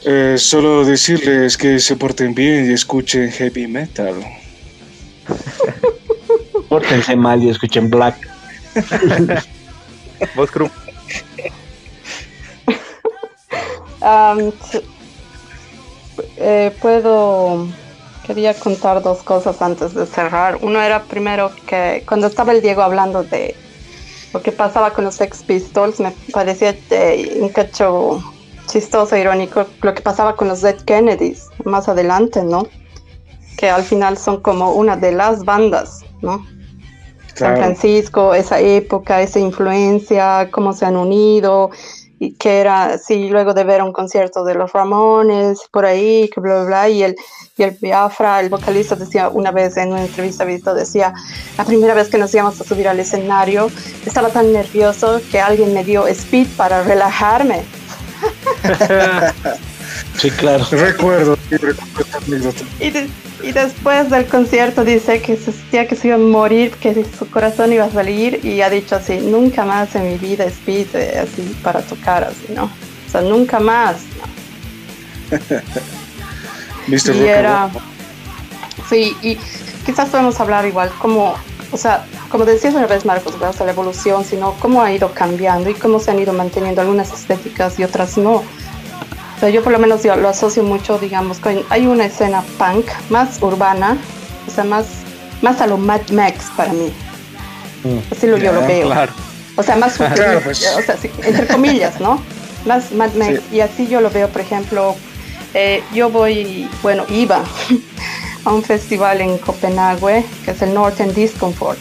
Eh, 0.05 0.35
solo 0.37 0.85
decirles 0.85 1.57
que 1.57 1.79
se 1.79 1.95
porten 1.95 2.33
bien 2.33 2.69
y 2.69 2.73
escuchen 2.73 3.31
heavy 3.31 3.67
metal. 3.67 4.15
Pórtense 6.69 7.15
mal 7.15 7.41
y 7.43 7.49
escuchen 7.49 7.89
black. 7.89 8.15
Vos, 10.35 10.51
Eh, 16.37 16.75
puedo 16.81 17.67
quería 18.27 18.53
contar 18.53 19.01
dos 19.01 19.23
cosas 19.23 19.61
antes 19.61 19.93
de 19.93 20.05
cerrar. 20.05 20.59
Uno 20.61 20.81
era 20.81 21.03
primero 21.03 21.51
que 21.65 22.03
cuando 22.07 22.27
estaba 22.27 22.51
el 22.51 22.61
Diego 22.61 22.81
hablando 22.81 23.23
de 23.23 23.55
lo 24.33 24.41
que 24.41 24.51
pasaba 24.51 24.91
con 24.91 25.05
los 25.05 25.15
Sex 25.15 25.43
Pistols, 25.43 26.01
me 26.01 26.13
parecía 26.33 26.75
eh, 26.89 27.37
un 27.39 27.49
cacho 27.49 28.21
chistoso, 28.67 29.15
irónico, 29.15 29.65
lo 29.81 29.93
que 29.93 30.01
pasaba 30.01 30.35
con 30.35 30.49
los 30.49 30.61
Dead 30.61 30.75
Kennedys 30.81 31.47
más 31.63 31.87
adelante, 31.87 32.43
¿no? 32.43 32.67
Que 33.57 33.69
al 33.69 33.83
final 33.83 34.17
son 34.17 34.41
como 34.41 34.73
una 34.73 34.97
de 34.97 35.13
las 35.13 35.45
bandas, 35.45 36.03
¿no? 36.21 36.45
San 37.33 37.55
Francisco, 37.55 38.33
esa 38.33 38.59
época, 38.59 39.21
esa 39.21 39.39
influencia, 39.39 40.49
cómo 40.51 40.73
se 40.73 40.85
han 40.85 40.97
unido, 40.97 41.69
que 42.39 42.59
era, 42.59 42.97
sí, 42.97 43.29
luego 43.29 43.53
de 43.53 43.63
ver 43.63 43.81
un 43.83 43.93
concierto 43.93 44.43
de 44.43 44.55
los 44.55 44.73
Ramones, 44.73 45.61
por 45.71 45.85
ahí, 45.85 46.29
que 46.33 46.41
bla, 46.41 46.55
bla, 46.55 46.65
bla, 46.65 46.89
y 46.89 47.03
el, 47.03 47.15
y 47.57 47.63
el 47.63 47.77
Biafra, 47.79 48.39
el 48.39 48.49
vocalista 48.49 48.95
decía 48.95 49.29
una 49.29 49.51
vez 49.51 49.77
en 49.77 49.91
una 49.91 50.01
entrevista, 50.01 50.43
visto, 50.43 50.73
decía, 50.73 51.13
la 51.57 51.65
primera 51.65 51.93
vez 51.93 52.09
que 52.09 52.17
nos 52.17 52.33
íbamos 52.33 52.59
a 52.59 52.63
subir 52.63 52.87
al 52.87 52.99
escenario, 52.99 53.69
estaba 54.05 54.29
tan 54.29 54.51
nervioso 54.51 55.21
que 55.31 55.39
alguien 55.39 55.73
me 55.73 55.83
dio 55.83 56.07
speed 56.07 56.47
para 56.57 56.83
relajarme. 56.83 57.63
sí, 60.17 60.31
claro. 60.31 60.65
Recuerdo, 60.71 61.37
Y, 62.79 63.47
y 63.47 63.51
después 63.51 64.09
del 64.09 64.25
concierto 64.25 64.83
dice 64.83 65.21
que 65.21 65.37
se 65.37 65.51
sentía 65.51 65.87
que 65.87 65.95
se 65.95 66.07
iba 66.07 66.15
a 66.15 66.19
morir, 66.19 66.71
que 66.71 67.05
su 67.17 67.29
corazón 67.29 67.71
iba 67.71 67.85
a 67.85 67.91
salir 67.91 68.43
y 68.43 68.61
ha 68.61 68.69
dicho 68.69 68.95
así, 68.95 69.17
nunca 69.17 69.63
más 69.63 69.95
en 69.95 70.09
mi 70.09 70.17
vida 70.17 70.45
speed 70.45 70.87
eh, 70.95 71.19
así 71.19 71.55
para 71.61 71.81
tocar 71.81 72.23
así, 72.23 72.53
¿no? 72.53 72.65
O 72.65 73.11
sea, 73.11 73.21
nunca 73.21 73.59
más. 73.59 73.97
¿Viste 76.87 77.13
y 77.15 77.23
era, 77.25 77.69
sí, 78.89 79.15
y 79.21 79.37
quizás 79.85 80.09
podemos 80.09 80.39
hablar 80.39 80.65
igual, 80.65 80.91
como, 80.99 81.35
o 81.71 81.77
sea, 81.77 82.05
como 82.29 82.43
decías 82.43 82.73
una 82.73 82.87
vez 82.87 83.05
Marcos, 83.05 83.35
o 83.35 83.53
sea, 83.53 83.65
la 83.65 83.71
evolución, 83.71 84.25
sino 84.25 84.53
cómo 84.59 84.81
ha 84.81 84.91
ido 84.91 85.13
cambiando 85.13 85.69
y 85.69 85.73
cómo 85.73 85.99
se 85.99 86.11
han 86.11 86.19
ido 86.19 86.33
manteniendo 86.33 86.81
algunas 86.81 87.13
estéticas 87.13 87.79
y 87.79 87.83
otras 87.83 88.17
no 88.17 88.43
yo 89.41 89.63
por 89.63 89.71
lo 89.71 89.79
menos 89.79 90.03
yo 90.03 90.15
lo 90.15 90.29
asocio 90.29 90.63
mucho, 90.63 90.97
digamos, 90.97 91.39
con, 91.39 91.63
hay 91.69 91.85
una 91.85 92.05
escena 92.05 92.43
punk 92.57 92.87
más 93.09 93.41
urbana, 93.41 93.97
o 94.47 94.51
sea, 94.51 94.63
más, 94.63 94.87
más 95.41 95.61
a 95.61 95.67
lo 95.67 95.77
Mad 95.77 96.09
Max 96.11 96.51
para 96.55 96.73
mí. 96.73 96.91
Mm. 97.83 97.99
Así 98.11 98.27
lo, 98.27 98.37
yo 98.37 98.51
lo 98.51 98.61
veo. 98.61 98.91
O 99.55 99.63
sea, 99.63 99.75
más 99.75 99.97
pues. 100.43 100.67
o 100.75 100.81
sea, 100.81 100.95
entre 101.23 101.47
comillas, 101.47 101.99
¿no? 101.99 102.21
Más 102.65 102.91
Mad 102.91 103.13
Max. 103.13 103.41
Y 103.51 103.59
así 103.59 103.87
yo 103.87 104.01
lo 104.01 104.09
veo, 104.09 104.27
por 104.29 104.41
ejemplo, 104.41 104.95
eh, 105.53 105.83
yo 105.93 106.09
voy, 106.09 106.67
bueno, 106.81 107.05
iba 107.09 107.43
a 108.43 108.51
un 108.51 108.63
festival 108.63 109.21
en 109.21 109.37
Copenhague, 109.37 110.25
que 110.45 110.51
es 110.51 110.61
el 110.63 110.73
Northern 110.73 111.13
Discomfort. 111.13 111.79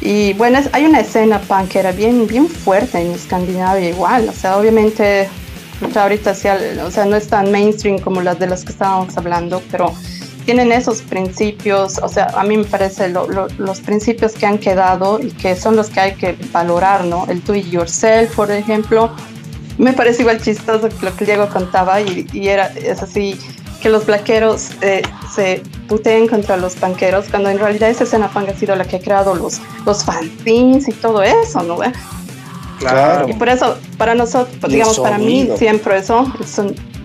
Y 0.00 0.34
bueno, 0.34 0.60
hay 0.72 0.84
una 0.84 1.00
escena 1.00 1.40
punk 1.40 1.70
que 1.70 1.78
era 1.80 1.92
bien, 1.92 2.26
bien 2.26 2.48
fuerte 2.48 3.00
en 3.00 3.12
Escandinavia 3.12 3.88
igual. 3.88 4.28
O 4.28 4.32
sea, 4.32 4.56
obviamente 4.58 5.28
ahorita 5.94 6.32
o 6.32 6.90
sea, 6.90 7.04
no 7.04 7.16
es 7.16 7.28
tan 7.28 7.50
mainstream 7.50 7.98
como 7.98 8.20
las 8.20 8.38
de 8.38 8.46
las 8.46 8.64
que 8.64 8.72
estábamos 8.72 9.16
hablando, 9.16 9.62
pero 9.70 9.92
tienen 10.44 10.72
esos 10.72 11.02
principios, 11.02 11.98
o 11.98 12.08
sea, 12.08 12.32
a 12.34 12.42
mí 12.42 12.56
me 12.56 12.64
parece 12.64 13.10
los 13.10 13.80
principios 13.80 14.32
que 14.32 14.46
han 14.46 14.58
quedado 14.58 15.20
y 15.20 15.30
que 15.30 15.54
son 15.54 15.76
los 15.76 15.90
que 15.90 16.00
hay 16.00 16.14
que 16.14 16.36
valorar, 16.52 17.04
¿no? 17.04 17.26
El 17.28 17.44
do 17.44 17.54
it 17.54 17.66
yourself, 17.66 18.34
por 18.34 18.50
ejemplo, 18.50 19.10
me 19.76 19.92
parece 19.92 20.22
igual 20.22 20.40
chistoso 20.40 20.88
lo 21.02 21.16
que 21.16 21.24
Diego 21.24 21.48
contaba 21.48 22.00
y, 22.00 22.26
era, 22.48 22.68
es 22.68 23.02
así, 23.02 23.38
que 23.82 23.88
los 23.90 24.06
blaqueros 24.06 24.70
eh, 24.80 25.02
se 25.32 25.62
puteen 25.86 26.26
contra 26.26 26.56
los 26.56 26.74
panqueros, 26.76 27.26
cuando 27.28 27.50
en 27.50 27.58
realidad 27.58 27.90
esa 27.90 28.04
escena 28.04 28.28
punk 28.28 28.48
ha 28.48 28.54
sido 28.54 28.74
la 28.74 28.84
que 28.84 28.96
ha 28.96 29.00
creado 29.00 29.34
los, 29.34 29.60
los 29.84 30.02
fanzines 30.02 30.88
y 30.88 30.92
todo 30.92 31.22
eso, 31.22 31.62
¿no? 31.62 31.78
Claro. 32.78 33.28
Y 33.28 33.32
por 33.34 33.48
eso, 33.48 33.76
para 33.96 34.14
nosotros, 34.14 34.70
digamos, 34.70 34.98
para 35.00 35.18
mí 35.18 35.48
siempre 35.56 35.98
eso, 35.98 36.32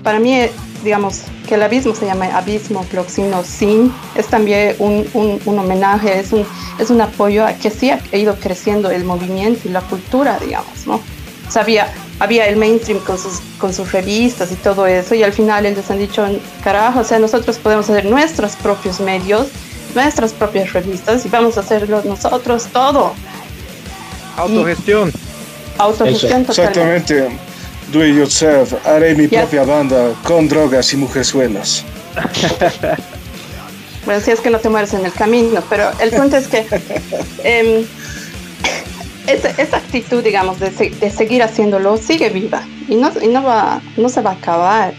para 0.03 0.19
mí, 0.19 0.39
digamos, 0.83 1.21
que 1.47 1.55
el 1.55 1.63
abismo 1.63 1.95
se 1.95 2.05
llama 2.05 2.25
abismo 2.37 2.83
proxino 2.85 3.43
sin, 3.43 3.91
es 4.15 4.27
también 4.27 4.75
un, 4.79 5.07
un, 5.13 5.59
homenaje, 5.59 6.19
es 6.19 6.31
un, 6.31 6.45
es 6.79 6.89
un 6.89 7.01
apoyo 7.01 7.45
a 7.45 7.53
que 7.53 7.69
sí 7.69 7.89
ha 7.89 7.99
ido 8.15 8.35
creciendo 8.35 8.91
el 8.91 9.03
movimiento 9.03 9.67
y 9.67 9.71
la 9.71 9.81
cultura, 9.81 10.37
digamos, 10.39 10.85
¿no? 10.85 10.95
O 11.47 11.51
sea, 11.51 11.61
había, 11.61 12.47
el 12.47 12.55
mainstream 12.55 12.99
con 12.99 13.17
sus, 13.17 13.39
con 13.59 13.73
sus 13.73 13.91
revistas 13.91 14.51
y 14.51 14.55
todo 14.55 14.85
eso, 14.85 15.15
y 15.15 15.23
al 15.23 15.33
final 15.33 15.65
ellos 15.65 15.89
han 15.89 15.99
dicho, 15.99 16.25
carajo, 16.63 17.01
o 17.01 17.03
sea, 17.03 17.19
nosotros 17.19 17.57
podemos 17.57 17.89
hacer 17.89 18.05
nuestros 18.05 18.55
propios 18.55 18.99
medios, 18.99 19.47
nuestras 19.95 20.33
propias 20.33 20.73
revistas, 20.73 21.25
y 21.25 21.29
vamos 21.29 21.57
a 21.57 21.61
hacerlo 21.61 22.01
nosotros 22.05 22.67
todo. 22.71 23.13
Autogestión. 24.37 25.11
Autogestión 25.77 26.41
Exactamente. 26.41 27.29
Do 27.91 28.03
it 28.03 28.15
yourself. 28.15 28.73
Haré 28.85 29.13
mi 29.15 29.27
propia 29.27 29.63
banda 29.63 30.13
con 30.23 30.47
drogas 30.47 30.93
y 30.93 30.97
mujerzuelas. 30.97 31.85
bueno, 34.05 34.21
si 34.21 34.31
es 34.31 34.39
que 34.39 34.49
no 34.49 34.59
te 34.59 34.69
mueres 34.69 34.93
en 34.93 35.05
el 35.05 35.13
camino, 35.13 35.61
pero 35.69 35.91
el 35.99 36.11
punto 36.11 36.37
es 36.37 36.47
que 36.47 36.65
eh, 37.43 37.85
esa, 39.27 39.77
actitud, 39.77 40.23
digamos, 40.23 40.59
de, 40.59 40.69
de, 40.69 41.09
seguir 41.11 41.43
haciéndolo 41.43 41.97
sigue 41.97 42.29
viva 42.29 42.65
y 42.87 42.95
no, 42.95 43.11
y 43.21 43.27
no, 43.27 43.43
va, 43.43 43.81
no 43.97 44.09
se 44.09 44.21
va 44.21 44.31
a 44.31 44.33
acabar. 44.33 44.93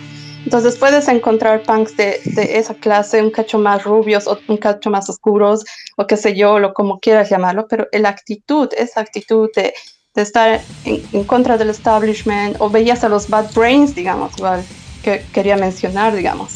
Entonces 0.44 0.76
puedes 0.76 1.08
encontrar 1.08 1.62
punks 1.62 1.96
de, 1.96 2.20
de, 2.24 2.58
esa 2.58 2.74
clase, 2.74 3.22
un 3.22 3.30
cacho 3.30 3.58
más 3.58 3.82
rubios 3.82 4.26
o 4.26 4.38
un 4.46 4.58
cacho 4.58 4.90
más 4.90 5.08
oscuros, 5.08 5.64
o 5.96 6.06
qué 6.06 6.16
sé 6.16 6.36
yo, 6.36 6.58
lo 6.58 6.74
como 6.74 7.00
quieras 7.00 7.30
llamarlo, 7.30 7.66
pero 7.68 7.88
la 7.92 8.10
actitud, 8.10 8.68
esa 8.76 9.00
actitud 9.00 9.48
de 9.56 9.72
de 10.14 10.22
estar 10.22 10.60
en, 10.84 11.24
contra 11.24 11.58
del 11.58 11.70
establishment, 11.70 12.56
o 12.60 12.70
veías 12.70 13.02
a 13.02 13.08
los 13.08 13.28
Bad 13.28 13.52
Brains, 13.54 13.94
digamos, 13.94 14.32
igual, 14.38 14.64
que 15.02 15.24
quería 15.32 15.56
mencionar, 15.56 16.14
digamos. 16.14 16.52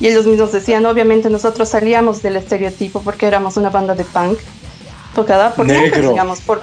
Y 0.00 0.08
ellos 0.08 0.26
mismos 0.26 0.50
decían, 0.50 0.84
obviamente 0.86 1.30
nosotros 1.30 1.68
salíamos 1.68 2.22
del 2.22 2.36
estereotipo 2.36 3.00
porque 3.02 3.26
éramos 3.26 3.56
una 3.56 3.70
banda 3.70 3.94
de 3.94 4.04
punk, 4.04 4.38
tocada 5.14 5.54
por 5.54 5.66
negro, 5.66 6.10
digamos, 6.10 6.40
por... 6.40 6.62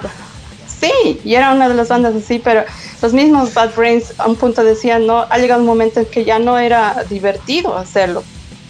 Sí, 0.80 1.20
y 1.24 1.34
era 1.34 1.52
una 1.52 1.68
de 1.68 1.74
las 1.74 1.88
bandas 1.88 2.14
así, 2.14 2.38
pero 2.38 2.62
los 3.00 3.12
mismos 3.12 3.54
Bad 3.54 3.74
Brains 3.74 4.12
a 4.18 4.26
un 4.26 4.36
punto 4.36 4.62
decían, 4.62 5.06
no, 5.06 5.24
ha 5.28 5.38
llegado 5.38 5.60
un 5.60 5.66
momento 5.66 6.00
en 6.00 6.06
que 6.06 6.24
ya 6.24 6.38
no 6.38 6.58
era 6.58 7.04
divertido 7.08 7.76
hacerlo, 7.76 8.22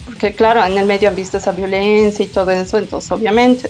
porque 0.05 0.33
claro, 0.33 0.63
en 0.63 0.77
el 0.77 0.85
medio 0.85 1.09
han 1.09 1.15
visto 1.15 1.37
esa 1.37 1.51
violencia 1.51 2.23
y 2.23 2.29
todo 2.29 2.49
eso, 2.51 2.77
entonces 2.77 3.11
obviamente. 3.11 3.69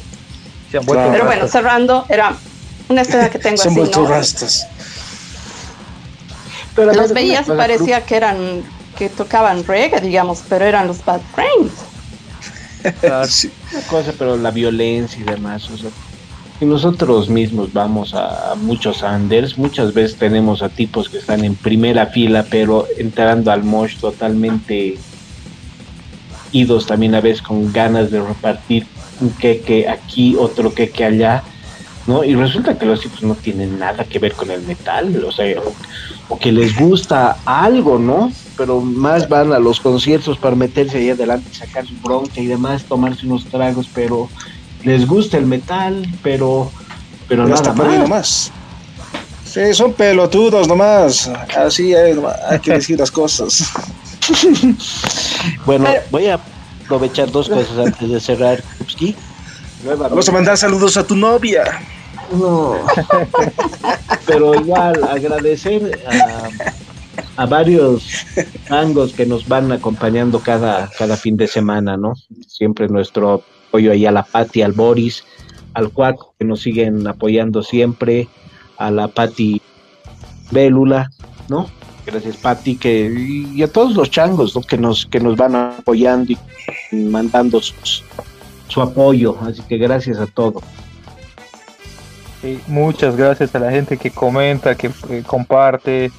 Pero 0.72 0.84
bueno, 1.26 1.48
cerrando, 1.48 2.06
era 2.08 2.38
una 2.90 3.02
escena 3.02 3.30
que 3.30 3.40
tengo 3.40 3.58
Son 3.58 3.80
así, 3.80 3.92
¿no? 3.92 4.08
rastas. 4.08 4.68
Pero 6.76 6.94
los 6.94 7.14
veías 7.14 7.48
y 7.48 7.52
parecía 7.52 8.06
que 8.06 8.18
eran 8.18 8.64
que 8.98 9.10
tocaban 9.10 9.64
reggae, 9.64 10.02
digamos, 10.02 10.44
pero 10.50 10.66
eran 10.66 10.88
los 10.88 11.04
Bad 11.06 11.22
Brains. 11.36 11.74
Sí. 13.30 13.52
cosa, 13.90 14.14
pero 14.18 14.38
la 14.38 14.52
violencia 14.52 15.20
y 15.20 15.24
demás, 15.24 15.70
o 15.70 15.78
sea, 15.78 15.90
si 16.60 16.66
nosotros 16.66 17.30
mismos 17.30 17.74
vamos 17.74 18.14
a 18.14 18.56
muchos 18.56 19.04
Anders, 19.04 19.58
muchas 19.58 19.94
veces 19.94 20.18
tenemos 20.18 20.62
a 20.62 20.70
tipos 20.70 21.10
que 21.10 21.18
están 21.18 21.44
en 21.44 21.56
primera 21.56 22.06
fila, 22.08 22.46
pero 22.50 22.88
entrando 22.98 23.52
al 23.52 23.66
mosh 23.66 23.98
totalmente 23.98 24.98
idos 26.54 26.86
también 26.86 27.16
a 27.16 27.22
veces 27.22 27.42
con 27.42 27.72
ganas 27.72 28.12
de 28.12 28.22
repartir 28.22 28.88
un 29.22 29.30
queque 29.32 29.88
aquí, 29.88 30.36
otro 30.38 30.74
queque 30.74 31.04
allá, 31.04 31.44
¿no? 32.10 32.24
Y 32.24 32.34
resulta 32.34 32.76
que 32.76 32.88
los 32.88 33.02
tipos 33.02 33.22
no 33.22 33.36
tienen 33.36 33.78
nada 33.78 34.04
que 34.04 34.18
ver 34.18 34.34
con 34.34 34.50
el 34.50 34.64
metal, 34.64 35.24
o 35.24 35.32
sea, 35.32 35.46
o, 36.28 36.40
que 36.40 36.52
les 36.52 36.76
gusta 36.76 37.38
algo, 37.46 38.00
¿no? 38.00 38.32
Pero 38.58 38.82
más 38.82 39.30
van 39.30 39.54
a 39.54 39.60
los 39.60 39.80
conciertos 39.80 40.38
para 40.40 40.56
meterse 40.56 40.98
ahí 40.98 41.12
adelante, 41.12 41.54
sacar 41.54 41.86
su 41.86 41.94
bronca 42.04 42.42
y 42.42 42.48
demás, 42.48 42.84
tomarse 42.84 43.28
unos 43.28 43.46
tragos, 43.46 43.88
pero 43.94 44.28
les 44.84 45.06
gusta 45.06 45.38
el 45.38 45.46
metal, 45.46 46.04
pero, 46.24 46.72
pero, 47.28 47.48
nada 47.48 48.08
más. 48.08 48.52
Sí, 49.46 49.74
son 49.74 49.94
pelotudos 49.94 50.68
nomás, 50.68 51.28
así 51.56 51.94
hay, 51.94 52.20
hay 52.50 52.60
que 52.60 52.74
decir 52.74 53.00
las 53.00 53.12
cosas. 53.12 53.72
bueno, 55.66 55.88
voy 56.10 56.28
a 56.28 56.40
aprovechar 56.86 57.32
dos 57.32 57.50
cosas 57.50 57.78
antes 57.78 58.10
de 58.10 58.20
cerrar, 58.20 58.64
Vamos 59.86 60.28
a 60.28 60.32
mandar 60.34 60.58
saludos 60.58 60.98
a 60.98 61.06
tu 61.06 61.16
novia. 61.16 61.64
No. 62.38 62.76
Pero 64.28 64.56
igual, 64.56 65.04
agradecer 65.04 66.00
a, 67.38 67.46
varios 67.46 68.26
tangos 68.68 69.14
que 69.14 69.26
nos 69.26 69.48
van 69.48 69.72
acompañando 69.72 70.40
cada, 70.40 70.90
cada 70.98 71.18
fin 71.18 71.38
de 71.38 71.48
semana, 71.48 71.98
¿no? 71.98 72.14
Siempre 72.48 72.88
nuestro 72.88 73.44
apoyo 73.68 73.92
ahí 73.92 74.06
a 74.06 74.12
la 74.12 74.24
Pati, 74.24 74.62
al 74.62 74.74
Boris, 74.74 75.24
al 75.74 75.92
Cuaco, 75.92 76.34
que 76.38 76.46
nos 76.46 76.62
siguen 76.62 77.08
apoyando 77.08 77.64
siempre, 77.64 78.28
a 78.78 78.92
la 78.92 79.08
Pati 79.08 79.62
Bélula, 80.52 81.10
¿no? 81.48 81.68
Gracias, 82.06 82.38
Pati, 82.38 82.76
que, 82.76 83.12
y 83.54 83.62
a 83.62 83.72
todos 83.72 83.96
los 83.96 84.10
changos 84.10 84.58
que, 84.68 84.78
nos, 84.78 85.06
que 85.06 85.20
nos 85.20 85.36
van 85.38 85.56
apoyando 85.56 86.34
y 86.92 86.96
mandando 86.96 87.62
su 87.62 88.82
apoyo. 88.82 89.38
Así 89.42 89.62
que 89.64 89.78
gracias 89.78 90.18
a 90.18 90.26
todos. 90.26 90.64
Muchas 92.68 93.16
gracias 93.16 93.54
a 93.56 93.60
la 93.60 93.72
gente 93.72 93.98
que 93.98 94.12
comenta, 94.12 94.76
que 94.76 94.92
comparte. 95.26 96.12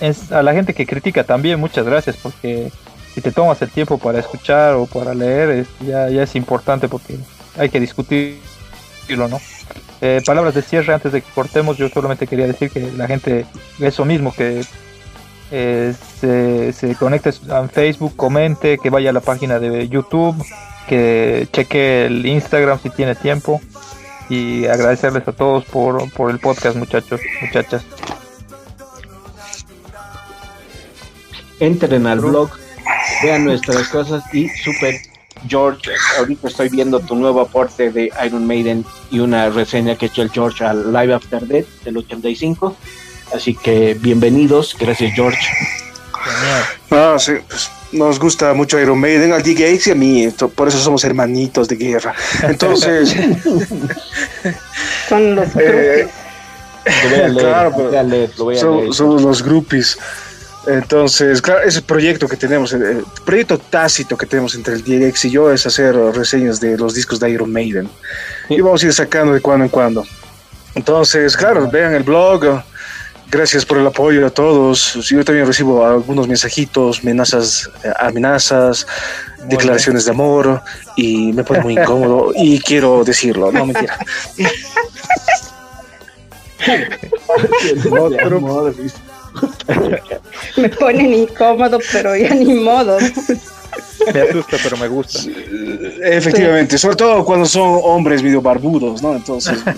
Es, 0.00 0.32
a 0.32 0.42
la 0.42 0.52
gente 0.52 0.74
que 0.74 0.86
critica 0.86 1.24
también, 1.24 1.60
muchas 1.60 1.86
gracias, 1.86 2.16
porque 2.16 2.70
si 3.14 3.20
te 3.20 3.30
tomas 3.30 3.62
el 3.62 3.70
tiempo 3.70 3.98
para 3.98 4.18
escuchar 4.18 4.74
o 4.74 4.86
para 4.86 5.14
leer, 5.14 5.66
ya, 5.86 6.08
ya 6.10 6.22
es 6.22 6.34
importante 6.34 6.88
porque 6.88 7.16
hay 7.56 7.68
que 7.68 7.80
discutirlo, 7.80 9.28
¿no? 9.28 9.40
Eh, 10.00 10.20
palabras 10.26 10.54
de 10.54 10.62
cierre 10.62 10.92
antes 10.92 11.12
de 11.12 11.22
que 11.22 11.30
cortemos, 11.32 11.78
yo 11.78 11.88
solamente 11.88 12.26
quería 12.26 12.46
decir 12.46 12.70
que 12.70 12.92
la 12.92 13.06
gente, 13.06 13.46
eso 13.78 14.04
mismo, 14.04 14.34
que 14.34 14.62
eh, 15.50 15.94
se, 16.20 16.96
conecte 16.96 17.30
a 17.50 17.68
Facebook, 17.68 18.16
comente, 18.16 18.78
que 18.78 18.90
vaya 18.90 19.10
a 19.10 19.12
la 19.12 19.20
página 19.20 19.58
de 19.60 19.88
YouTube, 19.88 20.36
que 20.88 21.48
cheque 21.52 22.06
el 22.06 22.26
Instagram 22.26 22.78
si 22.82 22.90
tiene 22.90 23.14
tiempo 23.14 23.60
y 24.28 24.66
agradecerles 24.66 25.26
a 25.28 25.32
todos 25.32 25.64
por, 25.64 26.10
por 26.12 26.30
el 26.30 26.38
podcast, 26.38 26.76
muchachos, 26.76 27.20
muchachas. 27.40 27.84
Entren 31.60 32.06
al 32.06 32.20
blog, 32.20 32.50
vean 33.22 33.44
nuestras 33.44 33.88
cosas 33.88 34.22
y 34.34 34.48
super 34.48 35.00
George, 35.48 35.90
ahorita 36.18 36.48
estoy 36.48 36.68
viendo 36.68 37.00
tu 37.00 37.14
nuevo 37.16 37.40
aporte 37.40 37.90
de 37.90 38.10
Iron 38.24 38.46
Maiden 38.46 38.84
y 39.10 39.18
una 39.18 39.50
reseña 39.50 39.96
que 39.96 40.06
ha 40.06 40.08
hecho 40.08 40.22
el 40.22 40.30
George 40.30 40.64
al 40.64 40.92
Live 40.92 41.14
After 41.14 41.46
Death 41.46 41.66
del 41.84 41.98
85. 41.98 42.76
Así 43.34 43.54
que 43.54 43.94
bienvenidos, 43.94 44.76
gracias 44.78 45.12
George. 45.14 45.46
Ah, 46.90 47.16
sí, 47.18 47.32
pues, 47.48 47.70
nos 47.94 48.18
gusta 48.18 48.52
mucho 48.54 48.78
Iron 48.78 48.98
Maiden, 48.98 49.32
al 49.32 49.42
D. 49.42 49.54
Gates 49.54 49.86
y 49.86 49.90
a 49.92 49.94
mí, 49.94 50.28
por 50.54 50.68
eso 50.68 50.78
somos 50.78 51.04
hermanitos 51.04 51.68
de 51.68 51.76
guerra. 51.76 52.14
Entonces, 52.42 53.14
son 55.08 55.34
los 55.34 55.48
eh, 55.56 56.08
claro, 57.36 57.72
somos 58.92 59.22
los 59.22 59.42
groupies. 59.42 59.98
Entonces, 60.66 61.42
claro, 61.42 61.62
ese 61.62 61.82
proyecto 61.82 62.26
que 62.26 62.36
tenemos, 62.36 62.72
el 62.72 63.04
proyecto 63.24 63.58
tácito 63.58 64.16
que 64.16 64.24
tenemos 64.24 64.54
entre 64.54 64.74
el 64.74 64.82
DX 64.82 65.26
y 65.26 65.30
yo 65.30 65.52
es 65.52 65.66
hacer 65.66 65.94
reseñas 65.94 66.58
de 66.58 66.78
los 66.78 66.94
discos 66.94 67.20
de 67.20 67.30
Iron 67.30 67.52
Maiden. 67.52 67.88
Y 68.48 68.60
vamos 68.60 68.82
a 68.82 68.86
ir 68.86 68.92
sacando 68.92 69.34
de 69.34 69.40
cuando 69.40 69.64
en 69.64 69.70
cuando. 69.70 70.04
Entonces, 70.74 71.36
claro, 71.36 71.68
vean 71.70 71.94
el 71.94 72.02
blog. 72.02 72.62
Gracias 73.34 73.66
por 73.66 73.78
el 73.78 73.86
apoyo 73.88 74.28
a 74.28 74.30
todos. 74.30 74.94
Yo 75.10 75.24
también 75.24 75.44
recibo 75.44 75.84
algunos 75.84 76.28
mensajitos, 76.28 77.00
amenazas, 77.00 77.68
eh, 77.82 77.90
amenazas 77.98 78.86
declaraciones 79.48 80.04
de 80.04 80.12
amor 80.12 80.62
y 80.96 81.32
me 81.32 81.42
pone 81.42 81.58
muy 81.58 81.72
incómodo 81.72 82.30
y 82.36 82.60
quiero 82.60 83.02
decirlo, 83.02 83.50
no 83.50 83.66
mentira. 83.66 83.98
me 90.56 90.68
ponen 90.68 91.14
incómodo, 91.14 91.80
pero 91.90 92.14
ya 92.14 92.32
ni 92.34 92.54
modo. 92.54 92.98
Me 94.12 94.20
asusta, 94.20 94.58
pero 94.62 94.76
me 94.76 94.86
gusta. 94.86 95.18
Efectivamente, 96.04 96.78
sobre 96.78 96.94
todo 96.94 97.24
cuando 97.24 97.46
son 97.46 97.80
hombres 97.82 98.22
medio 98.22 98.40
barbudos, 98.40 99.02
¿no? 99.02 99.16
Entonces. 99.16 99.58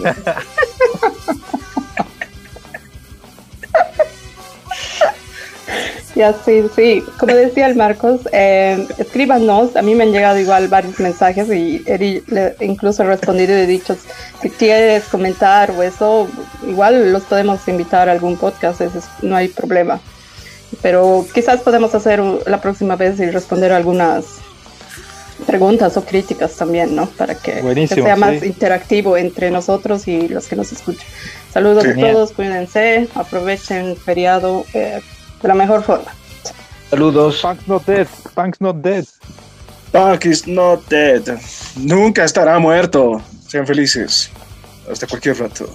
Ya, 6.16 6.32
sí, 6.32 6.64
sí. 6.74 7.04
Como 7.18 7.34
decía 7.34 7.66
el 7.66 7.76
Marcos, 7.76 8.22
eh, 8.32 8.88
escríbanos. 8.96 9.76
A 9.76 9.82
mí 9.82 9.94
me 9.94 10.04
han 10.04 10.12
llegado 10.12 10.38
igual 10.38 10.66
varios 10.66 10.98
mensajes 10.98 11.46
y 11.52 11.84
he, 11.86 12.54
incluso 12.60 13.02
he 13.02 13.06
respondido 13.06 13.52
y 13.54 13.60
he 13.60 13.66
dicho, 13.66 13.94
si 14.40 14.48
quieres 14.48 15.04
comentar 15.04 15.70
o 15.72 15.82
eso, 15.82 16.26
igual 16.66 17.12
los 17.12 17.24
podemos 17.24 17.68
invitar 17.68 18.08
a 18.08 18.12
algún 18.12 18.38
podcast, 18.38 18.80
no 19.20 19.36
hay 19.36 19.48
problema. 19.48 20.00
Pero 20.80 21.26
quizás 21.34 21.60
podemos 21.60 21.94
hacer 21.94 22.22
la 22.46 22.62
próxima 22.62 22.96
vez 22.96 23.20
y 23.20 23.30
responder 23.30 23.72
algunas 23.72 24.24
preguntas 25.46 25.98
o 25.98 26.02
críticas 26.02 26.56
también, 26.56 26.96
¿no? 26.96 27.10
Para 27.10 27.34
que, 27.34 27.86
sea 27.88 28.16
más 28.16 28.42
interactivo 28.42 29.18
entre 29.18 29.50
nosotros 29.50 30.08
y 30.08 30.28
los 30.28 30.46
que 30.46 30.56
nos 30.56 30.72
escuchan. 30.72 31.06
Saludos 31.52 31.84
a 31.84 31.94
todos, 31.94 32.32
cuídense, 32.32 33.06
aprovechen 33.14 33.88
el 33.88 33.96
feriado. 33.96 34.64
Eh, 34.72 35.02
de 35.46 35.48
la 35.48 35.54
mejor 35.54 35.82
forma. 35.82 36.12
Saludos. 36.90 37.40
Punk's 37.40 37.68
not 37.68 37.86
dead. 37.86 38.08
Punk's 38.34 38.60
not 38.60 38.76
dead. 38.82 39.04
Punk 39.92 40.26
is 40.26 40.46
not 40.46 40.80
dead. 40.88 41.22
Nunca 41.76 42.24
estará 42.24 42.58
muerto. 42.58 43.22
Sean 43.48 43.66
felices. 43.66 44.28
Hasta 44.90 45.06
cualquier 45.06 45.38
rato. 45.38 45.68